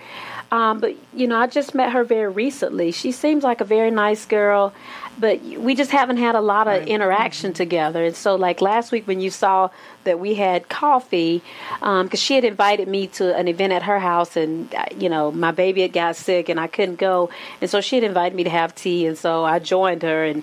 um, 0.51 0.81
but 0.81 0.97
you 1.15 1.27
know, 1.27 1.37
I 1.37 1.47
just 1.47 1.75
met 1.75 1.93
her 1.93 2.03
very 2.03 2.33
recently. 2.33 2.91
She 2.91 3.13
seems 3.13 3.45
like 3.45 3.61
a 3.61 3.65
very 3.65 3.91
nice 3.91 4.25
girl, 4.25 4.73
but 5.19 5.43
we 5.43 5.75
just 5.75 5.91
haven't 5.91 6.19
had 6.19 6.35
a 6.35 6.41
lot 6.41 6.69
of 6.69 6.87
interaction 6.87 7.53
together. 7.53 8.05
And 8.05 8.17
so, 8.17 8.37
like 8.37 8.61
last 8.61 8.93
week 8.93 9.07
when 9.07 9.21
you 9.21 9.31
saw 9.31 9.71
that 10.05 10.21
we 10.21 10.35
had 10.35 10.69
coffee, 10.69 11.43
because 11.81 12.21
she 12.21 12.35
had 12.35 12.45
invited 12.45 12.89
me 12.89 13.07
to 13.09 13.35
an 13.37 13.49
event 13.49 13.73
at 13.73 13.83
her 13.85 13.99
house, 13.99 14.37
and 14.37 14.73
uh, 14.75 14.87
you 14.97 15.09
know, 15.09 15.33
my 15.33 15.51
baby 15.51 15.83
had 15.83 15.93
got 15.93 16.17
sick 16.17 16.49
and 16.49 16.61
I 16.61 16.67
couldn't 16.67 16.97
go, 16.97 17.31
and 17.61 17.71
so 17.71 17.81
she 17.81 17.97
had 17.97 18.05
invited 18.05 18.37
me 18.37 18.45
to 18.45 18.51
have 18.51 18.75
tea, 18.75 19.07
and 19.07 19.17
so 19.17 19.45
I 19.45 19.59
joined 19.59 20.03
her 20.03 20.25
and 20.25 20.43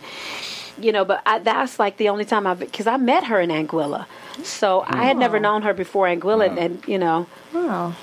you 0.79 0.91
know, 0.91 1.05
but 1.05 1.21
I, 1.25 1.39
that's 1.39 1.77
like 1.77 1.97
the 1.97 2.09
only 2.09 2.25
time 2.25 2.47
I've 2.47 2.59
because 2.59 2.87
I 2.87 2.97
met 2.97 3.25
her 3.25 3.39
in 3.39 3.49
Anguilla, 3.49 4.05
so 4.43 4.83
I 4.87 5.05
had 5.05 5.17
never 5.17 5.39
known 5.39 5.61
her 5.61 5.73
before 5.73 6.07
Anguilla, 6.07 6.49
and, 6.49 6.57
and 6.59 6.87
you 6.87 6.97
know, 6.97 7.27
Wow. 7.53 7.93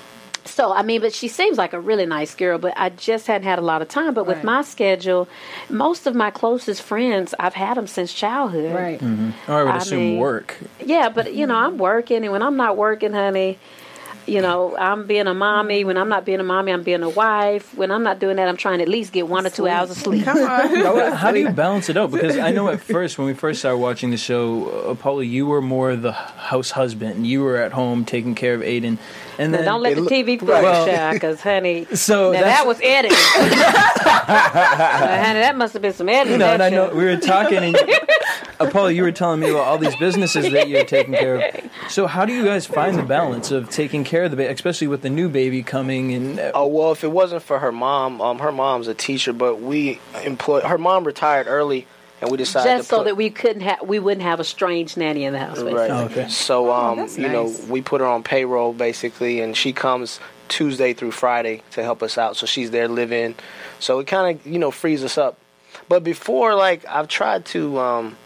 So 0.45 0.71
I 0.71 0.81
mean, 0.83 1.01
but 1.01 1.13
she 1.13 1.27
seems 1.27 1.57
like 1.57 1.73
a 1.73 1.79
really 1.79 2.05
nice 2.05 2.33
girl, 2.35 2.57
but 2.57 2.73
I 2.75 2.89
just 2.89 3.27
hadn't 3.27 3.47
had 3.47 3.59
a 3.59 3.61
lot 3.61 3.81
of 3.81 3.87
time. 3.87 4.13
But 4.13 4.25
with 4.25 4.43
my 4.43 4.61
schedule, 4.63 5.27
most 5.69 6.07
of 6.07 6.15
my 6.15 6.31
closest 6.31 6.81
friends, 6.81 7.33
I've 7.39 7.53
had 7.53 7.77
them 7.77 7.87
since 7.87 8.13
childhood. 8.13 8.75
Right. 8.75 8.99
Mm-hmm. 8.99 9.51
or 9.51 9.55
I 9.59 9.63
would 9.63 9.73
I 9.73 9.77
assume 9.77 9.99
mean- 9.99 10.19
work. 10.19 10.57
Yeah, 10.83 11.09
but 11.09 11.33
you 11.33 11.45
know, 11.47 11.55
I'm 11.55 11.77
working, 11.77 12.23
and 12.23 12.31
when 12.31 12.41
I'm 12.41 12.57
not 12.57 12.77
working, 12.77 13.13
honey. 13.13 13.59
You 14.27 14.41
know, 14.41 14.77
I'm 14.77 15.07
being 15.07 15.25
a 15.27 15.33
mommy. 15.33 15.83
When 15.83 15.97
I'm 15.97 16.07
not 16.07 16.25
being 16.25 16.39
a 16.39 16.43
mommy, 16.43 16.71
I'm 16.71 16.83
being 16.83 17.01
a 17.01 17.09
wife. 17.09 17.75
When 17.75 17.91
I'm 17.91 18.03
not 18.03 18.19
doing 18.19 18.35
that, 18.35 18.47
I'm 18.47 18.57
trying 18.57 18.77
to 18.77 18.83
at 18.83 18.89
least 18.89 19.13
get 19.13 19.27
one 19.27 19.47
or 19.47 19.49
two 19.49 19.67
hours 19.67 19.89
of 19.89 19.97
sleep. 19.97 20.25
Come 20.25 20.37
on. 20.37 21.11
How 21.13 21.31
do 21.31 21.39
you 21.39 21.49
balance 21.49 21.89
it 21.89 21.97
out? 21.97 22.11
Because 22.11 22.37
I 22.37 22.51
know 22.51 22.69
at 22.69 22.81
first, 22.81 23.17
when 23.17 23.25
we 23.27 23.33
first 23.33 23.59
started 23.59 23.77
watching 23.79 24.11
the 24.11 24.17
show, 24.17 24.69
uh, 24.69 24.91
Apollo, 24.91 25.21
you 25.21 25.47
were 25.47 25.61
more 25.61 25.95
the 25.95 26.11
house 26.11 26.71
husband. 26.71 27.25
You 27.25 27.41
were 27.43 27.57
at 27.57 27.71
home 27.71 28.05
taking 28.05 28.35
care 28.35 28.53
of 28.53 28.61
Ayden, 28.61 28.99
and 29.39 29.51
Now, 29.51 29.57
then 29.57 29.65
don't 29.65 29.81
let 29.81 29.95
the 29.95 30.01
TV 30.01 30.39
fool 30.39 30.49
Well- 30.49 30.87
you, 30.87 31.13
because 31.13 31.41
honey, 31.41 31.87
So 31.93 32.31
now 32.31 32.41
that 32.41 32.67
was 32.67 32.79
editing. 32.81 33.17
Now, 33.17 35.23
honey, 35.25 35.39
that 35.39 35.55
must 35.57 35.73
have 35.73 35.81
been 35.81 35.93
some 35.93 36.09
editing. 36.09 36.39
No, 36.39 36.45
that 36.45 36.53
and 36.55 36.63
I 36.63 36.69
know 36.69 36.93
we 36.93 37.05
were 37.05 37.17
talking, 37.17 37.57
and 37.57 37.75
Apollo, 38.67 38.87
you 38.89 39.03
were 39.03 39.11
telling 39.11 39.39
me 39.39 39.49
about 39.49 39.65
all 39.67 39.77
these 39.77 39.95
businesses 39.95 40.51
that 40.51 40.69
you're 40.69 40.85
taking 40.85 41.13
care 41.13 41.35
of. 41.35 41.71
So, 41.89 42.07
how 42.07 42.25
do 42.25 42.33
you 42.33 42.45
guys 42.45 42.65
find 42.65 42.97
the 42.97 43.03
balance 43.03 43.51
of 43.51 43.69
taking 43.69 44.03
care 44.05 44.23
of 44.23 44.31
the 44.31 44.37
baby, 44.37 44.53
especially 44.53 44.87
with 44.87 45.01
the 45.01 45.09
new 45.09 45.27
baby 45.27 45.61
coming? 45.61 46.13
And 46.13 46.39
uh, 46.39 46.51
Oh 46.53 46.67
well, 46.67 46.91
if 46.93 47.03
it 47.03 47.11
wasn't 47.11 47.43
for 47.43 47.59
her 47.59 47.71
mom, 47.71 48.21
um, 48.21 48.39
her 48.39 48.51
mom's 48.51 48.87
a 48.87 48.93
teacher, 48.93 49.33
but 49.33 49.59
we 49.61 49.99
employ 50.23 50.61
her 50.61 50.77
mom 50.77 51.03
retired 51.03 51.47
early, 51.47 51.87
and 52.21 52.31
we 52.31 52.37
decided 52.37 52.77
Just 52.77 52.89
to 52.89 52.95
so 52.95 52.97
put, 52.99 53.05
that 53.05 53.17
we 53.17 53.29
couldn't 53.29 53.63
have, 53.63 53.81
we 53.81 53.99
wouldn't 53.99 54.21
have 54.21 54.39
a 54.39 54.43
strange 54.45 54.95
nanny 54.95 55.25
in 55.25 55.33
the 55.33 55.39
house. 55.39 55.55
basically. 55.57 55.73
Right. 55.73 55.91
Oh, 55.91 56.05
okay. 56.05 56.27
So 56.29 56.71
um, 56.71 56.97
that's 56.97 57.17
you 57.17 57.27
know, 57.27 57.53
we 57.67 57.81
put 57.81 57.99
her 57.99 58.07
on 58.07 58.23
payroll 58.23 58.71
basically, 58.73 59.41
and 59.41 59.57
she 59.57 59.73
comes 59.73 60.19
Tuesday 60.47 60.93
through 60.93 61.11
Friday 61.11 61.63
to 61.71 61.83
help 61.83 62.01
us 62.03 62.17
out. 62.17 62.37
So 62.37 62.45
she's 62.45 62.71
there 62.71 62.87
living. 62.87 63.35
So 63.79 63.99
it 63.99 64.07
kind 64.07 64.37
of 64.39 64.45
you 64.45 64.59
know 64.59 64.71
frees 64.71 65.03
us 65.03 65.17
up. 65.17 65.37
But 65.89 66.03
before, 66.03 66.55
like 66.55 66.85
I've 66.87 67.07
tried 67.07 67.45
to, 67.47 67.79
um, 67.79 68.17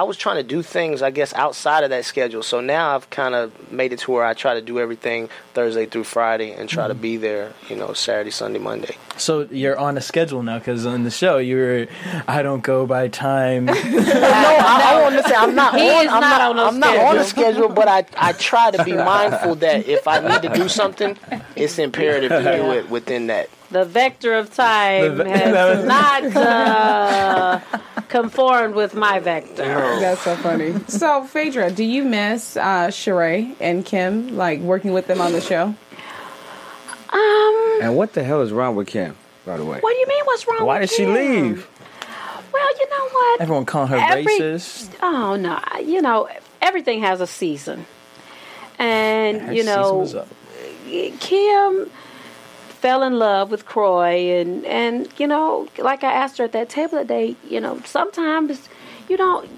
I 0.00 0.02
was 0.04 0.16
trying 0.16 0.36
to 0.36 0.42
do 0.42 0.62
things 0.62 1.02
I 1.02 1.10
guess 1.10 1.34
outside 1.34 1.84
of 1.84 1.90
that 1.90 2.06
schedule. 2.06 2.42
So 2.42 2.60
now 2.62 2.94
I've 2.96 3.10
kind 3.10 3.34
of 3.34 3.52
made 3.70 3.92
it 3.92 3.98
to 4.00 4.10
where 4.12 4.24
I 4.24 4.32
try 4.32 4.54
to 4.54 4.62
do 4.62 4.80
everything 4.80 5.28
Thursday 5.52 5.84
through 5.84 6.04
Friday 6.04 6.52
and 6.52 6.68
try 6.70 6.88
to 6.88 6.94
Mm-hmm. 6.94 7.02
be 7.02 7.16
there. 7.18 7.52
You 7.68 7.76
know, 7.76 7.92
Saturday, 7.92 8.30
Sunday, 8.30 8.58
Monday. 8.60 8.96
so 9.18 9.46
you're 9.50 9.78
on 9.78 9.98
a 9.98 10.00
schedule 10.00 10.42
now 10.42 10.58
because 10.58 10.86
on 10.86 11.02
the 11.02 11.10
show 11.10 11.36
you 11.36 11.56
were, 11.56 11.86
I 12.26 12.42
don't 12.42 12.62
go 12.62 12.86
by 12.86 13.08
time. 13.08 13.64
no, 13.66 13.74
I, 13.74 14.94
I 14.96 15.02
want 15.02 15.16
to 15.16 15.22
say 15.28 15.34
I'm 15.34 15.54
not 15.54 15.74
He 15.78 15.90
on. 15.90 16.06
is 16.06 16.12
I'm 16.12 16.20
not 16.20 16.38
not, 16.38 16.50
on 16.50 16.58
a 16.58 16.62
I'm 16.64 16.78
not 16.80 16.96
on 16.96 17.18
a 17.18 17.24
schedule. 17.24 17.52
schedule, 17.52 17.68
but 17.68 17.88
I 17.88 18.06
I 18.16 18.32
try 18.32 18.70
to 18.70 18.82
be 18.84 18.92
mindful 19.14 19.56
that 19.56 19.86
if 19.86 20.08
I 20.08 20.16
need 20.26 20.42
to 20.48 20.54
do 20.54 20.66
something, 20.68 21.16
it's 21.56 21.78
imperative 21.78 22.30
to 22.30 22.42
do 22.56 22.72
it 22.72 22.88
within 22.88 23.26
that. 23.26 23.50
The 23.70 23.84
vector 23.84 24.34
of 24.34 24.52
time 24.52 25.16
ve- 25.18 25.30
has 25.30 25.84
not 25.86 26.24
uh, 26.36 27.60
conformed 28.08 28.74
with 28.74 28.94
my 28.94 29.20
vector. 29.20 29.64
That's 29.64 30.22
so 30.22 30.34
funny. 30.36 30.74
So, 30.88 31.24
Phaedra, 31.24 31.70
do 31.70 31.84
you 31.84 32.02
miss 32.02 32.56
uh, 32.56 32.88
Sheree 32.88 33.54
and 33.60 33.84
Kim, 33.84 34.36
like 34.36 34.58
working 34.60 34.92
with 34.92 35.06
them 35.06 35.20
on 35.20 35.32
the 35.32 35.40
show? 35.40 35.74
Um, 37.12 37.78
And 37.82 37.96
what 37.96 38.12
the 38.12 38.22
hell 38.22 38.40
is 38.42 38.52
wrong 38.52 38.76
with 38.76 38.86
Kim, 38.88 39.16
by 39.44 39.56
the 39.56 39.64
way? 39.64 39.78
what 39.80 39.92
do 39.92 39.98
you 39.98 40.06
mean? 40.06 40.24
What's 40.24 40.46
wrong? 40.46 40.64
Why 40.64 40.80
with 40.80 40.90
did 40.90 40.96
she 40.96 41.04
Kim? 41.04 41.14
leave? 41.14 41.68
Well, 42.52 42.78
you 42.78 42.90
know 42.90 43.08
what? 43.08 43.40
Everyone 43.40 43.64
calling 43.66 43.88
her 43.88 43.96
Every- 43.98 44.24
racist. 44.38 44.90
Oh 45.02 45.36
no, 45.36 45.60
you 45.82 46.02
know 46.02 46.28
everything 46.60 47.00
has 47.02 47.20
a 47.20 47.26
season, 47.26 47.86
and 48.78 49.40
Her 49.42 49.52
you 49.52 49.64
know. 49.64 50.26
Kim 51.20 51.88
fell 52.80 53.02
in 53.02 53.18
love 53.18 53.50
with 53.50 53.66
Kroy, 53.66 54.40
and 54.40 54.64
and 54.64 55.08
you 55.18 55.26
know, 55.26 55.68
like 55.78 56.02
I 56.02 56.12
asked 56.12 56.38
her 56.38 56.44
at 56.44 56.52
that 56.52 56.68
table 56.68 56.98
that 56.98 57.06
day, 57.06 57.36
you 57.48 57.60
know, 57.60 57.80
sometimes 57.84 58.68
you 59.08 59.16
don't. 59.16 59.48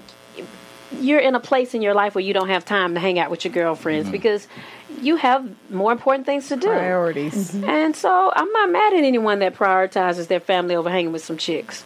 You're 0.99 1.19
in 1.19 1.33
a 1.33 1.39
place 1.39 1.73
in 1.73 1.81
your 1.81 1.95
life 1.95 2.13
where 2.13 2.23
you 2.23 2.35
don't 2.35 2.49
have 2.49 2.65
time 2.65 2.93
to 2.93 2.99
hang 2.99 3.17
out 3.17 3.31
with 3.31 3.43
your 3.43 3.51
girlfriends 3.51 4.11
because 4.11 4.47
you 5.01 5.15
have 5.15 5.49
more 5.71 5.91
important 5.91 6.27
things 6.27 6.49
to 6.49 6.55
do. 6.55 6.67
Priorities. 6.67 7.55
And 7.55 7.95
so 7.95 8.31
I'm 8.35 8.51
not 8.51 8.69
mad 8.69 8.93
at 8.93 9.03
anyone 9.03 9.39
that 9.39 9.55
prioritizes 9.55 10.27
their 10.27 10.39
family 10.39 10.75
over 10.75 10.91
hanging 10.91 11.11
with 11.11 11.25
some 11.25 11.37
chicks. 11.37 11.83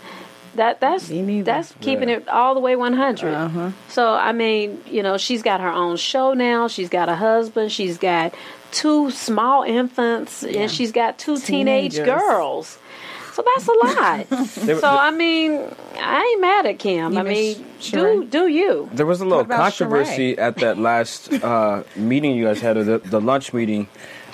That 0.55 0.81
that's 0.81 1.09
Me 1.09 1.41
that's 1.41 1.73
keeping 1.79 2.09
it 2.09 2.27
all 2.27 2.53
the 2.53 2.59
way 2.59 2.75
100. 2.75 3.33
Uh-huh. 3.33 3.71
So 3.88 4.11
I 4.13 4.33
mean, 4.33 4.83
you 4.88 5.03
know, 5.03 5.17
she's 5.17 5.41
got 5.41 5.61
her 5.61 5.69
own 5.69 5.95
show 5.97 6.33
now. 6.33 6.67
She's 6.67 6.89
got 6.89 7.07
a 7.07 7.15
husband. 7.15 7.71
She's 7.71 7.97
got 7.97 8.33
two 8.72 9.11
small 9.11 9.63
infants, 9.63 10.43
and 10.43 10.70
she's 10.72 10.91
got 10.91 11.18
two 11.18 11.38
teenage 11.39 11.97
girls. 11.97 12.78
So 13.34 13.43
that's 13.55 13.68
a 13.68 13.72
lot. 13.72 14.47
so 14.80 14.88
I 14.88 15.11
mean, 15.11 15.61
I 15.99 16.24
ain't 16.24 16.41
mad 16.41 16.65
at 16.65 16.80
Kim. 16.80 17.13
You 17.13 17.20
I 17.20 17.24
miss 17.24 17.59
mean, 17.59 17.68
do 17.91 18.26
do 18.26 18.47
you? 18.47 18.89
There 18.93 19.05
was 19.05 19.22
a 19.22 19.26
little 19.26 19.41
about 19.41 19.59
controversy 19.59 20.38
at 20.38 20.55
that 20.55 20.80
last 20.80 21.32
uh, 21.32 21.84
meeting 21.95 22.36
you 22.36 22.45
guys 22.45 22.61
had, 22.61 22.78
or 22.78 22.84
the, 22.84 22.97
the 22.97 23.22
lunch 23.22 23.53
meeting, 23.53 23.89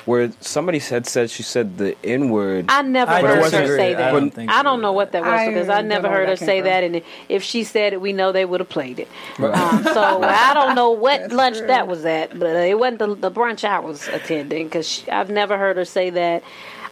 where 0.05 0.31
somebody 0.41 0.79
said 0.79 1.07
said 1.07 1.29
she 1.29 1.43
said 1.43 1.77
the 1.77 1.95
N 2.03 2.29
word. 2.29 2.65
I 2.69 2.81
never 2.81 3.11
I 3.11 3.21
heard 3.21 3.37
her 3.37 3.43
disagree. 3.43 3.77
say 3.77 3.93
I 3.95 3.97
that. 3.97 4.11
don't 4.11 4.31
think 4.31 4.51
I 4.51 4.63
don't 4.63 4.81
know 4.81 4.91
what 4.91 5.11
that 5.13 5.21
was 5.23 5.31
I 5.31 5.47
because 5.49 5.69
I 5.69 5.81
never 5.81 6.09
heard 6.09 6.27
her 6.29 6.35
say 6.35 6.59
from. 6.59 6.69
that, 6.69 6.83
and 6.83 7.01
if 7.29 7.43
she 7.43 7.63
said 7.63 7.93
it, 7.93 8.01
we 8.01 8.13
know 8.13 8.31
they 8.31 8.45
would 8.45 8.59
have 8.59 8.69
played 8.69 8.99
it. 8.99 9.07
Um, 9.39 9.83
so 9.83 10.23
I 10.23 10.53
don't 10.53 10.75
know 10.75 10.91
what 10.91 11.31
lunch 11.31 11.59
that 11.59 11.87
was 11.87 12.05
at, 12.05 12.37
but 12.37 12.55
it 12.55 12.77
wasn't 12.77 12.99
the, 12.99 13.15
the 13.15 13.31
brunch 13.31 13.63
I 13.63 13.79
was 13.79 14.07
attending 14.09 14.67
because 14.67 15.03
I've 15.11 15.29
never 15.29 15.57
heard 15.57 15.77
her 15.77 15.85
say 15.85 16.09
that. 16.11 16.43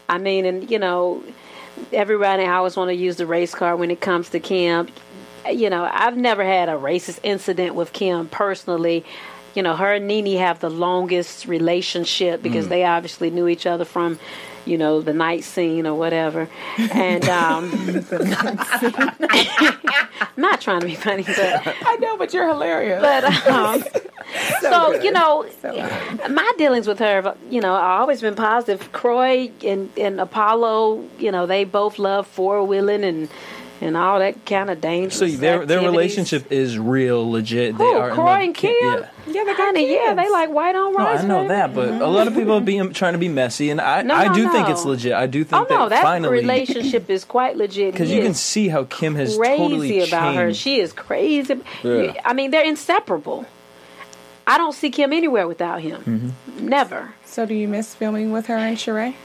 I 0.09 0.17
mean, 0.17 0.45
and 0.45 0.69
you 0.71 0.79
know, 0.79 1.23
everybody 1.93 2.45
always 2.45 2.75
want 2.77 2.89
to 2.89 2.95
use 2.95 3.17
the 3.17 3.25
race 3.25 3.53
card 3.55 3.79
when 3.79 3.91
it 3.91 4.01
comes 4.01 4.29
to 4.29 4.39
Kim. 4.39 4.87
You 5.51 5.69
know, 5.69 5.89
I've 5.91 6.17
never 6.17 6.43
had 6.43 6.69
a 6.69 6.73
racist 6.73 7.19
incident 7.23 7.73
with 7.75 7.93
Kim 7.93 8.27
personally. 8.27 9.03
You 9.55 9.63
know, 9.63 9.75
her 9.75 9.93
and 9.93 10.07
Nene 10.07 10.37
have 10.37 10.59
the 10.59 10.69
longest 10.69 11.47
relationship 11.47 12.41
because 12.41 12.67
they 12.67 12.85
obviously 12.85 13.29
knew 13.29 13.47
each 13.47 13.65
other 13.65 13.85
from, 13.85 14.19
you 14.65 14.77
know, 14.77 15.01
the 15.01 15.13
night 15.13 15.43
scene 15.43 15.85
or 15.85 15.95
whatever. 15.95 16.47
And 16.77 17.27
um, 17.27 17.71
I'm 18.11 19.11
not 20.37 20.61
trying 20.61 20.81
to 20.81 20.85
be 20.85 20.95
funny, 20.95 21.23
but 21.23 21.75
I 21.85 21.97
know, 21.99 22.17
but 22.17 22.33
you're 22.33 22.47
hilarious. 22.47 23.01
but 23.01 23.23
um, 23.47 23.83
so, 24.61 25.01
you 25.01 25.11
know, 25.11 25.45
my 26.29 26.51
dealings 26.57 26.87
with 26.87 26.99
her, 26.99 27.35
you 27.49 27.61
know, 27.61 27.73
are 27.73 27.99
always 27.99 28.21
been 28.21 28.35
positive. 28.35 28.91
Kroy 28.91 29.51
and, 29.63 29.89
and 29.97 30.21
Apollo, 30.21 31.03
you 31.19 31.31
know, 31.31 31.45
they 31.45 31.63
both 31.63 31.99
love 31.99 32.27
four 32.27 32.63
wheeling 32.63 33.03
and 33.03 33.29
and 33.81 33.97
all 33.97 34.19
that 34.19 34.45
kind 34.45 34.69
of 34.69 34.79
dangerous. 34.79 35.17
So 35.17 35.25
their 35.27 35.65
their 35.65 35.81
relationship 35.81 36.51
is 36.51 36.77
real 36.77 37.29
legit. 37.29 37.77
They 37.77 37.83
Who, 37.83 37.91
are 37.97 38.11
Kroy 38.11 38.43
and 38.43 38.55
Kim? 38.55 38.75
Yeah. 38.79 39.09
yeah, 39.27 39.43
they 39.43 39.53
got 39.53 39.57
Honey, 39.57 39.91
yeah, 39.93 40.13
they 40.13 40.29
like 40.29 40.49
white 40.51 40.75
on 40.75 40.93
No, 40.93 40.97
rice. 40.99 41.21
I 41.21 41.27
know 41.27 41.37
baby. 41.39 41.47
that, 41.49 41.73
but 41.75 41.89
a 41.89 42.07
lot 42.07 42.27
of 42.27 42.33
people 42.35 42.53
are 42.55 42.61
being 42.61 42.93
trying 42.93 43.13
to 43.13 43.19
be 43.19 43.27
messy, 43.27 43.69
and 43.71 43.81
I 43.81 44.03
No, 44.03 44.13
I 44.15 44.27
no, 44.27 44.33
do 44.35 44.49
think 44.51 44.69
it's 44.69 44.85
legit. 44.85 45.13
I 45.13 45.25
do 45.27 45.41
Oh 45.41 45.43
think 45.43 45.69
no, 45.71 45.77
that 45.89 45.89
that 45.89 46.03
finally 46.03 46.31
relationship 46.33 47.09
is 47.09 47.25
quite 47.25 47.57
legit. 47.57 47.91
because 47.93 48.11
you 48.11 48.21
can 48.21 48.33
see 48.35 48.67
how 48.69 48.83
Kim 48.85 49.15
has 49.15 49.35
crazy 49.37 49.57
totally 49.57 49.99
about 50.07 50.35
her. 50.35 50.53
She 50.53 50.79
is 50.79 50.93
crazy. 50.93 51.59
Yeah. 51.83 52.13
I 52.23 52.33
mean, 52.33 52.51
they're 52.51 52.63
inseparable. 52.65 53.45
I 54.47 54.57
don't 54.57 54.73
see 54.73 54.89
Kim 54.89 55.13
anywhere 55.13 55.47
without 55.47 55.81
him. 55.81 56.01
Mm-hmm. 56.01 56.67
Never. 56.67 57.13
So, 57.25 57.45
do 57.45 57.53
you 57.53 57.67
miss 57.67 57.93
filming 57.95 58.31
with 58.31 58.47
her 58.47 58.57
and 58.57 58.75
Sheree? 58.77 59.15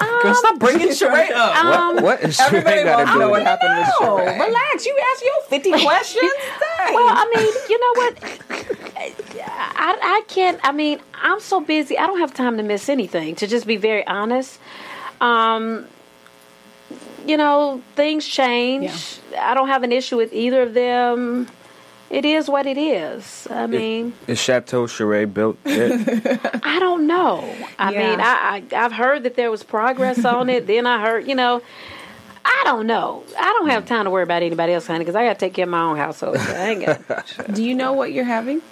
Girl, 0.00 0.34
stop 0.34 0.58
bringing 0.58 0.88
Sheree 0.98 1.30
up. 1.30 1.64
Um, 1.64 1.94
what? 1.96 2.04
What 2.04 2.22
is 2.22 2.40
Everybody 2.40 2.76
Sheree 2.78 2.84
got 2.84 2.96
wants 2.98 3.12
to 3.12 3.14
to 3.14 3.18
know 3.20 3.26
do? 3.26 3.30
what 3.30 3.38
with 3.40 3.46
happened 3.46 3.78
with 3.78 3.88
Sheree. 3.88 4.46
relax. 4.46 4.86
You 4.86 4.98
asked 5.12 5.24
your 5.24 5.42
50 5.48 5.70
questions. 5.84 6.32
Well, 6.92 7.08
I 7.08 7.32
mean, 7.34 7.52
you 7.68 7.78
know 7.80 7.92
what? 8.02 8.40
I, 9.82 9.98
I 10.02 10.22
can't. 10.28 10.60
I 10.62 10.72
mean, 10.72 11.00
I'm 11.14 11.40
so 11.40 11.60
busy. 11.60 11.96
I 11.98 12.06
don't 12.06 12.18
have 12.20 12.34
time 12.34 12.56
to 12.58 12.62
miss 12.62 12.88
anything. 12.88 13.34
To 13.36 13.46
just 13.46 13.66
be 13.66 13.76
very 13.76 14.06
honest, 14.06 14.58
um, 15.20 15.86
you 17.26 17.36
know, 17.36 17.82
things 17.96 18.26
change. 18.26 19.18
I 19.38 19.54
don't 19.54 19.68
have 19.68 19.82
an 19.82 19.92
issue 19.92 20.16
with 20.16 20.32
either 20.32 20.62
of 20.62 20.74
them. 20.74 21.46
It 22.10 22.24
is 22.24 22.48
what 22.50 22.66
it 22.66 22.76
is. 22.76 23.46
I 23.48 23.66
mean, 23.68 24.12
Is 24.26 24.38
Chateau 24.40 24.86
Sheree 24.86 25.32
built 25.32 25.56
it? 25.64 26.40
I 26.64 26.78
don't 26.80 27.06
know. 27.06 27.48
I 27.78 27.92
Yeah. 27.92 28.10
mean, 28.10 28.20
I, 28.20 28.64
I 28.72 28.84
I've 28.84 28.92
heard 28.92 29.22
that 29.22 29.36
there 29.36 29.50
was 29.50 29.62
progress 29.62 30.24
on 30.24 30.50
it. 30.50 30.66
Then 30.66 30.86
I 30.86 31.00
heard, 31.00 31.26
you 31.28 31.34
know. 31.36 31.62
I 32.42 32.62
don't 32.64 32.86
know. 32.86 33.22
I 33.38 33.44
don't 33.58 33.68
have 33.68 33.84
time 33.86 34.06
to 34.06 34.10
worry 34.10 34.22
about 34.22 34.42
anybody 34.42 34.72
else, 34.72 34.86
honey, 34.86 35.00
because 35.00 35.14
I 35.14 35.24
got 35.26 35.34
to 35.34 35.38
take 35.38 35.52
care 35.52 35.64
of 35.64 35.68
my 35.68 35.82
own 35.82 35.98
household. 35.98 36.38
So 36.38 36.52
I 36.52 36.68
ain't 36.70 36.86
got. 36.86 37.36
do 37.54 37.62
you 37.62 37.74
know 37.74 37.92
what 37.92 38.12
you're 38.12 38.24
having? 38.24 38.62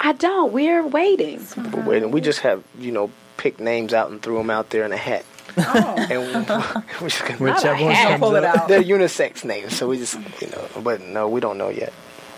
I 0.00 0.12
don't. 0.12 0.52
We're 0.52 0.86
waiting. 0.86 1.44
We're 1.72 1.82
waiting. 1.84 2.10
We 2.12 2.20
just 2.20 2.40
have 2.40 2.62
you 2.78 2.92
know 2.92 3.10
picked 3.36 3.58
names 3.60 3.92
out 3.92 4.10
and 4.12 4.22
threw 4.22 4.38
them 4.38 4.48
out 4.48 4.70
there 4.70 4.84
in 4.84 4.92
a 4.92 4.96
hat. 4.96 5.24
Oh. 5.58 6.06
and 6.10 6.20
we, 6.20 7.02
we 7.04 7.10
just 7.10 7.24
gonna, 7.26 7.52
Whichever 7.52 7.84
one 7.84 8.18
pull 8.20 8.36
it 8.36 8.44
out. 8.44 8.68
they're 8.68 8.82
unisex 8.82 9.44
names, 9.44 9.76
so 9.76 9.88
we 9.88 9.98
just 9.98 10.14
you 10.40 10.48
know. 10.48 10.66
But 10.82 11.02
no, 11.02 11.28
we 11.28 11.40
don't 11.40 11.58
know 11.58 11.68
yet. 11.68 11.92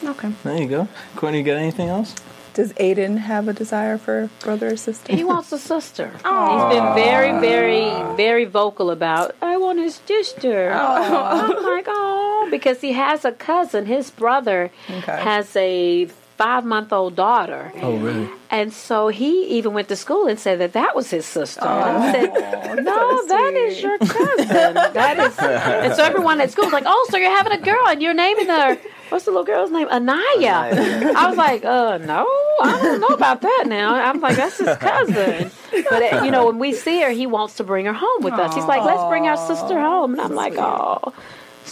Okay. 0.06 0.32
There 0.44 0.56
you 0.62 0.68
go. 0.68 0.88
Courtney, 1.16 1.38
you 1.38 1.44
got 1.44 1.56
anything 1.56 1.88
else? 1.88 2.14
Does 2.54 2.72
Ayden 2.74 3.18
have 3.18 3.48
a 3.48 3.52
desire 3.52 3.98
for 3.98 4.30
brother 4.40 4.68
or 4.72 4.76
sister? 4.76 5.12
He 5.14 5.24
wants 5.24 5.50
a 5.50 5.58
sister. 5.58 6.08
He's 6.12 6.22
been 6.22 6.94
very, 6.94 7.32
very, 7.40 7.90
very 8.16 8.44
vocal 8.44 8.90
about. 8.92 9.34
I 9.42 9.56
want 9.56 9.80
his 9.80 10.00
sister. 10.06 10.70
I'm 10.72 11.64
like, 11.64 11.86
oh, 11.88 12.46
because 12.52 12.80
he 12.80 12.92
has 12.92 13.24
a 13.24 13.32
cousin. 13.32 13.86
His 13.86 14.10
brother 14.12 14.70
Okay. 14.88 15.20
has 15.22 15.56
a 15.56 16.08
five-month-old 16.36 17.14
daughter. 17.16 17.72
Oh, 17.76 17.96
really? 17.96 18.28
And 18.50 18.72
so 18.72 19.08
he 19.08 19.46
even 19.58 19.72
went 19.74 19.88
to 19.88 19.96
school 19.96 20.26
and 20.26 20.38
said 20.38 20.58
that 20.60 20.72
that 20.74 20.94
was 20.94 21.10
his 21.10 21.26
sister. 21.26 21.60
And 21.64 21.98
I 21.98 22.12
said, 22.12 22.84
no, 22.84 23.26
that 23.26 23.54
is 23.54 23.82
your 23.82 23.98
cousin. 23.98 24.74
that 24.74 25.18
is. 25.18 25.38
And 25.84 25.94
so 25.94 26.02
everyone 26.04 26.40
at 26.40 26.50
school 26.50 26.64
was 26.64 26.72
like, 26.72 26.84
oh, 26.86 27.06
so 27.10 27.16
you're 27.16 27.36
having 27.36 27.52
a 27.52 27.60
girl 27.60 27.86
and 27.88 28.00
you're 28.02 28.14
naming 28.14 28.46
her. 28.48 28.78
What's 29.10 29.26
the 29.26 29.30
little 29.30 29.44
girl's 29.44 29.70
name? 29.70 29.88
Anaya. 29.88 30.70
Anaya. 30.72 31.12
I 31.16 31.28
was 31.28 31.36
like, 31.36 31.64
uh, 31.64 31.98
no, 31.98 32.26
I 32.62 32.80
don't 32.82 33.00
know 33.00 33.08
about 33.14 33.42
that 33.42 33.64
now. 33.66 33.94
I'm 33.94 34.20
like, 34.20 34.36
that's 34.36 34.58
his 34.58 34.76
cousin. 34.78 35.50
But, 35.90 36.02
uh, 36.12 36.22
you 36.24 36.30
know, 36.30 36.46
when 36.46 36.58
we 36.58 36.72
see 36.72 37.00
her, 37.02 37.10
he 37.10 37.26
wants 37.26 37.54
to 37.56 37.64
bring 37.64 37.84
her 37.86 37.92
home 37.92 38.22
with 38.22 38.34
us. 38.34 38.54
He's 38.54 38.64
like, 38.64 38.82
let's 38.82 39.04
bring 39.08 39.26
our 39.26 39.36
sister 39.36 39.78
home. 39.78 40.12
And 40.12 40.20
I'm 40.20 40.34
like, 40.34 40.54
oh. 40.56 41.12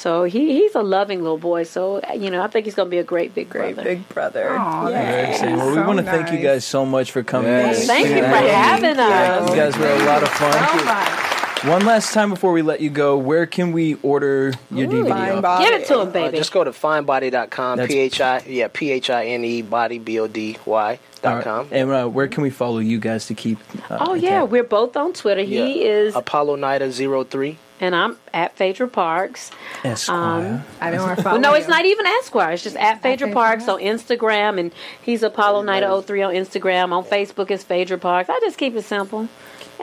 So 0.02 0.24
he, 0.24 0.52
he's 0.58 0.74
a 0.74 0.82
loving 0.82 1.22
little 1.22 1.38
boy. 1.38 1.62
So 1.62 2.00
you 2.14 2.28
know, 2.30 2.42
I 2.42 2.48
think 2.48 2.64
he's 2.66 2.74
going 2.74 2.86
to 2.88 2.90
be 2.90 2.98
a 2.98 3.04
great 3.04 3.34
big 3.36 3.48
Great 3.48 3.76
brother. 3.76 3.90
big 3.90 4.08
brother. 4.08 4.50
Aw, 4.58 4.88
Yeah. 4.88 5.10
Very 5.12 5.30
exciting. 5.30 5.56
Well, 5.58 5.68
we 5.68 5.74
So 5.76 5.86
want 5.86 5.98
to 6.00 6.04
thank 6.04 6.32
you 6.32 6.38
guys 6.38 6.64
so 6.64 6.84
much 6.84 7.12
for 7.12 7.22
coming. 7.22 7.52
Yes. 7.52 7.82
in. 7.82 7.86
Thank 7.86 8.08
you 8.08 8.14
for 8.16 8.20
Thank 8.22 8.50
having 8.50 8.98
us. 8.98 9.48
You 9.50 9.54
guys 9.56 9.78
were 9.78 9.86
a 9.86 10.04
lot 10.04 10.22
of 10.24 10.28
fun. 10.30 10.52
So 10.78 10.84
much. 10.84 11.28
One 11.64 11.86
last 11.86 12.12
time 12.12 12.30
before 12.30 12.50
we 12.50 12.62
let 12.62 12.80
you 12.80 12.90
go, 12.90 13.16
where 13.16 13.46
can 13.46 13.70
we 13.70 13.94
order 14.02 14.52
your 14.72 14.88
DVD? 14.88 15.10
Phine 15.10 15.40
Body. 15.42 15.64
Give 15.64 15.74
it 15.80 15.86
to 15.86 16.00
him, 16.00 16.08
Uh, 16.08 16.10
baby. 16.10 16.36
just 16.38 16.50
go 16.50 16.64
to 16.64 16.72
phinebody.com. 16.72 17.76
That's- 17.78 17.86
P 17.94 18.00
H 18.00 18.20
I 18.20 18.42
yeah 18.48 18.66
P 18.72 18.90
H 18.90 19.08
I 19.10 19.26
N 19.26 19.44
E 19.44 19.62
body 19.62 20.00
B 20.00 20.18
O 20.18 20.26
D 20.26 20.56
Y 20.66 20.98
dot 21.22 21.34
right. 21.36 21.44
com. 21.44 21.68
And 21.70 21.88
uh, 21.92 22.08
where 22.08 22.26
can 22.26 22.42
we 22.42 22.50
follow 22.50 22.78
you 22.78 22.98
guys 22.98 23.26
to 23.26 23.34
keep? 23.34 23.58
Uh, 23.88 23.98
oh 24.00 24.14
yeah, 24.14 24.40
tap? 24.40 24.48
we're 24.48 24.64
both 24.64 24.96
on 24.96 25.12
Twitter. 25.12 25.42
Yeah. 25.42 25.64
He 25.66 25.84
is, 25.84 26.16
Apollo 26.16 26.56
Nida 26.56 26.90
03. 27.30 27.58
And 27.82 27.96
I'm 27.96 28.16
at 28.32 28.56
Phaedra 28.56 28.88
Parks. 28.88 29.50
Esquire. 29.84 30.54
Um, 30.54 30.64
I 30.80 30.90
don't 30.92 31.02
want 31.02 31.18
to 31.18 31.24
Well, 31.24 31.40
no, 31.40 31.52
it's 31.54 31.68
not 31.68 31.84
even 31.84 32.06
Esquire. 32.06 32.52
It's 32.52 32.62
just 32.62 32.76
at 32.76 33.02
Phaedra 33.02 33.26
Phaedra 33.26 33.34
Parks 33.34 33.68
on 33.68 33.80
Instagram, 33.80 34.58
and 34.58 34.72
he's 35.02 35.22
Apollo 35.22 35.62
Night 35.62 35.82
03 35.82 36.22
on 36.22 36.32
Instagram. 36.32 36.92
On 36.92 37.04
Facebook, 37.04 37.50
it's 37.50 37.64
Phaedra 37.64 37.98
Parks. 37.98 38.30
I 38.30 38.38
just 38.40 38.56
keep 38.56 38.76
it 38.76 38.84
simple. 38.84 39.28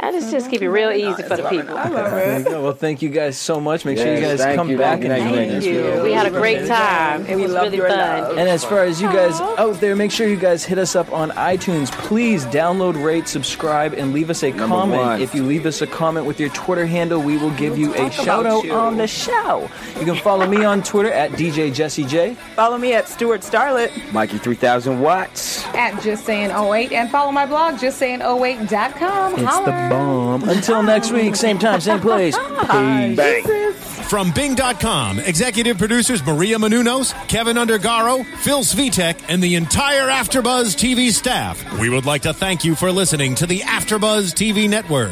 I 0.02 0.12
just 0.12 0.32
just 0.32 0.50
keep 0.50 0.62
it 0.62 0.70
real 0.70 0.91
easy 0.91 1.24
for 1.24 1.36
the 1.38 1.47
people. 1.50 1.78
I 1.78 1.89
love 1.89 2.12
There 2.12 2.34
you 2.39 2.45
it. 2.45 2.50
go. 2.50 2.64
Well, 2.64 2.74
thank 2.74 3.02
you 3.02 3.10
guys 3.10 3.38
so 3.38 3.60
much. 3.60 3.84
Make 3.86 3.97
sure 3.97 4.08
you 4.08 4.14
Yes, 4.14 4.32
guys 4.38 4.39
thank 4.39 4.56
come 4.58 4.70
you, 4.70 4.78
back 4.78 5.02
thank 5.02 5.12
and 5.12 5.18
you, 5.18 5.24
hang 5.24 5.50
thank 5.50 5.64
with 5.64 5.86
us. 5.86 5.97
you. 5.97 6.04
We 6.04 6.14
had 6.14 6.26
a 6.26 6.30
great 6.32 6.68
time. 6.68 7.26
It 7.26 7.36
We 7.36 7.43
was 7.43 7.52
really 7.54 7.80
fun. 7.80 7.89
love. 7.89 8.38
And 8.38 8.47
as 8.50 8.64
far 8.64 8.84
as 8.84 9.02
you 9.02 9.08
guys 9.10 9.39
out 9.41 9.56
oh, 9.60 9.74
there, 9.74 9.95
make 9.95 10.12
sure 10.12 10.28
you 10.28 10.38
guys 10.38 10.64
hit 10.64 10.78
us 10.78 10.95
up 10.95 11.12
on 11.12 11.32
iTunes. 11.32 11.91
Please 11.91 12.45
download, 12.45 13.02
rate, 13.04 13.28
subscribe, 13.28 13.93
and 13.93 14.14
leave 14.14 14.30
us 14.30 14.41
a 14.43 14.52
Number 14.52 14.66
comment. 14.68 15.02
one. 15.02 15.22
If 15.22 15.36
you 15.36 15.43
leave 15.43 15.66
us 15.66 15.82
a 15.82 15.88
comment 15.88 16.26
with 16.26 16.39
your 16.39 16.50
Twitter 16.50 16.86
handle, 16.86 17.22
we 17.22 17.38
will 17.38 17.52
give 17.56 17.78
you 17.78 17.93
a 17.95 18.10
shout 18.10 18.45
out 18.45 18.64
you. 18.64 18.74
on 18.74 18.97
the 18.97 19.08
show. 19.08 19.70
You 20.00 20.06
can 20.06 20.16
follow 20.16 20.47
me 20.47 20.64
on 20.64 20.82
Twitter 20.82 21.12
at 21.12 21.32
DJ 21.32 21.74
Jesse 21.74 22.06
J. 22.06 22.36
Follow 22.56 22.78
me 22.78 22.93
at 22.93 23.08
Stewart 23.10 23.41
Starlet. 23.41 23.89
Mykee 24.12 24.39
3000 24.39 25.02
watts. 25.02 25.66
At 25.76 26.02
Just 26.02 26.26
Saying 26.26 26.52
08 26.52 26.91
and 26.93 27.10
follow 27.10 27.32
my 27.32 27.45
blog, 27.45 27.76
justsaying08.com. 27.76 29.34
It's 29.34 29.41
the 29.41 29.47
Holla. 29.47 29.89
Bomb. 29.90 30.48
Until 30.48 30.84
next 30.84 31.12
week, 31.12 31.36
same 31.36 31.60
time, 31.60 31.82
same 31.82 32.00
place. 32.00 32.38
Peace. 32.60 33.16
Bang. 33.16 33.74
From 34.10 34.32
Bing.com, 34.32 35.20
executive 35.20 35.78
producers 35.78 36.26
Maria 36.26 36.58
Menounos, 36.58 37.14
Keven 37.28 37.58
Undergaro, 37.58 38.26
Phil 38.38 38.62
Svitek, 38.62 39.24
and 39.28 39.44
the 39.44 39.54
entire 39.54 40.08
Afterbuzz 40.08 40.76
TV 40.76 41.12
staff. 41.12 41.80
We 41.80 41.90
would 41.90 42.06
like 42.06 42.24
to 42.24 42.34
thank 42.34 42.64
you 42.64 42.74
for 42.74 42.92
listening 42.92 43.36
to 43.36 43.46
the 43.46 43.60
Afterbuzz 43.60 44.34
TV 44.34 44.68
network. 44.68 45.12